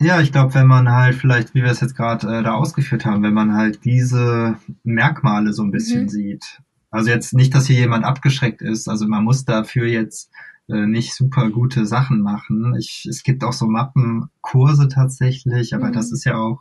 Ja, 0.00 0.20
ich 0.20 0.30
glaube, 0.30 0.54
wenn 0.54 0.66
man 0.66 0.90
halt 0.90 1.14
vielleicht, 1.14 1.54
wie 1.54 1.62
wir 1.62 1.70
es 1.70 1.80
jetzt 1.80 1.96
gerade 1.96 2.26
äh, 2.26 2.42
da 2.42 2.54
ausgeführt 2.54 3.06
haben, 3.06 3.22
wenn 3.22 3.32
man 3.32 3.54
halt 3.54 3.84
diese 3.84 4.56
Merkmale 4.82 5.52
so 5.52 5.62
ein 5.62 5.70
bisschen 5.70 6.02
mhm. 6.02 6.08
sieht. 6.08 6.60
Also 6.90 7.10
jetzt 7.10 7.32
nicht, 7.32 7.54
dass 7.54 7.66
hier 7.66 7.76
jemand 7.76 8.04
abgeschreckt 8.04 8.62
ist. 8.62 8.88
Also 8.88 9.06
man 9.08 9.24
muss 9.24 9.44
dafür 9.44 9.86
jetzt 9.86 10.30
äh, 10.68 10.86
nicht 10.86 11.14
super 11.14 11.50
gute 11.50 11.86
Sachen 11.86 12.20
machen. 12.20 12.74
Ich, 12.78 13.06
es 13.08 13.22
gibt 13.22 13.42
auch 13.42 13.52
so 13.52 13.66
Mappenkurse 13.66 14.88
tatsächlich, 14.88 15.74
aber 15.74 15.88
mhm. 15.88 15.92
das 15.92 16.12
ist 16.12 16.24
ja 16.24 16.36
auch 16.36 16.60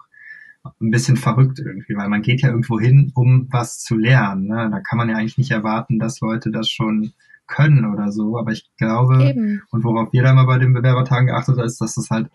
ein 0.81 0.91
bisschen 0.91 1.17
verrückt 1.17 1.59
irgendwie, 1.59 1.95
weil 1.95 2.09
man 2.09 2.21
geht 2.21 2.41
ja 2.41 2.49
irgendwo 2.49 2.79
hin, 2.79 3.11
um 3.15 3.47
was 3.51 3.79
zu 3.79 3.95
lernen. 3.95 4.47
Ne? 4.47 4.69
Da 4.71 4.79
kann 4.79 4.97
man 4.97 5.09
ja 5.09 5.15
eigentlich 5.15 5.37
nicht 5.37 5.51
erwarten, 5.51 5.99
dass 5.99 6.21
Leute 6.21 6.51
das 6.51 6.69
schon 6.69 7.13
können 7.47 7.85
oder 7.85 8.11
so. 8.11 8.37
Aber 8.37 8.51
ich 8.51 8.69
glaube, 8.77 9.23
Eben. 9.23 9.61
und 9.71 9.83
worauf 9.83 10.09
jeder 10.13 10.31
immer 10.31 10.45
bei 10.45 10.57
den 10.57 10.73
Bewerbertagen 10.73 11.27
geachtet 11.27 11.57
hat, 11.57 11.65
ist, 11.65 11.81
dass 11.81 11.95
das 11.95 12.09
halt 12.09 12.29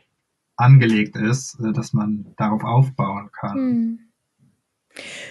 angelegt 0.57 1.17
ist, 1.17 1.59
äh, 1.61 1.73
dass 1.73 1.93
man 1.93 2.35
darauf 2.37 2.65
aufbauen 2.65 3.31
kann. 3.33 3.59
Mhm. 3.59 3.99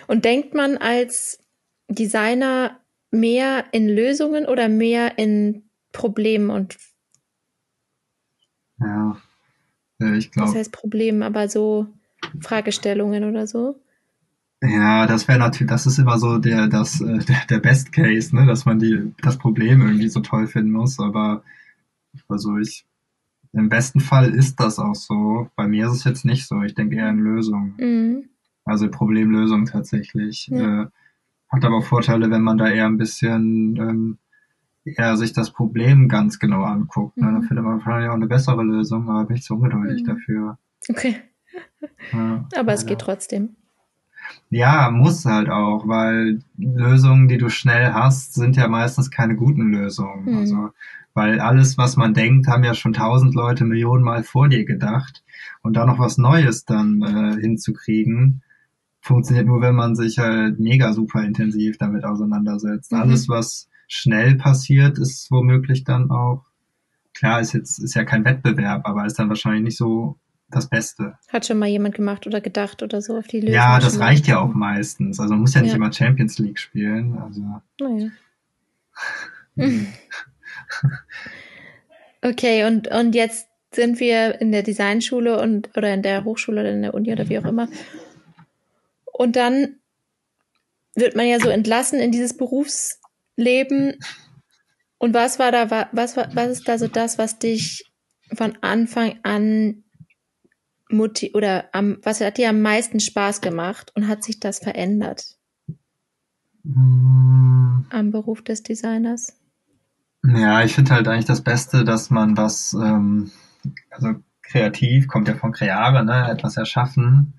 Und 0.08 0.26
denkt 0.26 0.54
man 0.54 0.78
als 0.78 1.40
Designer 1.88 2.80
mehr 3.12 3.66
in 3.72 3.88
Lösungen 3.88 4.46
oder 4.46 4.70
mehr 4.70 5.18
in 5.18 5.64
Problem 5.92 6.50
und 6.50 6.78
ja, 8.80 9.18
ich 10.00 10.32
glaube. 10.32 10.50
Das 10.50 10.58
heißt 10.58 10.72
Problem, 10.72 11.22
aber 11.24 11.50
so 11.50 11.88
Fragestellungen 12.42 13.24
oder 13.24 13.48
so. 13.48 13.80
Ja, 14.62 15.08
das 15.08 15.28
wäre 15.28 15.40
natürlich, 15.40 15.70
das 15.70 15.86
ist 15.86 16.00
immer 16.00 16.18
so 16.18 16.38
der, 16.38 16.68
das, 16.68 17.00
äh, 17.02 17.18
der, 17.28 17.46
der 17.50 17.60
Best 17.60 17.92
Case, 17.92 18.36
ne, 18.36 18.46
dass 18.46 18.66
man 18.66 18.80
die, 18.80 19.14
das 19.22 19.38
Problem 19.38 19.82
irgendwie 19.82 20.10
so 20.10 20.20
toll 20.20 20.48
finden 20.48 20.72
muss, 20.72 21.00
aber 21.00 21.44
also 22.28 22.58
ich, 22.58 22.86
im 23.54 23.70
besten 23.70 24.00
Fall 24.00 24.34
ist 24.34 24.60
das 24.60 24.80
auch 24.80 24.96
so. 24.96 25.50
Bei 25.56 25.68
mir 25.68 25.88
ist 25.88 25.94
es 25.94 26.04
jetzt 26.04 26.26
nicht 26.26 26.48
so. 26.48 26.62
Ich 26.62 26.76
denke 26.76 26.98
eher 26.98 27.10
in 27.10 27.20
Lösungen. 27.20 27.76
Mhm. 27.80 28.30
Also 28.64 28.90
Problemlösung 28.90 29.66
tatsächlich. 29.66 30.48
Ja. 30.52 30.84
Äh, 30.84 30.88
hat 31.50 31.66
aber 31.66 31.82
Vorteile, 31.82 32.30
wenn 32.30 32.44
man 32.44 32.60
da 32.60 32.70
eher 32.70 32.86
ein 32.86 32.98
bisschen 32.98 33.76
ähm, 33.78 34.18
eher 34.86 35.18
sich 35.18 35.34
das 35.34 35.52
Problem 35.52 36.08
ganz 36.08 36.38
genau 36.38 36.64
anguckt. 36.64 37.18
Mhm. 37.18 37.24
Ne? 37.24 37.32
Dann 37.32 37.42
mhm. 37.42 37.48
findet 37.48 37.66
man 37.66 37.78
wahrscheinlich 37.78 38.10
auch 38.10 38.16
eine 38.16 38.28
bessere 38.28 38.64
Lösung, 38.64 39.10
aber 39.10 39.26
bin 39.26 39.38
ich 39.38 39.44
zu 39.44 39.56
ungeduldig 39.56 40.04
mhm. 40.04 40.08
dafür. 40.08 40.58
Okay. 40.88 41.16
Ja, 42.12 42.46
aber 42.56 42.74
es 42.74 42.86
geht 42.86 43.00
trotzdem. 43.00 43.56
Ja, 44.50 44.90
muss 44.92 45.26
halt 45.26 45.50
auch, 45.50 45.88
weil 45.88 46.42
Lösungen, 46.58 47.28
die 47.28 47.38
du 47.38 47.50
schnell 47.50 47.94
hast, 47.94 48.34
sind 48.34 48.56
ja 48.56 48.68
meistens 48.68 49.12
keine 49.12 49.36
guten 49.36 49.72
Lösungen. 49.72 50.26
Mhm. 50.26 50.38
Also, 50.38 50.70
weil 51.14 51.40
alles, 51.40 51.78
was 51.78 51.98
man 51.98 52.14
denkt, 52.14 52.48
haben 52.48 52.64
ja 52.64 52.74
schon 52.74 52.94
tausend 52.94 53.36
Leute 53.36 53.66
Millionen 53.66 54.04
Mal 54.04 54.24
vor 54.24 54.48
dir 54.50 54.66
gedacht. 54.66 55.24
Und 55.62 55.74
da 55.74 55.86
noch 55.86 56.00
was 56.00 56.18
Neues 56.18 56.66
dann 56.66 57.02
äh, 57.02 57.40
hinzukriegen, 57.40 58.42
funktioniert 59.02 59.48
nur, 59.48 59.62
wenn 59.62 59.76
man 59.76 59.96
sich 59.96 60.20
halt 60.20 60.60
mega 60.60 60.94
super 60.94 61.24
intensiv 61.24 61.78
damit 61.78 62.04
auseinandersetzt. 62.04 62.92
Mhm. 62.92 63.00
Alles, 63.00 63.30
was 63.30 63.70
schnell 63.88 64.36
passiert, 64.36 64.98
ist 64.98 65.32
womöglich 65.32 65.84
dann 65.84 66.12
auch, 66.12 66.46
klar, 67.14 67.42
ist 67.42 67.54
jetzt, 67.54 67.80
ist 67.80 67.96
ja 67.96 68.04
kein 68.04 68.26
Wettbewerb, 68.26 68.86
aber 68.86 69.06
ist 69.06 69.20
dann 69.20 69.30
wahrscheinlich 69.30 69.64
nicht 69.64 69.78
so 69.78 70.18
das 70.52 70.70
Beste. 70.70 71.18
Hat 71.28 71.46
schon 71.46 71.60
mal 71.60 71.68
jemand 71.68 71.96
gemacht 71.96 72.26
oder 72.28 72.42
gedacht 72.42 72.84
oder 72.84 73.02
so 73.02 73.18
auf 73.18 73.28
die 73.28 73.40
Lösung? 73.40 73.56
Ja, 73.56 73.80
das 73.80 74.00
reicht 74.00 74.28
ja 74.28 74.40
auch 74.40 74.54
meistens. 74.54 75.20
Also 75.20 75.34
man 75.34 75.42
muss 75.42 75.54
ja 75.54 75.62
nicht 75.62 75.72
ja. 75.72 75.78
immer 75.78 75.92
Champions 75.92 76.40
League 76.40 76.60
spielen. 76.60 77.18
Also. 77.18 77.42
Naja. 77.80 78.10
okay, 82.22 82.66
und, 82.66 82.88
und 82.88 83.16
jetzt 83.16 83.48
sind 83.74 84.00
wir 84.00 84.42
in 84.42 84.52
der 84.52 84.64
Designschule 84.64 85.40
und 85.40 85.76
oder 85.78 85.94
in 85.94 86.02
der 86.02 86.24
Hochschule 86.24 86.62
oder 86.62 86.72
in 86.72 86.82
der 86.82 86.94
Uni 86.94 87.12
oder 87.12 87.30
wie 87.30 87.40
auch 87.40 87.46
immer. 87.46 87.68
Und 89.06 89.36
dann 89.36 89.76
wird 90.96 91.16
man 91.16 91.28
ja 91.28 91.40
so 91.40 91.50
entlassen 91.50 92.00
in 92.00 92.12
dieses 92.12 92.36
Berufsleben. 92.36 94.00
Und 94.98 95.14
was 95.14 95.40
war 95.40 95.52
da, 95.52 95.90
was, 95.92 96.18
was 96.18 96.48
ist 96.50 96.68
da 96.68 96.78
so 96.78 96.88
das, 96.88 97.18
was 97.18 97.40
dich 97.40 97.86
von 98.34 98.58
Anfang 98.62 99.20
an 99.24 99.84
Mutti 100.90 101.32
oder 101.34 101.66
am, 101.74 101.98
was 102.04 102.22
hat 102.22 102.38
dir 102.38 102.50
am 102.50 102.62
meisten 102.62 103.00
Spaß 103.00 103.42
gemacht 103.42 103.92
und 103.96 104.08
hat 104.08 104.24
sich 104.24 104.40
das 104.40 104.60
verändert? 104.60 105.38
Mm. 106.64 107.86
Am 107.90 108.12
Beruf 108.12 108.44
des 108.44 108.64
Designers? 108.64 109.38
Ja, 110.24 110.64
ich 110.64 110.76
finde 110.76 110.92
halt 110.92 111.08
eigentlich 111.08 111.26
das 111.26 111.44
Beste, 111.44 111.86
dass 111.86 112.10
man 112.10 112.36
was, 112.36 112.74
ähm, 112.74 113.32
also 113.90 114.16
kreativ, 114.42 115.08
kommt 115.08 115.28
ja 115.28 115.36
von 115.36 115.52
Kreare, 115.52 116.04
ne, 116.04 116.30
etwas 116.30 116.58
erschaffen. 116.58 117.36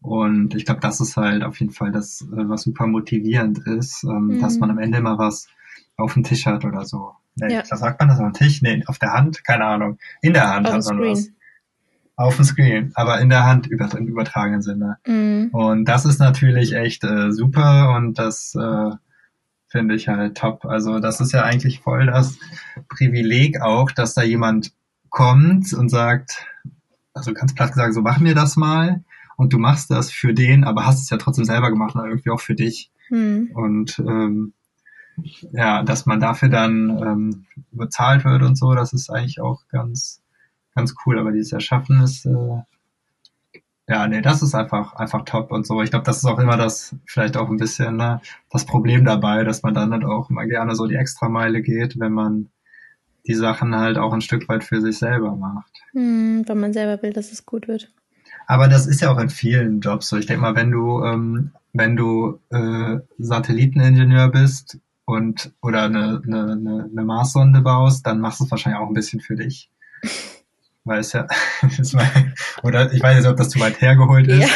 Und 0.00 0.54
ich 0.54 0.64
glaube, 0.64 0.80
das 0.80 1.00
ist 1.00 1.16
halt 1.16 1.44
auf 1.44 1.58
jeden 1.60 1.72
Fall 1.72 1.92
das, 1.92 2.22
äh, 2.22 2.48
was 2.48 2.62
super 2.62 2.86
motivierend 2.86 3.58
ist, 3.66 4.04
ähm, 4.04 4.26
mhm. 4.26 4.40
dass 4.40 4.58
man 4.58 4.70
am 4.70 4.78
Ende 4.78 4.98
immer 4.98 5.18
was 5.18 5.48
auf 5.96 6.14
dem 6.14 6.24
Tisch 6.24 6.46
hat 6.46 6.64
oder 6.64 6.84
so. 6.84 7.12
Nee, 7.36 7.52
ja. 7.52 7.62
Da 7.68 7.76
sagt 7.76 8.00
man 8.00 8.08
das 8.08 8.18
auf 8.18 8.24
dem 8.24 8.32
Tisch? 8.32 8.62
Nee, 8.62 8.82
auf 8.86 8.98
der 8.98 9.12
Hand? 9.12 9.44
Keine 9.44 9.64
Ahnung. 9.64 9.98
In 10.22 10.32
der 10.32 10.48
Hand 10.48 10.66
auf 10.66 10.74
hat 10.74 10.84
man 10.86 11.00
was 11.00 11.30
auf 12.16 12.36
dem 12.36 12.44
Screen, 12.46 12.92
aber 12.94 13.20
in 13.20 13.28
der 13.28 13.44
Hand 13.44 13.66
über, 13.66 13.88
im 13.96 14.06
übertragenen 14.06 14.62
Sinne. 14.62 14.96
Mhm. 15.06 15.50
Und 15.52 15.84
das 15.84 16.06
ist 16.06 16.18
natürlich 16.18 16.72
echt 16.72 17.04
äh, 17.04 17.30
super 17.30 17.94
und 17.94 18.18
das 18.18 18.54
äh, 18.54 18.90
finde 19.68 19.94
ich 19.94 20.08
halt 20.08 20.36
top. 20.36 20.64
Also 20.64 20.98
das 20.98 21.20
ist 21.20 21.32
ja 21.32 21.42
eigentlich 21.42 21.80
voll 21.80 22.06
das 22.06 22.38
Privileg 22.88 23.60
auch, 23.60 23.90
dass 23.90 24.14
da 24.14 24.22
jemand 24.22 24.72
kommt 25.10 25.72
und 25.74 25.90
sagt, 25.90 26.46
also 27.12 27.34
ganz 27.34 27.54
platt 27.54 27.70
gesagt, 27.70 27.94
so 27.94 28.00
mach 28.00 28.18
mir 28.18 28.34
das 28.34 28.56
mal 28.56 29.04
und 29.36 29.52
du 29.52 29.58
machst 29.58 29.90
das 29.90 30.10
für 30.10 30.32
den, 30.32 30.64
aber 30.64 30.86
hast 30.86 31.02
es 31.02 31.10
ja 31.10 31.18
trotzdem 31.18 31.44
selber 31.44 31.70
gemacht 31.70 31.94
und 31.94 32.06
irgendwie 32.06 32.30
auch 32.30 32.40
für 32.40 32.54
dich. 32.54 32.90
Mhm. 33.10 33.50
Und 33.54 33.98
ähm, 33.98 34.54
ja, 35.52 35.82
dass 35.82 36.06
man 36.06 36.20
dafür 36.20 36.48
dann 36.48 36.90
ähm, 36.90 37.46
bezahlt 37.72 38.24
wird 38.24 38.42
und 38.42 38.56
so, 38.56 38.74
das 38.74 38.94
ist 38.94 39.10
eigentlich 39.10 39.40
auch 39.40 39.68
ganz 39.68 40.22
ganz 40.76 40.94
cool, 41.04 41.18
aber 41.18 41.32
dieses 41.32 41.52
Erschaffen 41.52 42.00
ist, 42.02 42.26
äh, 42.26 42.62
ja, 43.88 44.08
nee, 44.08 44.20
das 44.20 44.42
ist 44.42 44.54
einfach, 44.54 44.94
einfach 44.94 45.24
top 45.24 45.52
und 45.52 45.66
so. 45.66 45.80
Ich 45.80 45.90
glaube, 45.90 46.04
das 46.04 46.18
ist 46.18 46.24
auch 46.24 46.38
immer 46.40 46.56
das, 46.56 46.96
vielleicht 47.06 47.36
auch 47.36 47.48
ein 47.48 47.56
bisschen 47.56 47.96
ne, 47.96 48.20
das 48.50 48.66
Problem 48.66 49.04
dabei, 49.04 49.44
dass 49.44 49.62
man 49.62 49.74
dann 49.74 49.92
halt 49.92 50.04
auch 50.04 50.28
immer 50.28 50.46
gerne 50.46 50.74
so 50.74 50.86
die 50.86 50.96
Extrameile 50.96 51.62
geht, 51.62 51.98
wenn 51.98 52.12
man 52.12 52.48
die 53.26 53.34
Sachen 53.34 53.74
halt 53.76 53.98
auch 53.98 54.12
ein 54.12 54.20
Stück 54.20 54.48
weit 54.48 54.64
für 54.64 54.80
sich 54.80 54.98
selber 54.98 55.36
macht. 55.36 55.72
Hm, 55.92 56.44
wenn 56.46 56.60
man 56.60 56.72
selber 56.72 57.02
will, 57.02 57.12
dass 57.12 57.32
es 57.32 57.46
gut 57.46 57.68
wird. 57.68 57.92
Aber 58.46 58.68
das 58.68 58.86
ist 58.86 59.00
ja 59.00 59.10
auch 59.10 59.18
in 59.18 59.30
vielen 59.30 59.80
Jobs 59.80 60.08
so. 60.08 60.16
Ich 60.16 60.26
denke 60.26 60.42
mal, 60.42 60.54
wenn 60.54 60.70
du, 60.70 61.04
ähm, 61.04 61.52
wenn 61.72 61.96
du 61.96 62.40
äh, 62.50 62.98
Satelliteningenieur 63.18 64.28
bist 64.30 64.78
und 65.04 65.52
oder 65.62 65.84
eine, 65.84 66.22
eine, 66.24 66.52
eine, 66.52 66.88
eine 66.90 67.04
Marssonde 67.04 67.60
baust, 67.60 68.06
dann 68.06 68.20
machst 68.20 68.40
du 68.40 68.44
es 68.44 68.50
wahrscheinlich 68.50 68.80
auch 68.80 68.88
ein 68.88 68.94
bisschen 68.94 69.20
für 69.20 69.36
dich. 69.36 69.70
weil 70.86 71.00
es 71.00 71.12
ja, 71.12 71.26
oder 72.62 72.92
ich 72.92 73.02
weiß 73.02 73.18
nicht, 73.18 73.28
ob 73.28 73.36
das 73.36 73.50
zu 73.50 73.60
weit 73.60 73.80
hergeholt 73.80 74.28
ist. 74.28 74.48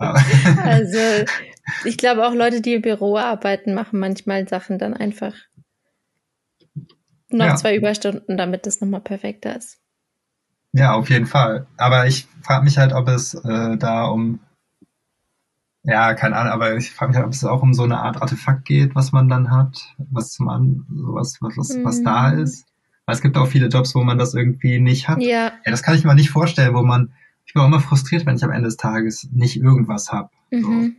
Ja. 0.00 0.14
also 0.62 0.98
ich 1.84 1.98
glaube 1.98 2.26
auch 2.26 2.34
Leute, 2.34 2.60
die 2.60 2.74
im 2.74 2.82
Büro 2.82 3.16
arbeiten, 3.16 3.74
machen 3.74 4.00
manchmal 4.00 4.48
Sachen 4.48 4.78
dann 4.78 4.94
einfach 4.94 5.34
noch 7.28 7.46
ja. 7.46 7.56
zwei 7.56 7.76
Überstunden, 7.76 8.36
damit 8.36 8.66
es 8.66 8.80
nochmal 8.80 9.00
perfekter 9.02 9.56
ist. 9.56 9.78
Ja, 10.72 10.94
auf 10.94 11.10
jeden 11.10 11.26
Fall. 11.26 11.66
Aber 11.76 12.06
ich 12.06 12.26
frage 12.42 12.64
mich 12.64 12.78
halt, 12.78 12.92
ob 12.92 13.08
es 13.08 13.34
äh, 13.34 13.76
da 13.76 14.06
um 14.06 14.40
ja, 15.86 16.14
keine 16.14 16.36
Ahnung, 16.36 16.52
aber 16.54 16.76
ich 16.76 16.92
frage 16.92 17.10
mich 17.10 17.16
halt, 17.18 17.26
ob 17.26 17.34
es 17.34 17.44
auch 17.44 17.60
um 17.60 17.74
so 17.74 17.82
eine 17.82 18.00
Art 18.00 18.22
Artefakt 18.22 18.64
geht, 18.64 18.94
was 18.94 19.12
man 19.12 19.28
dann 19.28 19.50
hat, 19.50 19.94
was 19.98 20.32
zum 20.32 20.48
an, 20.48 20.86
sowas, 20.88 21.36
was, 21.42 21.58
was, 21.58 21.78
was 21.84 22.00
mm. 22.00 22.04
da 22.04 22.30
ist. 22.30 22.64
Weil 23.06 23.14
es 23.14 23.22
gibt 23.22 23.36
auch 23.36 23.46
viele 23.46 23.68
Jobs, 23.68 23.94
wo 23.94 24.02
man 24.02 24.18
das 24.18 24.34
irgendwie 24.34 24.80
nicht 24.80 25.08
hat. 25.08 25.20
Ja. 25.20 25.52
ja 25.64 25.70
das 25.70 25.82
kann 25.82 25.94
ich 25.94 26.04
mir 26.04 26.14
nicht 26.14 26.30
vorstellen, 26.30 26.74
wo 26.74 26.82
man, 26.82 27.12
ich 27.44 27.52
bin 27.52 27.62
auch 27.62 27.66
immer 27.66 27.80
frustriert, 27.80 28.24
wenn 28.26 28.36
ich 28.36 28.44
am 28.44 28.50
Ende 28.50 28.68
des 28.68 28.76
Tages 28.76 29.28
nicht 29.32 29.56
irgendwas 29.56 30.10
habe. 30.10 30.30
Mhm. 30.50 30.96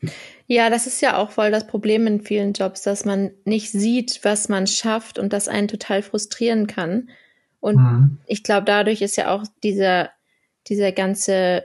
So. 0.00 0.08
Ja, 0.48 0.68
das 0.68 0.86
ist 0.86 1.00
ja 1.00 1.16
auch 1.16 1.30
voll 1.30 1.50
das 1.50 1.66
Problem 1.66 2.06
in 2.06 2.20
vielen 2.20 2.52
Jobs, 2.52 2.82
dass 2.82 3.04
man 3.04 3.30
nicht 3.44 3.70
sieht, 3.70 4.20
was 4.24 4.48
man 4.48 4.66
schafft 4.66 5.18
und 5.18 5.32
das 5.32 5.48
einen 5.48 5.68
total 5.68 6.02
frustrieren 6.02 6.66
kann. 6.66 7.10
Und 7.60 7.76
mhm. 7.76 8.18
ich 8.26 8.42
glaube, 8.42 8.64
dadurch 8.64 9.00
ist 9.02 9.16
ja 9.16 9.30
auch 9.30 9.44
dieser, 9.62 10.10
dieser 10.66 10.90
ganze 10.90 11.64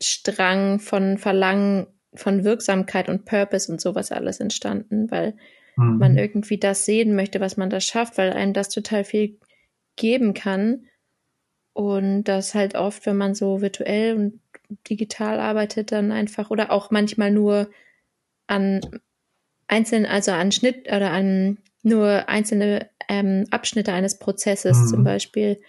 Strang 0.00 0.80
von 0.80 1.18
Verlangen 1.18 1.86
von 2.14 2.44
Wirksamkeit 2.44 3.10
und 3.10 3.26
Purpose 3.26 3.70
und 3.70 3.80
sowas 3.80 4.10
alles 4.12 4.40
entstanden, 4.40 5.10
weil 5.10 5.36
mhm. 5.76 5.98
man 5.98 6.16
irgendwie 6.16 6.58
das 6.58 6.84
sehen 6.84 7.14
möchte, 7.14 7.40
was 7.40 7.56
man 7.56 7.70
da 7.70 7.80
schafft, 7.80 8.18
weil 8.18 8.32
einem 8.32 8.52
das 8.52 8.68
total 8.68 9.04
viel 9.04 9.38
geben 9.96 10.34
kann. 10.34 10.86
Und 11.72 12.24
das 12.24 12.54
halt 12.54 12.74
oft, 12.74 13.04
wenn 13.06 13.18
man 13.18 13.34
so 13.34 13.60
virtuell 13.60 14.16
und 14.16 14.40
digital 14.88 15.38
arbeitet, 15.38 15.92
dann 15.92 16.10
einfach 16.10 16.50
oder 16.50 16.72
auch 16.72 16.90
manchmal 16.90 17.30
nur 17.30 17.70
an 18.46 18.80
einzelnen, 19.68 20.06
also 20.06 20.32
an 20.32 20.52
Schnitt 20.52 20.86
oder 20.88 21.10
an 21.12 21.58
nur 21.82 22.28
einzelne 22.28 22.88
ähm, 23.08 23.44
Abschnitte 23.50 23.92
eines 23.92 24.18
Prozesses 24.18 24.78
mhm. 24.78 24.86
zum 24.86 25.04
Beispiel 25.04 25.60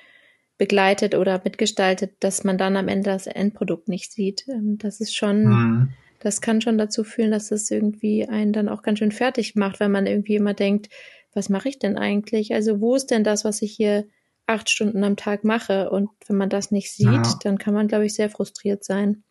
begleitet 0.57 1.13
oder 1.13 1.41
mitgestaltet, 1.43 2.15
dass 2.21 2.43
man 2.43 2.57
dann 2.57 2.77
am 2.77 2.87
Ende 2.87 3.11
das 3.11 3.27
Endprodukt 3.27 3.89
nicht 3.89 4.11
sieht. 4.13 4.47
Ähm, 4.47 4.77
das 4.77 5.01
ist 5.01 5.15
schon 5.15 5.43
mhm 5.43 5.89
das 6.19 6.41
kann 6.41 6.61
schon 6.61 6.77
dazu 6.77 7.03
führen, 7.03 7.31
dass 7.31 7.51
es 7.51 7.69
irgendwie 7.69 8.27
einen 8.27 8.53
dann 8.53 8.69
auch 8.69 8.81
ganz 8.81 8.99
schön 8.99 9.11
fertig 9.11 9.55
macht, 9.55 9.79
wenn 9.79 9.91
man 9.91 10.07
irgendwie 10.07 10.35
immer 10.35 10.53
denkt, 10.53 10.89
was 11.33 11.49
mache 11.49 11.69
ich 11.69 11.79
denn 11.79 11.97
eigentlich? 11.97 12.53
Also 12.53 12.81
wo 12.81 12.95
ist 12.95 13.11
denn 13.11 13.23
das, 13.23 13.45
was 13.45 13.61
ich 13.61 13.73
hier 13.73 14.07
acht 14.47 14.69
Stunden 14.69 15.03
am 15.03 15.15
Tag 15.15 15.43
mache? 15.43 15.89
Und 15.89 16.09
wenn 16.27 16.37
man 16.37 16.49
das 16.49 16.71
nicht 16.71 16.91
sieht, 16.91 17.05
ja. 17.07 17.39
dann 17.43 17.57
kann 17.57 17.73
man, 17.73 17.87
glaube 17.87 18.05
ich, 18.05 18.15
sehr 18.15 18.29
frustriert 18.29 18.83
sein. 18.83 19.23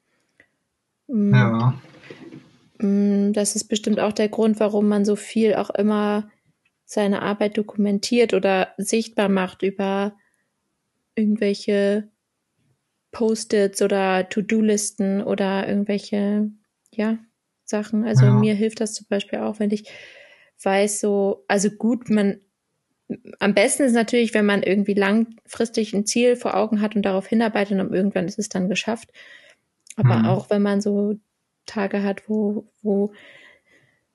Mm. 1.09 1.35
Ja. 1.35 1.75
Mm, 2.79 3.33
das 3.33 3.57
ist 3.57 3.65
bestimmt 3.65 3.99
auch 3.99 4.13
der 4.13 4.29
Grund, 4.29 4.61
warum 4.61 4.89
man 4.89 5.05
so 5.05 5.17
viel 5.17 5.55
auch 5.55 5.71
immer 5.71 6.31
seine 6.85 7.23
Arbeit 7.23 7.59
dokumentiert 7.59 8.33
oder 8.33 8.69
sichtbar 8.77 9.29
macht 9.29 9.63
über 9.63 10.15
irgendwelche 11.17 12.09
Post-its 13.11 13.83
oder 13.83 14.29
To-Do-Listen 14.29 15.23
oder 15.23 15.67
irgendwelche 15.67 16.51
ja, 16.97 17.19
Sachen. 17.65 18.05
Also 18.05 18.27
ja. 18.27 18.33
mir 18.33 18.55
hilft 18.55 18.81
das 18.81 18.95
zum 18.95 19.07
Beispiel 19.09 19.41
auch, 19.41 19.59
wenn 19.59 19.71
ich 19.71 19.89
weiß, 20.63 21.01
so, 21.01 21.45
also 21.49 21.71
gut, 21.71 22.09
man, 22.09 22.41
am 23.39 23.55
besten 23.55 23.85
ist 23.85 23.93
natürlich, 23.93 24.35
wenn 24.35 24.47
man 24.47 24.63
irgendwie 24.63 24.95
langfristig 24.95 25.93
ein 25.95 26.07
Ziel 26.07 26.37
vor 26.37 26.57
Augen 26.57 26.81
hat 26.81 26.97
und 26.97 27.03
darauf 27.03 27.27
hinarbeitet 27.27 27.79
und 27.79 27.93
irgendwann 27.93 28.27
ist 28.27 28.39
es 28.39 28.49
dann 28.49 28.69
geschafft. 28.69 29.11
Aber 29.97 30.17
mhm. 30.17 30.27
auch 30.27 30.51
wenn 30.51 30.63
man 30.63 30.81
so 30.81 31.19
Tage 31.67 32.03
hat, 32.03 32.29
wo, 32.29 32.67
wo 32.83 33.13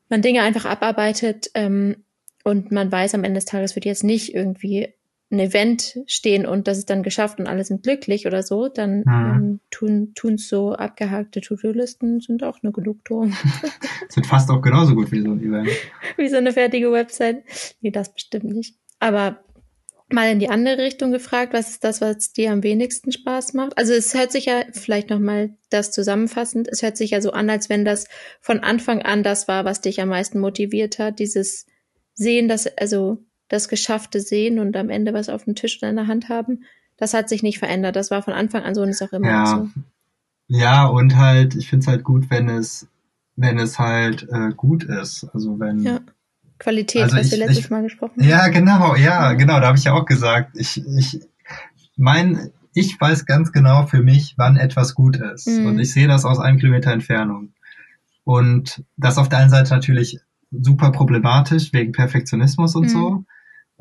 man 0.09 0.21
Dinge 0.21 0.41
einfach 0.41 0.65
abarbeitet 0.65 1.51
ähm, 1.53 2.03
und 2.43 2.71
man 2.71 2.91
weiß, 2.91 3.13
am 3.13 3.23
Ende 3.23 3.37
des 3.37 3.45
Tages 3.45 3.75
wird 3.75 3.85
jetzt 3.85 4.03
nicht 4.03 4.33
irgendwie 4.33 4.93
ein 5.31 5.39
Event 5.39 5.99
stehen 6.07 6.45
und 6.45 6.67
das 6.67 6.77
ist 6.77 6.89
dann 6.89 7.03
geschafft 7.03 7.39
und 7.39 7.47
alle 7.47 7.63
sind 7.63 7.83
glücklich 7.83 8.27
oder 8.27 8.43
so, 8.43 8.67
dann 8.67 8.99
mhm. 8.99 9.05
ähm, 9.07 9.59
tun 9.69 10.11
tun's 10.13 10.49
so 10.49 10.73
abgehakte 10.73 11.41
To-Do-Listen 11.41 12.19
sind 12.19 12.43
auch 12.43 12.59
eine 12.61 12.71
Genugtuung. 12.71 13.33
sind 14.09 14.27
fast 14.27 14.49
auch 14.49 14.61
genauso 14.61 14.93
gut 14.93 15.11
wie 15.11 15.21
so 15.21 15.31
ein 15.31 15.39
Event. 15.41 15.69
Wie 16.17 16.27
so 16.27 16.37
eine 16.37 16.51
fertige 16.51 16.91
Website. 16.91 17.43
Nee, 17.79 17.91
das 17.91 18.13
bestimmt 18.13 18.43
nicht. 18.43 18.75
Aber 18.99 19.43
mal 20.13 20.29
in 20.31 20.39
die 20.39 20.49
andere 20.49 20.79
Richtung 20.79 21.11
gefragt, 21.11 21.53
was 21.53 21.69
ist 21.69 21.83
das, 21.83 22.01
was 22.01 22.33
dir 22.33 22.51
am 22.51 22.63
wenigsten 22.63 23.11
Spaß 23.11 23.53
macht? 23.53 23.77
Also 23.77 23.93
es 23.93 24.13
hört 24.13 24.31
sich 24.31 24.45
ja, 24.45 24.63
vielleicht 24.73 25.09
nochmal 25.09 25.51
das 25.69 25.91
zusammenfassend, 25.91 26.67
es 26.67 26.83
hört 26.83 26.97
sich 26.97 27.11
ja 27.11 27.21
so 27.21 27.31
an, 27.31 27.49
als 27.49 27.69
wenn 27.69 27.85
das 27.85 28.07
von 28.41 28.59
Anfang 28.59 29.01
an 29.01 29.23
das 29.23 29.47
war, 29.47 29.63
was 29.63 29.81
dich 29.81 30.01
am 30.01 30.09
meisten 30.09 30.39
motiviert 30.39 30.99
hat, 30.99 31.19
dieses 31.19 31.65
Sehen, 32.13 32.49
das, 32.49 32.67
also 32.77 33.23
das 33.51 33.67
geschaffte 33.67 34.21
Sehen 34.21 34.59
und 34.59 34.77
am 34.77 34.89
Ende 34.89 35.13
was 35.13 35.27
auf 35.27 35.43
dem 35.43 35.55
Tisch 35.55 35.77
oder 35.81 35.89
in 35.89 35.97
der 35.97 36.07
Hand 36.07 36.29
haben, 36.29 36.63
das 36.95 37.13
hat 37.13 37.27
sich 37.27 37.43
nicht 37.43 37.59
verändert. 37.59 37.97
Das 37.97 38.09
war 38.09 38.23
von 38.23 38.33
Anfang 38.33 38.63
an 38.63 38.73
so 38.73 38.81
und 38.81 38.89
ist 38.89 39.01
auch 39.01 39.11
immer 39.11 39.27
ja. 39.27 39.45
so. 39.45 39.69
Ja, 40.47 40.85
und 40.85 41.17
halt, 41.17 41.55
ich 41.55 41.69
finde 41.69 41.83
es 41.83 41.87
halt 41.87 42.03
gut, 42.05 42.29
wenn 42.29 42.47
es, 42.47 42.87
wenn 43.35 43.59
es 43.59 43.77
halt 43.77 44.27
äh, 44.31 44.51
gut 44.55 44.85
ist. 44.85 45.27
Also 45.33 45.59
wenn. 45.59 45.79
Ja. 45.79 45.99
Qualität, 46.59 47.03
also 47.03 47.17
was 47.17 47.25
ich, 47.25 47.31
wir 47.31 47.39
letztes 47.39 47.65
ich, 47.65 47.69
Mal 47.69 47.83
gesprochen 47.83 48.21
haben. 48.21 48.29
Ja, 48.29 48.47
genau, 48.47 48.95
ja, 48.95 49.33
genau, 49.33 49.59
da 49.59 49.67
habe 49.67 49.77
ich 49.77 49.83
ja 49.83 49.93
auch 49.93 50.05
gesagt. 50.05 50.51
Ich, 50.55 50.81
ich 50.97 51.19
mein, 51.97 52.51
ich 52.73 53.01
weiß 53.01 53.25
ganz 53.25 53.51
genau 53.51 53.85
für 53.87 54.01
mich, 54.01 54.35
wann 54.37 54.55
etwas 54.55 54.95
gut 54.95 55.17
ist. 55.17 55.47
Mhm. 55.47 55.65
Und 55.65 55.79
ich 55.79 55.91
sehe 55.91 56.07
das 56.07 56.23
aus 56.23 56.39
einem 56.39 56.57
Kilometer 56.59 56.91
Entfernung. 56.91 57.53
Und 58.23 58.85
das 58.95 59.17
auf 59.17 59.27
der 59.27 59.39
einen 59.39 59.49
Seite 59.49 59.73
natürlich 59.73 60.19
super 60.51 60.91
problematisch 60.91 61.73
wegen 61.73 61.91
Perfektionismus 61.91 62.75
und 62.75 62.83
mhm. 62.83 62.89
so 62.89 63.25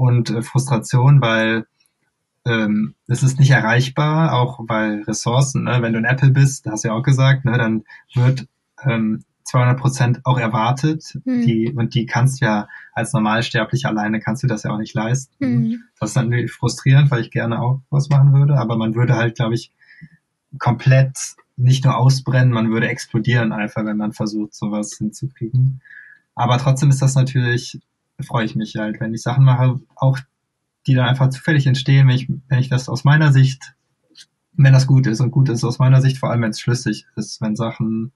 und 0.00 0.30
äh, 0.30 0.42
Frustration, 0.42 1.20
weil 1.20 1.66
ähm, 2.46 2.94
es 3.06 3.22
ist 3.22 3.38
nicht 3.38 3.50
erreichbar, 3.50 4.32
auch 4.32 4.58
weil 4.66 5.02
Ressourcen, 5.02 5.64
ne? 5.64 5.82
wenn 5.82 5.92
du 5.92 5.98
ein 5.98 6.06
Apple 6.06 6.30
bist, 6.30 6.64
hast 6.66 6.84
du 6.84 6.88
ja 6.88 6.94
auch 6.94 7.02
gesagt, 7.02 7.44
ne, 7.44 7.58
dann 7.58 7.84
wird 8.14 8.48
ähm, 8.82 9.24
200 9.44 9.78
Prozent 9.78 10.20
auch 10.24 10.38
erwartet, 10.38 11.18
mhm. 11.24 11.42
die, 11.42 11.70
und 11.76 11.94
die 11.94 12.06
kannst 12.06 12.40
du 12.40 12.46
ja 12.46 12.68
als 12.94 13.12
Normalsterblich 13.12 13.84
alleine 13.84 14.20
kannst 14.20 14.42
du 14.42 14.46
das 14.46 14.62
ja 14.62 14.70
auch 14.70 14.78
nicht 14.78 14.94
leisten. 14.94 15.34
Mhm. 15.38 15.82
Das 15.98 16.10
ist 16.10 16.16
dann 16.16 16.48
frustrierend, 16.48 17.10
weil 17.10 17.20
ich 17.20 17.30
gerne 17.30 17.60
auch 17.60 17.82
was 17.90 18.08
machen 18.08 18.32
würde, 18.32 18.56
aber 18.56 18.76
man 18.76 18.94
würde 18.94 19.16
halt, 19.16 19.36
glaube 19.36 19.54
ich, 19.54 19.70
komplett 20.58 21.18
nicht 21.58 21.84
nur 21.84 21.98
ausbrennen, 21.98 22.54
man 22.54 22.70
würde 22.70 22.88
explodieren 22.88 23.52
einfach, 23.52 23.84
wenn 23.84 23.98
man 23.98 24.12
versucht, 24.12 24.54
sowas 24.54 24.96
hinzukriegen. 24.96 25.82
Aber 26.34 26.56
trotzdem 26.56 26.88
ist 26.88 27.02
das 27.02 27.16
natürlich 27.16 27.80
freue 28.22 28.44
ich 28.44 28.54
mich 28.54 28.76
halt, 28.76 29.00
wenn 29.00 29.14
ich 29.14 29.22
Sachen 29.22 29.44
mache, 29.44 29.80
auch 29.96 30.18
die 30.86 30.94
dann 30.94 31.06
einfach 31.06 31.30
zufällig 31.30 31.66
entstehen, 31.66 32.08
wenn 32.08 32.16
ich, 32.16 32.28
wenn 32.48 32.58
ich 32.58 32.68
das 32.68 32.88
aus 32.88 33.04
meiner 33.04 33.32
Sicht, 33.32 33.74
wenn 34.52 34.72
das 34.72 34.86
gut 34.86 35.06
ist 35.06 35.20
und 35.20 35.30
gut 35.30 35.48
ist 35.48 35.64
aus 35.64 35.78
meiner 35.78 36.00
Sicht, 36.00 36.18
vor 36.18 36.30
allem 36.30 36.42
wenn 36.42 36.50
es 36.50 36.60
schlüssig 36.60 37.06
ist, 37.16 37.40
wenn 37.40 37.56
Sachen 37.56 38.12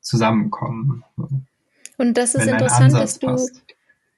zusammenkommen. 0.00 1.04
Und 1.96 2.16
das 2.16 2.34
ist 2.34 2.46
interessant, 2.46 2.92
dass 2.94 3.18
du 3.18 3.26
passt. 3.28 3.64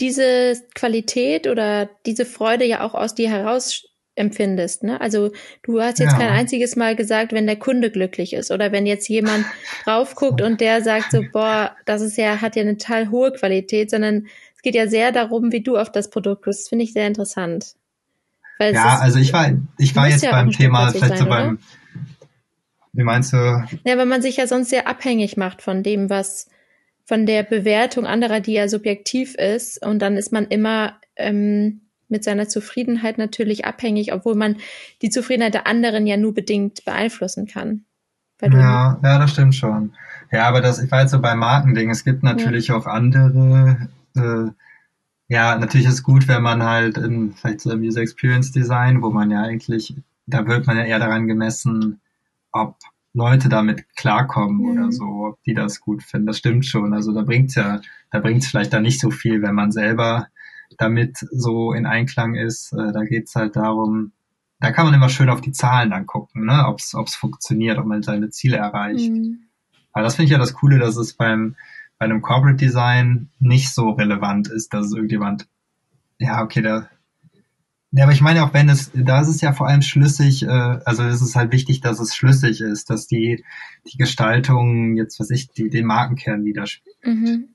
diese 0.01 0.61
Qualität 0.75 1.47
oder 1.47 1.89
diese 2.05 2.27
Freude 2.27 2.65
ja 2.65 2.83
auch 2.83 2.95
aus 2.95 3.15
dir 3.15 3.31
heraus 3.31 3.85
empfindest. 4.19 4.83
Ne? 4.83 5.01
Also 5.01 5.31
du 5.63 5.81
hast 5.81 6.01
jetzt 6.01 6.13
ja. 6.13 6.19
kein 6.19 6.31
einziges 6.31 6.77
Mal 6.77 6.97
gesagt, 6.97 7.33
wenn 7.33 7.47
der 7.47 7.57
Kunde 7.57 7.91
glücklich 7.91 8.33
ist 8.33 8.51
oder 8.51 8.73
wenn 8.73 8.85
jetzt 8.85 9.09
jemand 9.09 9.47
drauf 9.85 10.15
guckt 10.15 10.43
und 10.43 10.61
der 10.61 10.83
sagt 10.83 11.13
so, 11.13 11.23
boah, 11.33 11.75
das 11.87 12.03
ist 12.03 12.19
ja, 12.19 12.41
hat 12.41 12.57
ja 12.57 12.63
eine 12.63 12.77
total 12.77 13.11
hohe 13.11 13.33
Qualität, 13.33 13.91
sondern 13.91 14.27
es 14.59 14.63
geht 14.63 14.75
ja 14.75 14.89
sehr 14.89 15.13
darum, 15.13 15.53
wie 15.53 15.63
du 15.63 15.77
auf 15.77 15.93
das 15.93 16.11
Produkt 16.11 16.43
bist. 16.43 16.63
Das 16.63 16.69
finde 16.69 16.85
ich 16.85 16.93
sehr 16.93 17.07
interessant. 17.07 17.77
Weil 18.59 18.75
ja, 18.75 18.97
ist, 18.97 19.01
also 19.03 19.21
ich 19.21 19.33
war, 19.33 19.53
ich 19.79 19.95
war 19.95 20.09
jetzt 20.09 20.25
ja 20.25 20.33
beim 20.33 20.51
Thema, 20.51 20.91
vielleicht 20.91 21.11
sein, 21.11 21.19
so 21.19 21.27
beim, 21.27 21.59
wie 22.93 23.05
meinst 23.05 23.33
du? 23.33 23.37
Ja, 23.85 23.97
weil 23.97 24.07
man 24.07 24.21
sich 24.21 24.37
ja 24.37 24.49
sonst 24.49 24.71
sehr 24.71 24.89
abhängig 24.89 25.37
macht 25.37 25.63
von 25.63 25.85
dem, 25.85 26.11
was, 26.11 26.49
von 27.05 27.25
der 27.25 27.45
Bewertung 27.45 28.05
anderer, 28.05 28.41
die 28.41 28.55
ja 28.55 28.67
subjektiv 28.67 29.37
ist. 29.37 29.87
Und 29.87 30.01
dann 30.01 30.17
ist 30.17 30.33
man 30.33 30.49
immer 30.49 30.95
ähm, 31.15 31.83
mit 32.09 32.25
seiner 32.25 32.49
Zufriedenheit 32.49 33.17
natürlich 33.17 33.65
abhängig, 33.65 34.13
obwohl 34.13 34.35
man 34.35 34.57
die 35.03 35.11
Zufriedenheit 35.11 35.55
der 35.55 35.69
anderen 35.69 36.05
ja 36.05 36.17
nur 36.17 36.35
bedingt 36.35 36.85
beeinflussen 36.85 37.47
kann. 37.47 37.85
ja, 38.43 38.99
ja, 39.05 39.19
das 39.21 39.31
stimmt 39.31 39.55
schon. 39.55 39.93
Ja, 40.33 40.49
aber 40.49 40.61
das, 40.61 40.83
ich 40.83 40.91
war 40.91 41.03
jetzt 41.03 41.13
so 41.13 41.21
beim 41.21 41.39
Markending. 41.39 41.91
Es 41.91 42.05
gibt 42.05 42.25
natürlich 42.25 42.69
ja. 42.69 42.77
auch 42.77 42.87
andere 42.87 43.89
äh, 44.17 44.51
ja, 45.29 45.59
natürlich 45.59 45.87
ist 45.87 45.95
es 45.95 46.03
gut, 46.03 46.27
wenn 46.27 46.43
man 46.43 46.63
halt 46.63 46.97
in 46.97 47.33
vielleicht 47.33 47.61
so 47.61 47.71
im 47.71 47.83
User 47.83 48.01
Experience 48.01 48.51
Design, 48.51 49.03
wo 49.03 49.11
man 49.11 49.31
ja 49.31 49.43
eigentlich, 49.43 49.95
da 50.27 50.47
wird 50.47 50.67
man 50.67 50.79
ja 50.79 50.85
eher 50.85 50.99
daran 50.99 51.27
gemessen, 51.27 52.01
ob 52.51 52.77
Leute 53.13 53.49
damit 53.49 53.85
klarkommen 53.97 54.59
mhm. 54.59 54.71
oder 54.71 54.93
so, 54.93 55.05
ob 55.05 55.43
die 55.43 55.55
das 55.55 55.81
gut 55.81 56.03
finden. 56.03 56.27
Das 56.27 56.39
stimmt 56.39 56.65
schon. 56.65 56.95
Also 56.95 57.13
da 57.13 57.23
bringt's 57.23 57.55
ja, 57.55 57.81
da 58.11 58.21
bringt's 58.21 58.47
vielleicht 58.47 58.73
dann 58.73 58.83
nicht 58.83 59.01
so 59.01 59.11
viel, 59.11 59.43
wenn 59.43 59.55
man 59.55 59.71
selber 59.71 60.29
damit 60.79 61.19
so 61.31 61.73
in 61.73 61.87
Einklang 61.87 62.35
ist. 62.35 62.73
Äh, 62.73 62.93
da 62.93 63.05
geht's 63.05 63.35
halt 63.35 63.57
darum, 63.57 64.13
da 64.61 64.73
kann 64.73 64.87
man 64.87 64.95
immer 64.95 65.09
schön 65.09 65.31
auf 65.31 65.41
die 65.41 65.53
Zahlen 65.53 65.91
dann 65.91 66.07
gucken, 66.07 66.47
ne? 66.47 66.65
ob 66.67 66.79
es 66.79 67.15
funktioniert, 67.15 67.79
ob 67.79 67.87
man 67.87 68.03
seine 68.03 68.31
Ziele 68.31 68.57
erreicht. 68.57 69.11
Mhm. 69.11 69.41
Aber 69.93 70.05
das 70.05 70.17
finde 70.17 70.27
ich 70.27 70.33
ja 70.33 70.39
das 70.39 70.55
Coole, 70.55 70.79
dass 70.79 70.97
es 70.97 71.15
beim 71.15 71.57
bei 71.99 72.05
einem 72.05 72.23
Corporate 72.23 72.57
Design 72.57 73.31
nicht 73.39 73.71
so 73.71 73.91
relevant 73.91 74.49
ist, 74.49 74.73
dass 74.73 74.87
es 74.87 74.93
irgendjemand, 74.93 75.49
ja, 76.19 76.43
okay, 76.43 76.63
da, 76.63 76.89
ja, 77.91 78.05
aber 78.05 78.13
ich 78.13 78.21
meine 78.21 78.45
auch, 78.45 78.53
wenn 78.53 78.69
es, 78.69 78.91
da 78.95 79.21
ist 79.21 79.29
es 79.29 79.41
ja 79.41 79.53
vor 79.53 79.67
allem 79.67 79.83
schlüssig, 79.83 80.43
äh, 80.43 80.49
also 80.49 81.05
es 81.05 81.23
ist 81.23 81.37
halt 81.37 81.53
wichtig, 81.53 81.81
dass 81.81 82.01
es 82.01 82.15
schlüssig 82.15 82.61
ist, 82.61 82.91
dass 82.91 83.07
die, 83.07 83.45
die 83.87 83.97
Gestaltung, 83.97 84.97
jetzt 84.97 85.19
was 85.21 85.31
ich, 85.31 85.49
die, 85.49 85.71
den 85.71 85.87
Markenkern 85.87 86.45
widerspiegelt. 86.45 87.05
Mhm. 87.05 87.49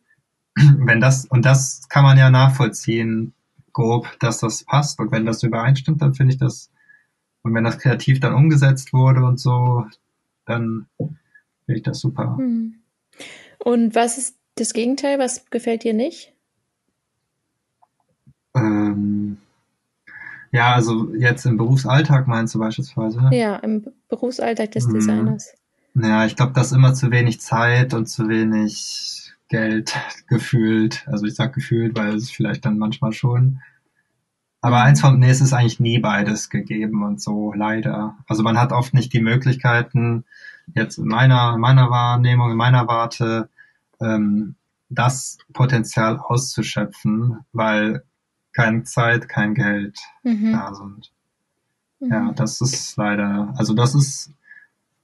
Wenn 0.86 1.00
das, 1.00 1.26
und 1.26 1.46
das 1.46 1.88
kann 1.88 2.04
man 2.04 2.18
ja 2.18 2.30
nachvollziehen, 2.30 3.34
grob, 3.74 4.08
dass 4.20 4.40
das 4.40 4.64
passt. 4.64 5.00
Und 5.00 5.12
wenn 5.12 5.26
das 5.26 5.44
übereinstimmt, 5.44 6.02
dann 6.02 6.14
finde 6.14 6.34
ich 6.34 6.40
das, 6.40 6.72
und 7.42 7.54
wenn 7.54 7.64
das 7.64 7.80
kreativ 7.80 8.20
dann 8.20 8.36
umgesetzt 8.36 8.94
wurde 8.94 9.24
und 9.24 9.40
so, 9.40 9.86
dann 10.46 10.86
finde 11.66 11.78
ich 11.78 11.84
das 11.84 12.00
super. 12.00 12.38
Mhm. 12.40 12.76
Und 13.64 13.96
was 13.96 14.18
ist 14.18 14.36
das 14.56 14.74
Gegenteil? 14.74 15.20
Was 15.20 15.46
gefällt 15.50 15.86
dir 15.86 15.94
nicht? 15.94 16.34
Ähm, 18.54 19.38
ja, 20.52 20.74
also 20.74 21.14
jetzt 21.16 21.46
im 21.46 21.56
Berufsalltag 21.56 22.28
meinst 22.28 22.54
du 22.54 22.60
beispielsweise? 22.60 23.30
Ja, 23.32 23.56
im 23.56 23.86
Berufsalltag 24.10 24.72
des 24.72 24.88
mhm. 24.88 24.94
Designers. 24.96 25.54
Ja, 25.96 26.26
ich 26.26 26.36
glaube, 26.36 26.52
dass 26.52 26.74
immer 26.74 26.94
zu 26.94 27.10
wenig 27.10 27.40
Zeit 27.40 27.94
und 27.94 28.08
zu 28.08 28.28
wenig 28.28 29.32
Geld 29.48 29.96
gefühlt. 30.28 31.08
Also 31.08 31.26
ich 31.26 31.36
sag 31.36 31.54
gefühlt, 31.54 31.98
weil 31.98 32.16
es 32.16 32.32
vielleicht 32.32 32.66
dann 32.66 32.78
manchmal 32.78 33.14
schon. 33.14 33.62
Aber 34.60 34.82
eins 34.82 35.00
von, 35.00 35.20
nee, 35.20 35.30
es 35.30 35.40
ist 35.40 35.54
eigentlich 35.54 35.80
nie 35.80 36.00
beides 36.00 36.50
gegeben 36.50 37.02
und 37.04 37.22
so, 37.22 37.54
leider. 37.54 38.18
Also 38.28 38.44
man 38.44 38.60
hat 38.60 38.74
oft 38.74 38.94
nicht 38.94 39.14
die 39.14 39.22
Möglichkeiten, 39.22 40.26
jetzt 40.76 40.98
in 40.98 41.06
meiner, 41.06 41.58
meiner 41.58 41.90
Wahrnehmung, 41.90 42.52
in 42.52 42.58
meiner 42.58 42.88
Warte, 42.88 43.50
ähm, 44.04 44.56
das 44.90 45.38
Potenzial 45.54 46.20
auszuschöpfen, 46.20 47.40
weil 47.52 48.04
keine 48.54 48.84
Zeit, 48.84 49.28
kein 49.28 49.56
Geld 49.56 49.98
mhm. 50.24 50.52
da 50.52 50.74
sind. 50.74 51.12
Mhm. 52.00 52.12
Ja, 52.12 52.32
das 52.34 52.62
ist 52.62 52.96
leider, 52.98 53.54
also 53.58 53.74
das 53.74 53.96
ist, 53.96 54.32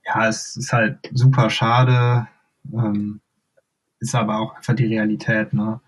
ja, 0.05 0.27
es 0.27 0.55
ist 0.55 0.71
halt 0.71 0.97
super 1.13 1.49
schade, 1.49 2.27
ähm, 2.71 3.21
ist 3.99 4.15
aber 4.15 4.39
auch 4.39 4.55
einfach 4.55 4.75
die 4.75 4.85
Realität, 4.85 5.53
ne? 5.53 5.79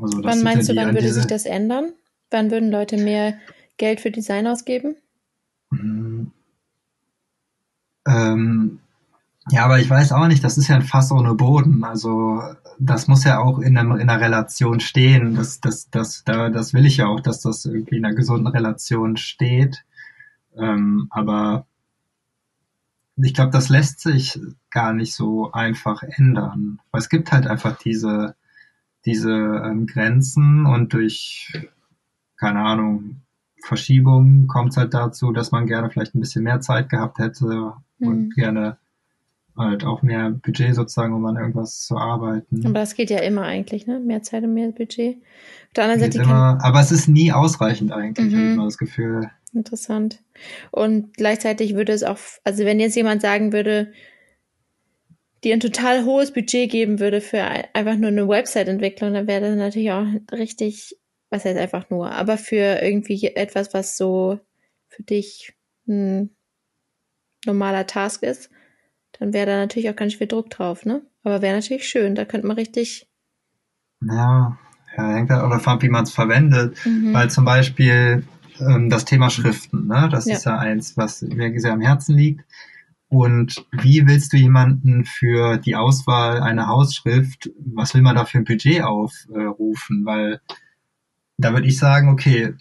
Also 0.00 0.22
wann 0.22 0.42
meinst 0.42 0.68
ja 0.68 0.74
die, 0.74 0.80
du, 0.80 0.86
wann 0.86 0.94
würde 0.94 1.06
diese, 1.06 1.20
sich 1.20 1.26
das 1.26 1.44
ändern? 1.44 1.92
Wann 2.30 2.50
würden 2.50 2.70
Leute 2.70 2.96
mehr 2.96 3.38
Geld 3.76 4.00
für 4.00 4.10
Design 4.10 4.46
ausgeben? 4.46 4.96
Mhm. 5.70 6.32
Ähm, 8.06 8.80
ja, 9.50 9.64
aber 9.64 9.80
ich 9.80 9.90
weiß 9.90 10.12
auch 10.12 10.28
nicht, 10.28 10.44
das 10.44 10.56
ist 10.56 10.68
ja 10.68 10.76
ein 10.76 10.82
Fass 10.82 11.10
ohne 11.10 11.34
Boden. 11.34 11.82
Also 11.84 12.42
das 12.78 13.08
muss 13.08 13.24
ja 13.24 13.40
auch 13.40 13.58
in, 13.58 13.76
einem, 13.76 13.92
in 13.92 14.08
einer 14.08 14.20
Relation 14.20 14.78
stehen. 14.80 15.34
Das, 15.34 15.60
das, 15.60 15.90
das, 15.90 16.22
da, 16.24 16.48
das 16.48 16.74
will 16.74 16.86
ich 16.86 16.98
ja 16.98 17.06
auch, 17.06 17.20
dass 17.20 17.40
das 17.40 17.64
irgendwie 17.64 17.96
in 17.96 18.04
einer 18.04 18.14
gesunden 18.14 18.46
Relation 18.46 19.16
steht. 19.16 19.84
Ähm, 20.56 21.08
aber 21.10 21.66
ich 23.16 23.34
glaube, 23.34 23.50
das 23.50 23.68
lässt 23.68 24.00
sich 24.00 24.40
gar 24.70 24.92
nicht 24.92 25.14
so 25.14 25.50
einfach 25.52 26.02
ändern. 26.02 26.80
Weil 26.92 27.00
es 27.00 27.08
gibt 27.08 27.32
halt 27.32 27.46
einfach 27.46 27.76
diese, 27.78 28.36
diese 29.04 29.32
ähm, 29.32 29.86
Grenzen 29.86 30.66
und 30.66 30.92
durch, 30.92 31.52
keine 32.36 32.60
Ahnung, 32.60 33.22
Verschiebungen 33.64 34.46
kommt 34.46 34.70
es 34.70 34.76
halt 34.76 34.94
dazu, 34.94 35.32
dass 35.32 35.50
man 35.52 35.66
gerne 35.66 35.90
vielleicht 35.90 36.14
ein 36.14 36.20
bisschen 36.20 36.44
mehr 36.44 36.60
Zeit 36.60 36.88
gehabt 36.88 37.18
hätte 37.18 37.74
mhm. 37.98 38.08
und 38.08 38.34
gerne 38.34 38.76
halt 39.56 39.84
auch 39.84 40.02
mehr 40.02 40.30
Budget 40.30 40.74
sozusagen, 40.74 41.12
um 41.14 41.24
an 41.26 41.36
irgendwas 41.36 41.80
zu 41.80 41.96
arbeiten. 41.96 42.64
Aber 42.66 42.80
das 42.80 42.94
geht 42.94 43.10
ja 43.10 43.18
immer 43.20 43.42
eigentlich, 43.42 43.86
ne? 43.86 44.00
Mehr 44.00 44.22
Zeit 44.22 44.44
und 44.44 44.54
mehr 44.54 44.70
Budget. 44.72 45.16
Auf 45.16 45.72
der 45.76 45.84
anderen 45.84 46.00
Seite 46.00 46.22
immer, 46.22 46.58
aber 46.62 46.80
es 46.80 46.90
ist 46.92 47.08
nie 47.08 47.32
ausreichend 47.32 47.92
eigentlich, 47.92 48.32
Mhm. 48.32 48.36
habe 48.36 48.46
ich 48.48 48.52
immer 48.54 48.64
das 48.64 48.78
Gefühl. 48.78 49.30
Interessant. 49.54 50.22
Und 50.70 51.14
gleichzeitig 51.16 51.74
würde 51.74 51.92
es 51.92 52.02
auch, 52.02 52.18
also 52.44 52.64
wenn 52.64 52.80
jetzt 52.80 52.96
jemand 52.96 53.20
sagen 53.20 53.52
würde, 53.52 53.92
dir 55.44 55.52
ein 55.54 55.60
total 55.60 56.04
hohes 56.04 56.32
Budget 56.32 56.70
geben 56.70 57.00
würde 57.00 57.20
für 57.20 57.42
ein- 57.42 57.66
einfach 57.74 57.96
nur 57.96 58.08
eine 58.08 58.28
Website-Entwicklung, 58.28 59.12
dann 59.12 59.26
wäre 59.26 59.40
das 59.42 59.56
natürlich 59.56 59.90
auch 59.90 60.06
richtig, 60.32 60.96
was 61.30 61.44
heißt 61.44 61.58
einfach 61.58 61.90
nur, 61.90 62.10
aber 62.12 62.38
für 62.38 62.80
irgendwie 62.80 63.26
etwas, 63.26 63.74
was 63.74 63.96
so 63.96 64.38
für 64.88 65.02
dich 65.02 65.52
ein 65.88 66.30
normaler 67.44 67.86
Task 67.86 68.22
ist, 68.22 68.50
dann 69.18 69.32
wäre 69.32 69.46
da 69.46 69.56
natürlich 69.56 69.90
auch 69.90 69.96
ganz 69.96 70.14
viel 70.14 70.26
Druck 70.26 70.50
drauf, 70.50 70.84
ne? 70.84 71.02
Aber 71.22 71.42
wäre 71.42 71.54
natürlich 71.56 71.88
schön, 71.88 72.14
da 72.14 72.24
könnte 72.24 72.46
man 72.46 72.56
richtig. 72.56 73.08
Ja, 74.04 74.58
ja 74.96 75.08
hängt 75.14 75.30
halt 75.30 75.42
auch 75.42 75.50
davon 75.50 75.74
ab, 75.74 75.82
wie 75.82 75.88
man 75.88 76.04
es 76.04 76.12
verwendet. 76.12 76.76
Mhm. 76.84 77.12
Weil 77.12 77.30
zum 77.30 77.44
Beispiel 77.44 78.24
ähm, 78.60 78.90
das 78.90 79.04
Thema 79.04 79.30
Schriften, 79.30 79.86
ne? 79.86 80.08
das 80.10 80.26
Ja. 80.26 80.34
ist 80.34 80.44
ja 80.44 80.58
eins, 80.58 80.96
was 80.96 81.22
mir 81.22 81.58
sehr 81.60 81.72
am 81.72 81.80
Herzen 81.80 82.16
liegt. 82.16 82.44
Und 83.08 83.66
wie 83.72 84.06
willst 84.06 84.32
du 84.32 84.38
jemanden 84.38 85.04
für 85.04 85.58
die 85.58 85.76
Auswahl 85.76 86.40
einer 86.40 86.66
Hausschrift, 86.68 87.50
was 87.58 87.92
will 87.92 88.00
man 88.00 88.16
da 88.16 88.24
für 88.24 88.38
ein 88.38 88.44
Budget 88.44 88.82
aufrufen? 88.82 90.06
Weil 90.06 90.40
da 91.36 91.52
würde 91.52 91.68
ich 91.68 91.78
sagen, 91.78 92.08
okay, 92.08 92.54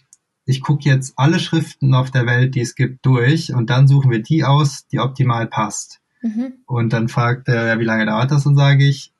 ich 0.45 0.59
gucke 0.61 0.89
jetzt 0.89 1.13
alle 1.15 1.39
Schriften 1.39 1.93
auf 1.93 2.11
der 2.11 2.25
Welt, 2.25 2.55
die 2.55 2.61
es 2.61 2.75
gibt, 2.75 3.05
durch 3.05 3.53
und 3.53 3.69
dann 3.69 3.87
suchen 3.87 4.11
wir 4.11 4.21
die 4.21 4.43
aus, 4.43 4.87
die 4.87 4.99
optimal 4.99 5.47
passt. 5.47 6.00
Mhm. 6.21 6.53
Und 6.65 6.93
dann 6.93 7.07
fragt 7.07 7.47
er, 7.47 7.65
ja, 7.67 7.79
wie 7.79 7.85
lange 7.85 8.05
dauert 8.05 8.31
das? 8.31 8.45
Und 8.45 8.55
sage 8.55 8.83
ich, 8.85 9.13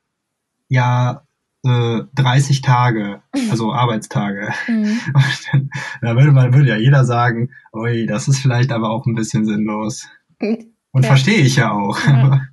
ja, 0.68 1.24
äh, 1.64 2.02
30 2.16 2.62
Tage, 2.62 3.22
also 3.50 3.72
Arbeitstage. 3.74 4.52
Mhm. 4.68 5.00
Und 5.14 5.48
dann, 5.52 5.70
da 6.02 6.16
würde 6.16 6.32
man, 6.32 6.54
würde 6.54 6.70
ja 6.70 6.78
jeder 6.78 7.06
sagen, 7.06 7.52
ui, 7.74 8.06
das 8.08 8.28
ist 8.28 8.40
vielleicht 8.40 8.72
aber 8.72 8.90
auch 8.90 9.06
ein 9.06 9.16
bisschen 9.16 9.46
sinnlos. 9.46 10.08
Und 10.40 11.04
Ja. 11.04 11.10
verstehe 11.10 11.42
ich 11.42 11.58
ja 11.58 11.72
auch. 11.72 12.00
Ja. 12.08 12.14
Aber, 12.24 12.48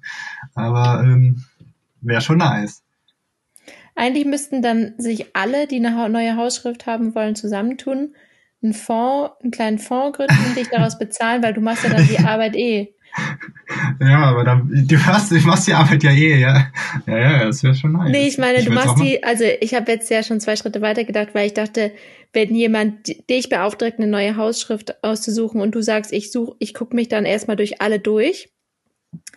aber 0.54 1.02
ähm, 1.04 1.44
wäre 2.00 2.20
schon 2.20 2.38
nice. 2.38 2.82
Eigentlich 3.94 4.26
müssten 4.26 4.62
dann 4.62 4.94
sich 4.98 5.34
alle, 5.34 5.66
die 5.66 5.84
eine 5.84 6.08
neue 6.08 6.36
Hausschrift 6.36 6.86
haben 6.86 7.14
wollen, 7.14 7.34
zusammentun, 7.34 8.14
einen 8.62 8.72
Fonds, 8.74 9.34
einen 9.42 9.50
kleinen 9.50 9.78
Fonds 9.78 10.16
gründen 10.16 10.36
und 10.46 10.56
dich 10.56 10.68
daraus 10.72 10.98
bezahlen, 10.98 11.42
weil 11.42 11.54
du 11.54 11.60
machst 11.60 11.84
ja 11.84 11.90
dann 11.90 12.06
die 12.06 12.18
Arbeit 12.24 12.54
eh. 12.56 12.94
Ja, 14.00 14.24
aber 14.26 14.44
dann, 14.44 14.86
du 14.86 14.96
machst, 14.96 15.30
du 15.30 15.38
machst 15.40 15.66
die 15.66 15.74
Arbeit 15.74 16.02
ja 16.02 16.10
eh, 16.10 16.38
ja. 16.40 16.66
Ja, 17.06 17.18
ja, 17.18 17.44
das 17.44 17.62
wäre 17.62 17.74
schon 17.74 17.92
nice. 17.92 18.10
Nee, 18.10 18.26
ich 18.28 18.38
meine, 18.38 18.62
du 18.62 18.70
würd's 18.70 18.82
auch 18.82 18.96
machst 18.96 19.02
die, 19.02 19.22
also 19.24 19.44
ich 19.60 19.74
habe 19.74 19.90
jetzt 19.92 20.10
ja 20.10 20.22
schon 20.22 20.40
zwei 20.40 20.56
Schritte 20.56 20.80
weiter 20.80 21.04
gedacht, 21.04 21.28
weil 21.32 21.46
ich 21.46 21.54
dachte, 21.54 21.92
wenn 22.32 22.54
jemand 22.54 23.08
dich 23.30 23.48
beauftragt, 23.48 23.98
eine 23.98 24.06
neue 24.06 24.36
Hausschrift 24.36 25.02
auszusuchen 25.02 25.60
und 25.60 25.74
du 25.74 25.82
sagst, 25.82 26.12
ich 26.12 26.30
suche, 26.30 26.56
ich 26.58 26.74
gucke 26.74 26.94
mich 26.94 27.08
dann 27.08 27.24
erstmal 27.24 27.56
durch 27.56 27.80
alle 27.80 27.98
durch, 27.98 28.50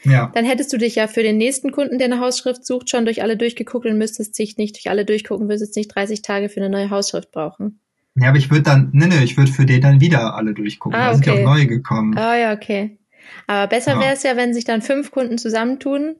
Ja, 0.03 0.31
dann 0.33 0.45
hättest 0.45 0.73
du 0.73 0.77
dich 0.77 0.95
ja 0.95 1.07
für 1.07 1.23
den 1.23 1.37
nächsten 1.37 1.71
Kunden, 1.71 1.97
der 1.97 2.05
eine 2.05 2.19
Hausschrift 2.19 2.65
sucht, 2.65 2.89
schon 2.89 3.05
durch 3.05 3.21
alle 3.23 3.37
durchgeguckt 3.37 3.85
und 3.85 3.97
müsstest 3.97 4.37
dich 4.37 4.57
nicht 4.57 4.75
durch 4.75 4.89
alle 4.89 5.05
durchgucken, 5.05 5.47
würdest 5.47 5.75
nicht 5.77 5.95
30 5.95 6.21
Tage 6.21 6.49
für 6.49 6.59
eine 6.59 6.69
neue 6.69 6.89
Hausschrift 6.89 7.31
brauchen. 7.31 7.79
ja, 8.15 8.27
aber 8.29 8.37
ich 8.37 8.49
würde 8.51 8.63
dann, 8.63 8.89
nee, 8.93 9.07
nee, 9.07 9.23
ich 9.23 9.37
würde 9.37 9.51
für 9.51 9.65
den 9.65 9.81
dann 9.81 10.01
wieder 10.01 10.35
alle 10.35 10.53
durchgucken. 10.53 10.99
Ah, 10.99 11.07
Da 11.07 11.13
sind 11.13 11.25
ja 11.25 11.33
okay. 11.33 11.41
auch 11.45 11.55
neue 11.55 11.67
gekommen. 11.67 12.17
Ah 12.17 12.35
ja, 12.37 12.53
okay. 12.53 12.97
Aber 13.47 13.67
besser 13.67 13.93
Ja. 13.93 13.99
wäre 13.99 14.13
es 14.13 14.23
ja, 14.23 14.35
wenn 14.35 14.53
sich 14.53 14.65
dann 14.65 14.81
fünf 14.81 15.11
Kunden 15.11 15.37
zusammentun. 15.37 16.15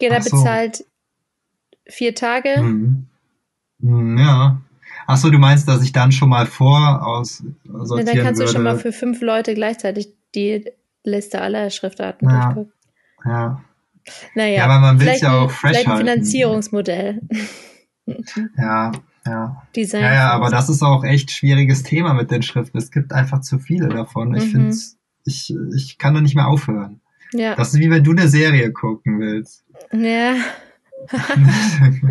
Jeder 0.00 0.20
so. 0.22 0.36
bezahlt 0.36 0.84
vier 1.88 2.14
Tage. 2.14 2.60
Mhm. 2.60 3.06
Mhm, 3.78 4.18
Ja. 4.18 4.60
Ach 5.06 5.16
so, 5.16 5.30
du 5.30 5.38
meinst, 5.38 5.66
dass 5.68 5.82
ich 5.82 5.92
dann 5.92 6.12
schon 6.12 6.28
mal 6.28 6.44
voraus 6.46 7.42
sortieren 7.64 8.06
dann 8.06 8.24
kannst 8.24 8.40
würde? 8.40 8.50
du 8.50 8.52
schon 8.52 8.62
mal 8.62 8.78
für 8.78 8.92
fünf 8.92 9.20
Leute 9.22 9.54
gleichzeitig 9.54 10.12
die 10.34 10.70
Liste 11.04 11.40
aller 11.40 11.70
Schriftarten 11.70 12.28
Ja. 12.28 12.40
durchgucken. 12.52 12.72
ja. 13.24 13.62
Naja, 14.34 14.56
Ja, 14.58 14.64
aber 14.64 14.78
man 14.80 14.98
vielleicht 14.98 15.22
ja 15.22 15.38
auch 15.38 15.50
fresh 15.50 15.72
Vielleicht 15.78 15.88
ein. 15.88 15.96
Finanzierungsmodell. 15.98 17.20
ja, 18.56 18.92
ja. 19.26 19.62
Design. 19.76 20.02
Ja, 20.02 20.14
ja, 20.14 20.30
aber 20.30 20.50
das 20.50 20.68
ist 20.70 20.82
auch 20.82 21.04
echt 21.04 21.30
schwieriges 21.30 21.82
Thema 21.82 22.14
mit 22.14 22.30
den 22.30 22.42
Schriften. 22.42 22.78
Es 22.78 22.90
gibt 22.90 23.12
einfach 23.12 23.40
zu 23.42 23.58
viele 23.58 23.88
davon. 23.88 24.34
Ich 24.34 24.46
Mhm. 24.46 24.50
finde, 24.50 24.76
ich, 25.28 25.54
ich 25.76 25.98
kann 25.98 26.14
da 26.14 26.20
nicht 26.20 26.34
mehr 26.34 26.48
aufhören. 26.48 27.00
Ja. 27.32 27.54
Das 27.54 27.74
ist 27.74 27.80
wie 27.80 27.90
wenn 27.90 28.04
du 28.04 28.12
eine 28.12 28.28
Serie 28.28 28.72
gucken 28.72 29.20
willst. 29.20 29.64
ja. 29.92 30.36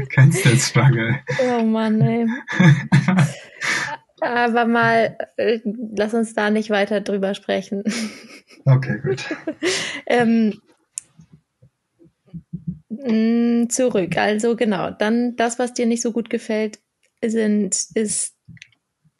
Kennst 0.09 0.45
den 0.45 0.57
Struggle? 0.57 1.19
Oh 1.43 1.63
Mann, 1.63 1.99
ey. 1.99 2.25
Aber 4.21 4.65
mal, 4.65 5.17
äh, 5.35 5.59
lass 5.95 6.13
uns 6.13 6.33
da 6.33 6.49
nicht 6.49 6.69
weiter 6.69 7.01
drüber 7.01 7.33
sprechen. 7.35 7.83
Okay, 8.65 8.99
gut. 9.03 9.25
Ähm, 10.09 10.61
mh, 12.89 13.67
zurück. 13.69 14.17
Also 14.17 14.55
genau, 14.55 14.89
dann 14.91 15.35
das, 15.35 15.59
was 15.59 15.73
dir 15.73 15.85
nicht 15.85 16.01
so 16.01 16.13
gut 16.13 16.29
gefällt, 16.29 16.79
sind, 17.21 17.75
ist 17.93 18.36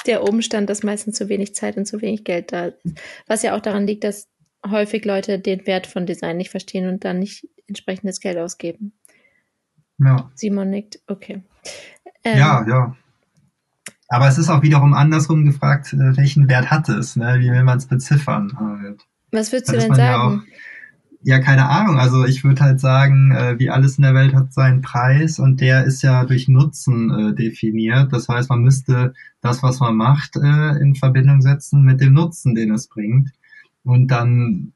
der 0.07 0.23
Umstand, 0.23 0.69
dass 0.69 0.83
meistens 0.83 1.17
zu 1.17 1.29
wenig 1.29 1.55
Zeit 1.55 1.77
und 1.77 1.85
zu 1.85 2.01
wenig 2.01 2.23
Geld 2.23 2.51
da 2.51 2.67
ist. 2.67 2.99
Was 3.27 3.43
ja 3.43 3.55
auch 3.55 3.61
daran 3.61 3.87
liegt, 3.87 4.03
dass 4.03 4.27
häufig 4.65 5.05
Leute 5.05 5.39
den 5.39 5.67
Wert 5.67 5.87
von 5.87 6.05
Design 6.05 6.37
nicht 6.37 6.49
verstehen 6.49 6.87
und 6.87 7.05
dann 7.05 7.19
nicht 7.19 7.47
entsprechendes 7.67 8.19
Geld 8.19 8.37
ausgeben. 8.37 8.93
Ja, 9.99 10.31
Simon 10.35 10.69
nickt, 10.69 10.99
okay. 11.07 11.43
Ähm, 12.23 12.37
ja, 12.37 12.65
ja. 12.67 12.95
Aber 14.09 14.27
es 14.27 14.37
ist 14.37 14.49
auch 14.49 14.61
wiederum 14.61 14.93
andersrum 14.93 15.45
gefragt, 15.45 15.93
äh, 15.93 16.17
welchen 16.17 16.47
Wert 16.47 16.71
hat 16.71 16.87
es? 16.89 17.15
Ne? 17.15 17.39
Wie 17.39 17.51
will 17.51 17.63
man 17.63 17.77
es 17.77 17.87
beziffern? 17.87 18.51
Halt. 18.57 19.01
Was 19.31 19.51
würdest 19.51 19.73
du 19.73 19.77
denn 19.77 19.89
man 19.89 19.99
ja 19.99 20.05
sagen? 20.05 20.45
Ja, 21.27 21.39
keine 21.39 21.67
Ahnung. 21.67 21.99
Also 21.99 22.23
ich 22.23 22.45
würde 22.45 22.61
halt 22.61 22.79
sagen, 22.79 23.33
äh, 23.33 23.59
wie 23.59 23.69
alles 23.69 23.97
in 23.97 24.03
der 24.03 24.13
Welt 24.13 24.33
hat 24.33 24.53
seinen 24.53 24.81
Preis 24.81 25.39
und 25.39 25.59
der 25.59 25.83
ist 25.83 26.01
ja 26.01 26.23
durch 26.23 26.47
Nutzen 26.47 27.11
äh, 27.11 27.35
definiert. 27.35 28.13
Das 28.13 28.29
heißt, 28.29 28.49
man 28.49 28.61
müsste 28.61 29.13
das, 29.41 29.61
was 29.61 29.81
man 29.81 29.97
macht, 29.97 30.37
äh, 30.37 30.79
in 30.79 30.95
Verbindung 30.95 31.41
setzen 31.41 31.81
mit 31.81 31.99
dem 31.99 32.13
Nutzen, 32.13 32.55
den 32.55 32.71
es 32.71 32.87
bringt. 32.87 33.31
Und 33.83 34.07
dann, 34.07 34.71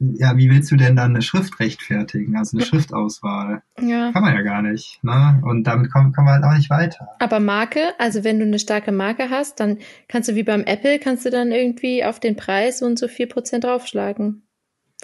ja, 0.00 0.36
wie 0.36 0.50
willst 0.50 0.72
du 0.72 0.76
denn 0.76 0.96
dann 0.96 1.10
eine 1.10 1.22
Schrift 1.22 1.60
rechtfertigen? 1.60 2.36
Also 2.36 2.56
eine 2.56 2.66
Schriftauswahl. 2.66 3.62
ja. 3.80 4.10
Kann 4.10 4.24
man 4.24 4.34
ja 4.34 4.42
gar 4.42 4.62
nicht. 4.62 4.98
Ne? 5.04 5.40
Und 5.44 5.62
damit 5.62 5.92
kommen, 5.92 6.12
kommen 6.12 6.26
wir 6.26 6.32
halt 6.32 6.44
auch 6.44 6.56
nicht 6.56 6.70
weiter. 6.70 7.06
Aber 7.20 7.38
Marke, 7.38 7.92
also 8.00 8.24
wenn 8.24 8.40
du 8.40 8.46
eine 8.46 8.58
starke 8.58 8.90
Marke 8.90 9.30
hast, 9.30 9.60
dann 9.60 9.78
kannst 10.08 10.28
du 10.28 10.34
wie 10.34 10.42
beim 10.42 10.64
Apple, 10.64 10.98
kannst 10.98 11.24
du 11.24 11.30
dann 11.30 11.52
irgendwie 11.52 12.04
auf 12.04 12.18
den 12.18 12.34
Preis 12.34 12.80
so 12.80 12.86
und 12.86 12.98
so 12.98 13.06
viel 13.06 13.28
Prozent 13.28 13.62
draufschlagen. 13.62 14.42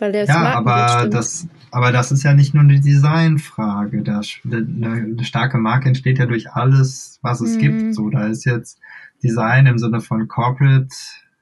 Weil 0.03 0.11
der 0.11 0.25
Ja, 0.25 0.41
Markenwert 0.41 0.91
aber 0.91 1.09
das, 1.09 1.47
aber 1.71 1.93
das 1.93 2.11
ist 2.11 2.25
ja 2.25 2.35
nicht 2.35 2.55
nur 2.55 2.65
eine 2.65 2.81
Designfrage. 2.81 4.03
Das, 4.03 4.33
eine, 4.45 4.67
eine 4.91 5.25
starke 5.25 5.59
Marke 5.59 5.87
entsteht 5.87 6.19
ja 6.19 6.27
durch 6.27 6.51
alles, 6.51 7.21
was 7.23 7.41
es 7.41 7.55
Mhm. 7.55 7.59
gibt. 7.61 7.95
So, 7.95 8.11
da 8.11 8.27
ist 8.27 8.45
jetzt 8.45 8.81
Design 9.23 9.67
im 9.67 9.79
Sinne 9.79 10.01
von 10.01 10.27
Corporate, 10.27 10.89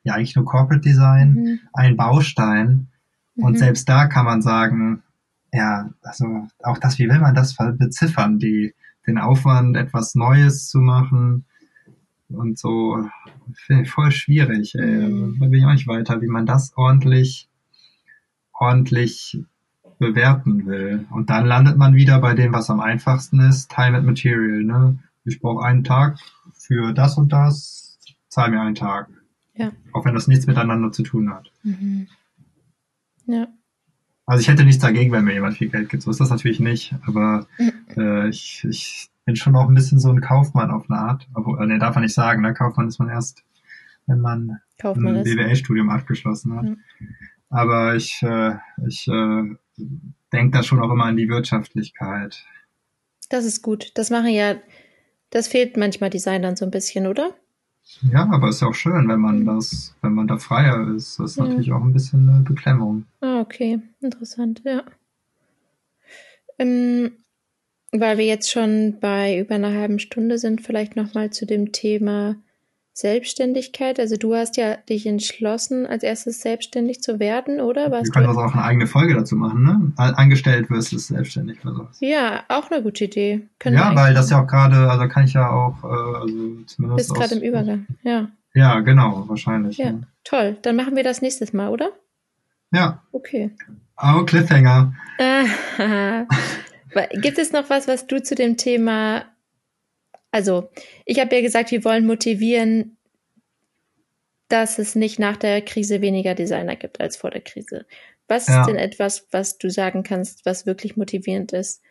ja 0.05 0.13
eigentlich 0.13 0.37
nur 0.37 0.45
Corporate 0.45 0.83
Design, 0.83 1.33
Mhm. 1.33 1.59
ein 1.73 1.97
Baustein. 1.97 2.89
Und 3.37 3.53
Mhm. 3.53 3.57
selbst 3.57 3.89
da 3.89 4.09
kann 4.09 4.27
man 4.27 4.43
sagen, 4.43 5.03
ja, 5.55 5.89
also 6.03 6.47
auch 6.63 6.77
das, 6.77 6.99
wie 6.99 7.09
will 7.09 7.19
man 7.19 7.35
das 7.35 7.57
beziffern, 7.79 8.39
die, 8.39 8.75
den 9.07 9.17
Aufwand, 9.17 9.75
etwas 9.79 10.15
Neues 10.15 10.69
zu 10.69 10.81
machen 10.81 11.47
und 12.29 12.59
so, 12.59 13.09
finde 13.55 13.85
ich 13.85 13.91
voll 13.91 14.13
schwierig, 14.13 14.75
ey. 14.75 15.09
Mhm. 15.09 15.39
Da 15.41 15.47
bin 15.47 15.61
ich 15.61 15.65
auch 15.65 15.73
nicht 15.73 15.89
weiter, 15.89 16.21
wie 16.21 16.29
man 16.29 16.45
das 16.45 16.75
ordentlich, 16.77 17.49
ordentlich 18.61 19.43
bewerten 19.99 20.67
will. 20.67 21.07
Und 21.11 21.31
dann 21.31 21.47
landet 21.47 21.77
man 21.77 21.95
wieder 21.95 22.21
bei 22.21 22.35
dem, 22.35 22.53
was 22.53 22.71
am 22.71 22.81
einfachsten 22.81 23.41
ist, 23.41 23.71
Time 23.71 23.97
and 23.99 24.07
Material, 24.07 24.63
ne? 24.63 24.99
Ich 25.25 25.41
brauche 25.41 25.65
einen 25.65 25.85
Tag 25.85 26.19
für 26.55 26.93
das 26.93 27.17
und 27.19 27.33
das, 27.33 27.99
zahl 28.29 28.51
mir 28.51 28.61
einen 28.61 28.75
Tag. 28.75 29.09
Ja. 29.55 29.73
Auch 29.93 30.05
wenn 30.05 30.15
das 30.15 30.29
nichts 30.29 30.47
miteinander 30.47 30.93
zu 30.93 31.03
tun 31.03 31.31
hat. 31.33 31.51
Mhm. 31.63 32.07
Ja. 33.27 33.49
Also 34.25 34.41
ich 34.41 34.49
hätte 34.49 34.65
nichts 34.65 34.81
dagegen, 34.81 35.13
wenn 35.13 35.25
mir 35.25 35.35
jemand 35.35 35.57
viel 35.59 35.69
Geld 35.69 35.89
gibt. 35.89 36.03
So 36.03 36.11
ist 36.11 36.21
das 36.21 36.31
natürlich 36.31 36.61
nicht. 36.61 36.95
Aber 37.07 37.47
Mhm. 37.59 37.73
äh, 37.97 38.29
ich, 38.29 38.65
ich 38.69 39.11
bin 39.27 39.37
schon 39.37 39.57
auch 39.57 39.69
ein 39.69 39.75
bisschen 39.75 39.99
so 39.99 40.11
ein 40.11 40.21
Kaufmann 40.21 40.71
auf 40.71 40.89
eine 40.89 40.99
Art. 41.01 41.29
Obwohl, 41.35 41.65
nee, 41.67 41.79
darf 41.79 41.95
man 41.95 42.05
nicht 42.05 42.15
sagen. 42.15 42.41
Ne? 42.43 42.55
Kaufmann 42.55 42.89
ist 42.89 42.99
man 42.99 43.09
erst, 43.09 43.45
wenn 44.07 44.21
man 44.21 44.61
Kauft 44.79 44.99
ein. 45.01 45.23
BWL-Studium 45.25 45.91
abgeschlossen 45.91 46.57
hat. 46.57 46.65
Ja. 46.65 46.75
Aber 47.51 47.97
ich, 47.97 48.23
äh, 48.23 48.57
ich 48.87 49.07
äh, 49.09 49.43
denke 50.33 50.57
da 50.57 50.63
schon 50.63 50.81
auch 50.81 50.91
immer 50.91 51.05
an 51.05 51.17
die 51.17 51.29
Wirtschaftlichkeit. 51.29 52.45
Das 53.29 53.45
ist 53.45 53.63
gut. 53.63 53.93
Das 53.95 54.11
machen 54.11 54.31
ja, 54.31 54.57
das 55.31 55.49
fehlt 55.49 55.77
manchmal 55.77 56.11
Designern 56.11 56.57
so 56.57 56.65
ein 56.65 56.71
bisschen, 56.71 57.07
oder? 57.07 57.35
Ja, 58.03 58.29
aber 58.31 58.49
ist 58.49 58.63
ja 58.63 58.69
auch 58.69 58.75
schön, 58.75 59.09
wenn 59.09 59.21
man 59.21 59.45
das, 59.45 59.95
wenn 60.01 60.15
man 60.15 60.29
da 60.29 60.39
freier 60.39 60.95
ist. 60.95 61.19
Das 61.19 61.33
ist 61.33 61.37
ja. 61.39 61.45
natürlich 61.45 61.73
auch 61.73 61.83
ein 61.83 61.93
bisschen 61.93 62.29
eine 62.29 62.43
Beklemmung. 62.43 63.07
Ah, 63.21 63.41
okay. 63.41 63.81
Interessant, 64.01 64.63
ja. 64.65 64.85
Ähm, 66.59 67.13
weil 67.91 68.19
wir 68.19 68.27
jetzt 68.27 68.51
schon 68.51 68.99
bei 69.01 69.39
über 69.39 69.57
einer 69.57 69.73
halben 69.73 69.99
Stunde 69.99 70.39
sind, 70.39 70.61
vielleicht 70.61 70.95
nochmal 70.95 71.31
zu 71.31 71.47
dem 71.47 71.73
Thema 71.73 72.37
Selbstständigkeit. 72.93 73.99
Also 73.99 74.17
du 74.17 74.35
hast 74.35 74.57
ja 74.57 74.77
dich 74.77 75.07
entschlossen, 75.07 75.87
als 75.87 76.03
erstes 76.03 76.41
selbstständig 76.41 77.03
zu 77.03 77.19
werden, 77.19 77.61
oder? 77.61 77.91
Warst 77.91 78.07
wir 78.07 78.13
können 78.13 78.35
du... 78.35 78.41
auch 78.41 78.53
eine 78.53 78.65
eigene 78.65 78.87
Folge 78.87 79.15
dazu 79.15 79.37
machen, 79.37 79.63
ne? 79.63 79.93
Angestellt 79.97 80.67
versus 80.67 81.07
selbstständig 81.07 81.65
oder 81.65 81.75
sowas. 81.75 81.97
Ja, 82.01 82.45
auch 82.49 82.71
eine 82.71 82.83
gute 82.83 83.05
Idee. 83.05 83.49
Können 83.59 83.77
ja, 83.77 83.95
weil 83.95 84.15
das 84.15 84.31
ja 84.31 84.43
auch 84.43 84.47
gerade, 84.47 84.91
also 84.91 85.09
kann 85.09 85.25
ich 85.25 85.35
ja 85.35 85.51
auch, 85.51 85.83
äh, 85.85 85.87
also 85.87 86.63
zumindest. 86.67 87.09
Bist 87.09 87.15
gerade 87.15 87.35
im 87.37 87.43
Übergang, 87.43 87.87
ja. 88.03 88.29
Ja, 88.53 88.81
genau, 88.81 89.29
wahrscheinlich. 89.29 89.79
Ja, 89.79 89.87
ja, 89.87 90.01
toll. 90.25 90.57
Dann 90.63 90.75
machen 90.77 90.97
wir 90.97 91.05
das 91.05 91.23
nächstes 91.23 91.53
Mal, 91.53 91.69
oder? 91.69 91.91
Ja. 92.73 93.03
Okay. 93.13 93.53
Oh, 93.97 94.25
Cliffhanger. 94.25 94.95
Gibt 97.21 97.39
es 97.39 97.53
noch 97.53 97.71
was, 97.71 97.87
was 97.87 98.07
du 98.07 98.23
zu 98.23 98.35
dem 98.35 98.57
Thema 98.57 99.25
also, 100.31 100.71
ich 101.05 101.21
habe 101.21 101.35
ja 101.35 101.43
gesagt, 101.43 101.71
wir 101.71 101.85
wollen 101.85 102.07
motivieren, 102.07 102.97
dass 104.49 104.79
es 104.79 104.95
nicht 104.95 105.19
nach 105.19 105.37
der 105.37 105.63
Krise 105.63 106.01
weniger 106.01 106.35
Designer 106.35 106.77
gibt 106.77 107.01
als 107.01 107.17
vor 107.17 107.31
der 107.31 107.41
Krise. 107.41 107.87
Was 108.29 108.47
ja. 108.47 108.61
ist 108.61 108.69
denn 108.69 108.77
etwas, 108.77 109.27
was 109.31 109.59
du 109.59 109.71
sagen 109.71 110.03
kannst, 110.03 110.45
was 110.47 110.67
wirklich 110.67 110.97
motivierend 110.97 111.53
ist 111.53 111.83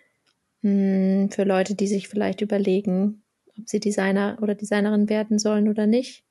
hm, 0.61 1.29
für 1.31 1.43
Leute, 1.43 1.75
die 1.75 1.87
sich 1.87 2.07
vielleicht 2.07 2.41
überlegen, 2.41 3.23
ob 3.57 3.67
sie 3.67 3.79
Designer 3.79 4.37
oder 4.41 4.55
Designerin 4.55 5.09
werden 5.09 5.39
sollen 5.39 5.69
oder 5.69 5.87
nicht? 5.87 6.23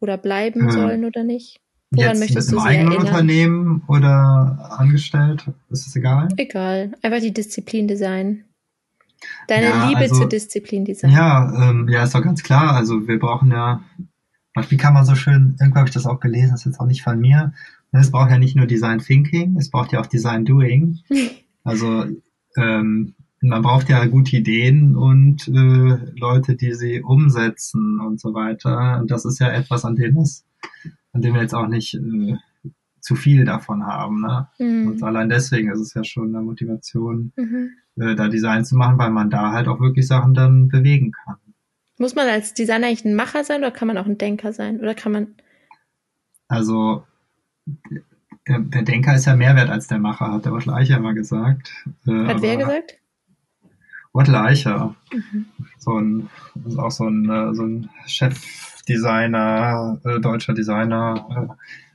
Oder 0.00 0.16
bleiben 0.16 0.62
hm. 0.62 0.70
sollen 0.70 1.04
oder 1.04 1.24
nicht? 1.24 1.60
Woran 1.90 2.10
Jetzt 2.10 2.20
möchtest 2.20 2.50
mit 2.50 2.60
du 2.60 2.64
eigenen 2.64 2.92
erinnern? 2.92 3.06
Unternehmen 3.06 3.82
oder 3.88 4.76
angestellt? 4.78 5.44
Ist 5.70 5.86
es 5.86 5.96
egal? 5.96 6.28
Egal. 6.36 6.92
Einfach 7.02 7.20
die 7.20 7.32
Disziplin 7.32 7.86
Design. 7.86 8.44
Deine 9.48 9.68
ja, 9.68 9.88
Liebe 9.88 10.00
also, 10.00 10.16
zur 10.16 10.28
Disziplin 10.28 10.84
Design. 10.84 11.10
Ja, 11.10 11.70
ähm, 11.70 11.88
ja, 11.88 12.04
ist 12.04 12.14
doch 12.14 12.22
ganz 12.22 12.42
klar. 12.42 12.74
Also 12.74 13.06
wir 13.06 13.18
brauchen 13.18 13.50
ja, 13.50 13.82
wie 14.68 14.76
kann 14.76 14.94
man 14.94 15.04
so 15.04 15.14
schön, 15.14 15.56
irgendwo 15.60 15.78
habe 15.78 15.88
ich 15.88 15.94
das 15.94 16.06
auch 16.06 16.20
gelesen, 16.20 16.50
das 16.50 16.60
ist 16.60 16.66
jetzt 16.66 16.80
auch 16.80 16.86
nicht 16.86 17.02
von 17.02 17.20
mir. 17.20 17.52
Es 17.92 18.10
braucht 18.10 18.30
ja 18.30 18.38
nicht 18.38 18.56
nur 18.56 18.66
Design 18.66 18.98
Thinking, 18.98 19.56
es 19.56 19.70
braucht 19.70 19.92
ja 19.92 20.00
auch 20.00 20.06
Design 20.06 20.44
Doing. 20.44 21.00
Also 21.66 22.04
ähm, 22.58 23.14
man 23.40 23.62
braucht 23.62 23.88
ja 23.88 24.04
gute 24.04 24.36
Ideen 24.36 24.96
und 24.96 25.48
äh, 25.48 25.96
Leute, 26.14 26.56
die 26.56 26.74
sie 26.74 27.00
umsetzen 27.00 28.00
und 28.00 28.20
so 28.20 28.34
weiter. 28.34 28.98
Und 29.00 29.10
das 29.10 29.24
ist 29.24 29.38
ja 29.38 29.48
etwas, 29.48 29.86
an 29.86 29.96
dem 29.96 30.18
es, 30.18 30.44
an 31.14 31.22
dem 31.22 31.32
wir 31.32 31.40
jetzt 31.40 31.54
auch 31.54 31.68
nicht 31.68 31.94
äh, 31.94 32.36
zu 33.00 33.16
viel 33.16 33.46
davon 33.46 33.86
haben. 33.86 34.20
Ne? 34.20 34.48
Mhm. 34.58 34.88
Und 34.88 35.02
allein 35.02 35.30
deswegen 35.30 35.70
ist 35.70 35.80
es 35.80 35.94
ja 35.94 36.04
schon 36.04 36.36
eine 36.36 36.44
Motivation, 36.44 37.32
mhm 37.34 37.70
äh, 37.96 38.14
da 38.14 38.28
Design 38.28 38.64
zu 38.64 38.76
machen, 38.76 38.98
weil 38.98 39.10
man 39.10 39.30
da 39.30 39.52
halt 39.52 39.68
auch 39.68 39.80
wirklich 39.80 40.06
Sachen 40.06 40.34
dann 40.34 40.68
bewegen 40.68 41.12
kann. 41.12 41.36
Muss 41.98 42.14
man 42.14 42.28
als 42.28 42.54
Designer 42.54 42.88
eigentlich 42.88 43.04
ein 43.04 43.14
Macher 43.14 43.44
sein 43.44 43.60
oder 43.60 43.70
kann 43.70 43.88
man 43.88 43.98
auch 43.98 44.06
ein 44.06 44.18
Denker 44.18 44.52
sein? 44.52 44.80
Oder 44.80 44.94
kann 44.94 45.12
man. 45.12 45.34
Also 46.48 47.04
der, 48.48 48.58
der 48.60 48.82
Denker 48.82 49.14
ist 49.14 49.26
ja 49.26 49.36
mehr 49.36 49.56
wert 49.56 49.70
als 49.70 49.86
der 49.86 49.98
Macher, 49.98 50.32
hat 50.32 50.44
der 50.44 50.52
Otto 50.52 50.72
Eicher 50.72 50.98
immer 50.98 51.14
gesagt. 51.14 51.72
Äh, 52.06 52.26
hat 52.26 52.42
wer 52.42 52.56
gesagt? 52.56 52.98
Otto 54.12 54.32
Eicher. 54.32 54.94
Mhm. 55.12 55.46
So 55.78 55.98
ein, 55.98 56.28
ist 56.66 56.78
auch 56.78 56.90
so 56.90 57.08
ein, 57.08 57.30
äh, 57.30 57.54
so 57.54 57.62
ein 57.64 57.88
Chefdesigner, 58.06 60.00
äh, 60.04 60.20
deutscher 60.20 60.54
Designer, 60.54 61.26
äh, 61.30 61.48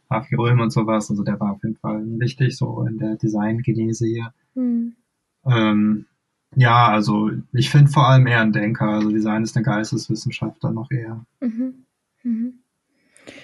Hafi 0.09 0.35
Röhm 0.35 0.59
und 0.59 0.71
sowas. 0.71 1.09
Also 1.09 1.23
der 1.23 1.39
war 1.39 1.53
auf 1.53 1.63
jeden 1.63 1.77
Fall 1.77 2.03
wichtig, 2.19 2.57
so 2.57 2.85
in 2.85 2.97
der 2.97 3.15
Designgenese 3.15 4.07
hier. 4.07 4.33
Mhm. 4.55 4.95
Ähm, 5.51 6.05
ja, 6.55 6.87
also 6.87 7.29
ich 7.53 7.69
finde 7.69 7.91
vor 7.91 8.07
allem 8.07 8.27
eher 8.27 8.41
ein 8.41 8.53
Denker. 8.53 8.87
Also 8.87 9.09
Design 9.09 9.43
ist 9.43 9.55
eine 9.55 9.65
Geisteswissenschaft 9.65 10.63
dann 10.63 10.75
noch 10.75 10.89
eher. 10.91 11.25
Mhm. 11.39 11.85
Mhm. 12.23 12.53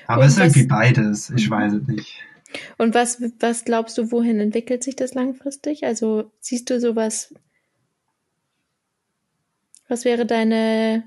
Aber 0.07 0.25
es 0.25 0.33
ist 0.33 0.39
was, 0.39 0.47
irgendwie 0.47 0.67
beides. 0.67 1.29
Ich 1.31 1.49
weiß 1.49 1.73
es 1.73 1.87
nicht. 1.87 2.23
Und 2.77 2.95
was, 2.95 3.21
was 3.39 3.65
glaubst 3.65 3.97
du, 3.97 4.11
wohin 4.11 4.39
entwickelt 4.39 4.83
sich 4.83 4.95
das 4.95 5.13
langfristig? 5.13 5.85
Also 5.85 6.31
siehst 6.39 6.69
du 6.69 6.79
sowas? 6.79 7.33
Was 9.87 10.05
wäre 10.05 10.25
deine 10.25 11.03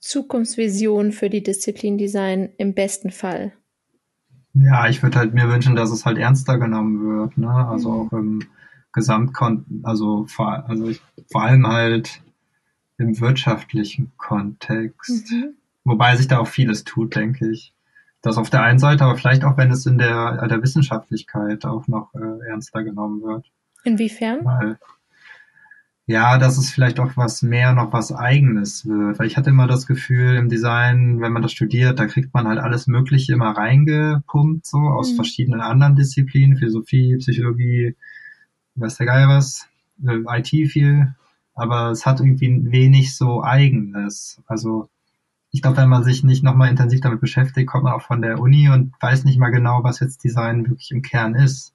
Zukunftsvision 0.00 1.12
für 1.12 1.30
die 1.30 1.42
Disziplin 1.42 1.96
Design 1.96 2.50
im 2.58 2.74
besten 2.74 3.10
Fall? 3.10 3.52
Ja, 4.54 4.88
ich 4.88 5.02
würde 5.02 5.18
halt 5.18 5.32
mir 5.32 5.48
wünschen, 5.48 5.76
dass 5.76 5.90
es 5.90 6.04
halt 6.04 6.18
ernster 6.18 6.58
genommen 6.58 7.20
wird. 7.20 7.38
Ne? 7.38 7.48
Also 7.48 7.90
mhm. 7.90 8.00
auch 8.00 8.12
im 8.12 8.42
Gesamtkon 8.92 9.82
also 9.82 10.26
vor, 10.26 10.64
also 10.68 10.88
ich, 10.88 11.00
vor 11.30 11.42
allem 11.42 11.66
halt 11.66 12.22
im 12.98 13.20
wirtschaftlichen 13.20 14.12
Kontext. 14.16 15.32
Mhm. 15.32 15.54
Wobei 15.84 16.16
sich 16.16 16.28
da 16.28 16.38
auch 16.38 16.48
vieles 16.48 16.84
tut, 16.84 17.16
denke 17.16 17.50
ich. 17.50 17.72
Das 18.22 18.36
auf 18.36 18.50
der 18.50 18.62
einen 18.62 18.78
Seite, 18.78 19.04
aber 19.04 19.16
vielleicht 19.16 19.44
auch, 19.44 19.56
wenn 19.56 19.70
es 19.70 19.86
in 19.86 19.96
der, 19.96 20.46
der 20.46 20.62
Wissenschaftlichkeit 20.62 21.64
auch 21.64 21.88
noch 21.88 22.14
äh, 22.14 22.48
ernster 22.48 22.84
genommen 22.84 23.22
wird. 23.22 23.50
Inwiefern? 23.82 24.44
Weil, 24.44 24.78
ja, 26.04 26.36
dass 26.36 26.58
es 26.58 26.70
vielleicht 26.70 27.00
auch 27.00 27.16
was 27.16 27.40
mehr 27.40 27.72
noch 27.72 27.94
was 27.94 28.12
Eigenes 28.12 28.86
wird. 28.86 29.18
Weil 29.18 29.26
ich 29.26 29.38
hatte 29.38 29.48
immer 29.48 29.66
das 29.66 29.86
Gefühl, 29.86 30.36
im 30.36 30.50
Design, 30.50 31.20
wenn 31.22 31.32
man 31.32 31.40
das 31.40 31.52
studiert, 31.52 31.98
da 31.98 32.06
kriegt 32.06 32.34
man 32.34 32.46
halt 32.46 32.58
alles 32.58 32.86
Mögliche 32.86 33.32
immer 33.32 33.56
reingepumpt, 33.56 34.66
so 34.66 34.78
aus 34.78 35.12
mhm. 35.12 35.16
verschiedenen 35.16 35.62
anderen 35.62 35.96
Disziplinen, 35.96 36.58
Philosophie, 36.58 37.16
Psychologie, 37.16 37.96
weiß 38.76 38.96
der 38.96 39.06
Geier 39.06 39.28
was, 39.28 39.68
äh, 40.06 40.38
IT 40.38 40.70
viel, 40.70 41.14
aber 41.54 41.90
es 41.90 42.06
hat 42.06 42.20
irgendwie 42.20 42.70
wenig 42.70 43.16
so 43.16 43.42
Eigenes. 43.42 44.42
Also 44.46 44.88
ich 45.52 45.62
glaube, 45.62 45.78
wenn 45.78 45.88
man 45.88 46.04
sich 46.04 46.22
nicht 46.22 46.42
nochmal 46.42 46.70
intensiv 46.70 47.00
damit 47.00 47.20
beschäftigt, 47.20 47.68
kommt 47.68 47.84
man 47.84 47.92
auch 47.92 48.02
von 48.02 48.22
der 48.22 48.38
Uni 48.38 48.68
und 48.68 48.92
weiß 49.00 49.24
nicht 49.24 49.38
mal 49.38 49.50
genau, 49.50 49.82
was 49.82 50.00
jetzt 50.00 50.22
Design 50.22 50.68
wirklich 50.68 50.92
im 50.92 51.02
Kern 51.02 51.34
ist. 51.34 51.74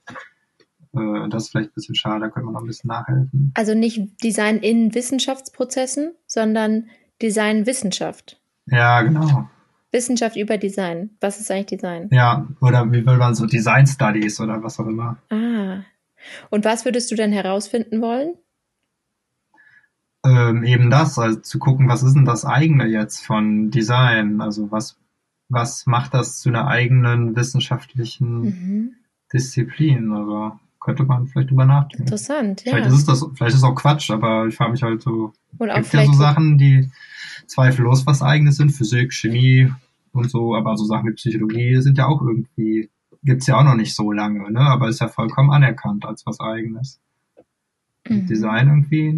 Äh, 0.94 1.30
das 1.30 1.44
ist 1.44 1.50
vielleicht 1.50 1.72
ein 1.72 1.76
bisschen 1.76 1.96
schade, 1.96 2.22
da 2.22 2.30
könnte 2.30 2.46
man 2.46 2.54
noch 2.54 2.62
ein 2.62 2.68
bisschen 2.68 2.88
nachhelfen. 2.88 3.52
Also 3.56 3.74
nicht 3.74 4.24
Design 4.24 4.58
in 4.58 4.96
Wissenschaftsprozessen, 4.96 6.14
sondern 6.26 6.86
Design-Wissenschaft. 7.22 8.40
Ja, 8.68 9.02
genau. 9.02 9.50
Wissenschaft 9.92 10.36
über 10.36 10.58
Design. 10.58 11.12
Was 11.22 11.40
ist 11.40 11.52
eigentlich 11.52 11.80
Design? 11.80 12.10
Ja, 12.12 12.48
oder 12.60 12.92
wie 12.92 13.06
will 13.06 13.18
man 13.18 13.36
so 13.36 13.46
Design 13.46 13.88
Studies 13.88 14.40
oder 14.40 14.62
was 14.62 14.80
auch 14.80 14.88
immer. 14.88 15.18
Ah, 15.30 15.84
und 16.50 16.66
was 16.66 16.86
würdest 16.86 17.12
du 17.12 17.16
denn 17.16 17.32
herausfinden 17.32 18.02
wollen? 18.02 18.36
Ähm, 20.26 20.64
eben 20.64 20.90
das, 20.90 21.20
also 21.20 21.40
zu 21.40 21.60
gucken, 21.60 21.88
was 21.88 22.02
ist 22.02 22.16
denn 22.16 22.26
das 22.26 22.46
eigene 22.46 22.86
jetzt 22.86 23.26
von 23.26 23.70
Design? 23.70 24.42
Also 24.42 24.72
was, 24.72 24.98
was 25.50 25.86
macht 25.86 26.14
das 26.14 26.40
zu 26.40 26.50
einer 26.50 26.68
eigenen 26.68 27.36
wissenschaftlichen 27.36 28.42
mhm. 28.42 28.96
Disziplin? 29.32 30.12
Also 30.12 30.60
könnte 30.80 31.04
man 31.04 31.28
vielleicht 31.28 31.50
drüber 31.50 31.66
nachdenken. 31.66 32.04
Interessant, 32.04 32.64
ja. 32.66 32.74
Vielleicht 32.74 32.92
ist 32.92 33.08
das, 33.08 33.26
vielleicht 33.36 33.54
ist 33.54 33.60
es 33.60 33.64
auch 33.64 33.76
Quatsch, 33.76 34.12
aber 34.12 34.48
ich 34.48 34.56
frage 34.56 34.72
mich 34.72 34.84
halt 34.84 35.02
so, 35.02 35.34
und 35.58 35.74
gibt 35.74 35.94
ja 35.94 36.06
so 36.06 36.14
Sachen, 36.14 36.58
die 36.58 36.90
zweifellos 37.48 38.06
was 38.06 38.22
eigenes 38.22 38.58
sind, 38.58 38.72
Physik, 38.72 39.14
Chemie 39.14 39.72
und 40.12 40.30
so, 40.30 40.56
aber 40.56 40.78
so 40.78 40.86
Sachen 40.86 41.10
wie 41.10 41.14
Psychologie 41.14 41.82
sind 41.82 41.98
ja 41.98 42.08
auch 42.08 42.22
irgendwie 42.22 42.90
gibt's 43.26 43.48
ja 43.48 43.58
auch 43.58 43.64
noch 43.64 43.76
nicht 43.76 43.96
so 43.96 44.12
lange, 44.12 44.52
ne? 44.52 44.60
aber 44.60 44.88
ist 44.88 45.02
ja 45.02 45.08
vollkommen 45.08 45.52
anerkannt 45.52 46.06
als 46.06 46.26
was 46.26 46.40
eigenes. 46.40 47.02
Mhm. 48.08 48.28
Design 48.28 48.68
irgendwie 48.68 49.10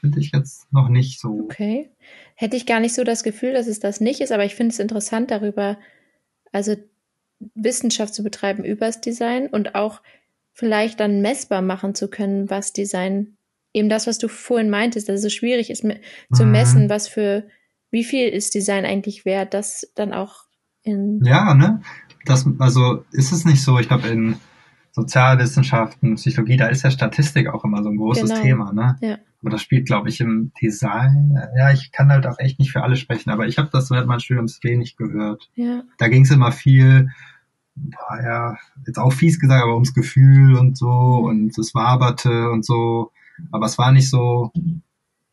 finde 0.00 0.20
ich 0.20 0.32
jetzt 0.32 0.72
noch 0.72 0.88
nicht 0.88 1.20
so. 1.20 1.44
Okay. 1.44 1.90
Hätte 2.34 2.56
ich 2.56 2.66
gar 2.66 2.80
nicht 2.80 2.94
so 2.94 3.04
das 3.04 3.22
Gefühl, 3.22 3.52
dass 3.52 3.68
es 3.68 3.80
das 3.80 4.00
nicht 4.00 4.20
ist, 4.20 4.32
aber 4.32 4.44
ich 4.44 4.54
finde 4.54 4.72
es 4.72 4.80
interessant 4.80 5.30
darüber, 5.30 5.78
also 6.52 6.74
Wissenschaft 7.54 8.14
zu 8.14 8.22
betreiben 8.22 8.64
übers 8.64 9.00
Design 9.00 9.46
und 9.46 9.74
auch 9.74 10.02
vielleicht 10.52 10.98
dann 10.98 11.20
messbar 11.20 11.62
machen 11.62 11.94
zu 11.94 12.08
können, 12.08 12.50
was 12.50 12.72
Design, 12.72 13.36
eben 13.72 13.88
das, 13.88 14.08
was 14.08 14.18
du 14.18 14.26
vorhin 14.26 14.70
meintest, 14.70 15.08
dass 15.08 15.16
es 15.16 15.22
so 15.22 15.28
schwierig 15.28 15.70
ist 15.70 15.86
zu 16.34 16.44
mhm. 16.44 16.50
messen, 16.50 16.90
was 16.90 17.06
für, 17.06 17.46
wie 17.90 18.02
viel 18.02 18.28
ist 18.28 18.54
Design 18.54 18.84
eigentlich 18.84 19.24
wert, 19.24 19.54
das 19.54 19.92
dann 19.94 20.12
auch 20.12 20.44
in. 20.82 21.20
Ja, 21.24 21.54
ne? 21.54 21.80
Das, 22.28 22.46
also 22.58 23.04
ist 23.12 23.32
es 23.32 23.44
nicht 23.44 23.62
so, 23.62 23.78
ich 23.78 23.88
glaube, 23.88 24.08
in 24.08 24.36
Sozialwissenschaften, 24.92 26.16
Psychologie, 26.16 26.56
da 26.56 26.66
ist 26.66 26.82
ja 26.82 26.90
Statistik 26.90 27.48
auch 27.48 27.64
immer 27.64 27.82
so 27.82 27.90
ein 27.90 27.96
großes 27.96 28.30
genau. 28.30 28.42
Thema, 28.42 28.72
ne? 28.72 28.96
Ja. 29.00 29.18
Aber 29.40 29.50
das 29.50 29.62
spielt, 29.62 29.86
glaube 29.86 30.08
ich, 30.08 30.20
im 30.20 30.52
Design, 30.60 31.38
ja, 31.56 31.70
ich 31.70 31.92
kann 31.92 32.10
halt 32.10 32.26
auch 32.26 32.38
echt 32.38 32.58
nicht 32.58 32.72
für 32.72 32.82
alle 32.82 32.96
sprechen, 32.96 33.30
aber 33.30 33.46
ich 33.46 33.58
habe 33.58 33.68
das 33.72 33.90
während 33.90 34.08
meines 34.08 34.24
Studiums 34.24 34.58
wenig 34.64 34.96
gehört. 34.96 35.48
Ja. 35.54 35.82
Da 35.98 36.08
ging 36.08 36.24
es 36.24 36.30
immer 36.32 36.50
viel, 36.50 37.10
boah, 37.76 38.20
ja, 38.20 38.56
jetzt 38.86 38.98
auch 38.98 39.12
fies 39.12 39.38
gesagt, 39.38 39.62
aber 39.62 39.74
ums 39.74 39.94
Gefühl 39.94 40.56
und 40.56 40.76
so 40.76 40.88
und 40.88 41.56
es 41.56 41.74
waberte 41.74 42.50
und 42.50 42.64
so, 42.64 43.12
aber 43.52 43.66
es 43.66 43.78
war 43.78 43.92
nicht 43.92 44.10
so 44.10 44.50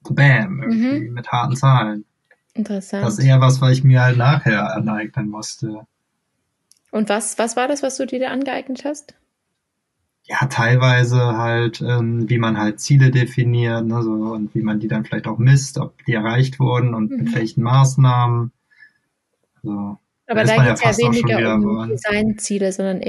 bam, 0.07 0.61
irgendwie 0.61 1.09
mhm. 1.09 1.13
mit 1.13 1.29
harten 1.29 1.55
Zahlen. 1.55 2.05
Interessant. 2.53 3.03
Das 3.03 3.17
ist 3.17 3.25
eher 3.25 3.41
was, 3.41 3.59
was 3.59 3.71
ich 3.71 3.83
mir 3.83 4.01
halt 4.01 4.17
nachher 4.17 4.75
aneignen 4.75 5.29
musste. 5.29 5.87
Und 6.95 7.09
was, 7.09 7.37
was 7.37 7.57
war 7.57 7.67
das, 7.67 7.83
was 7.83 7.97
du 7.97 8.05
dir 8.05 8.21
da 8.21 8.27
angeeignet 8.27 8.85
hast? 8.85 9.15
Ja, 10.23 10.45
teilweise 10.45 11.19
halt, 11.37 11.81
ähm, 11.81 12.29
wie 12.29 12.37
man 12.37 12.57
halt 12.57 12.79
Ziele 12.79 13.11
definiert, 13.11 13.85
ne, 13.85 14.01
so, 14.01 14.11
und 14.11 14.55
wie 14.55 14.61
man 14.61 14.79
die 14.79 14.87
dann 14.87 15.03
vielleicht 15.03 15.27
auch 15.27 15.37
misst, 15.37 15.77
ob 15.77 16.05
die 16.05 16.13
erreicht 16.13 16.57
wurden 16.57 16.93
und 16.93 17.11
Mhm. 17.11 17.17
mit 17.17 17.35
welchen 17.35 17.63
Maßnahmen. 17.63 18.53
So. 19.61 19.97
Aber 20.27 20.43
da 20.45 20.55
ja 20.55 20.63
geht 20.73 20.73
es 20.85 21.01
ja 21.01 21.11
weniger 21.11 21.55
um 21.55 21.89
Designziele, 21.89 22.71
sondern 22.71 23.01
eher 23.01 23.03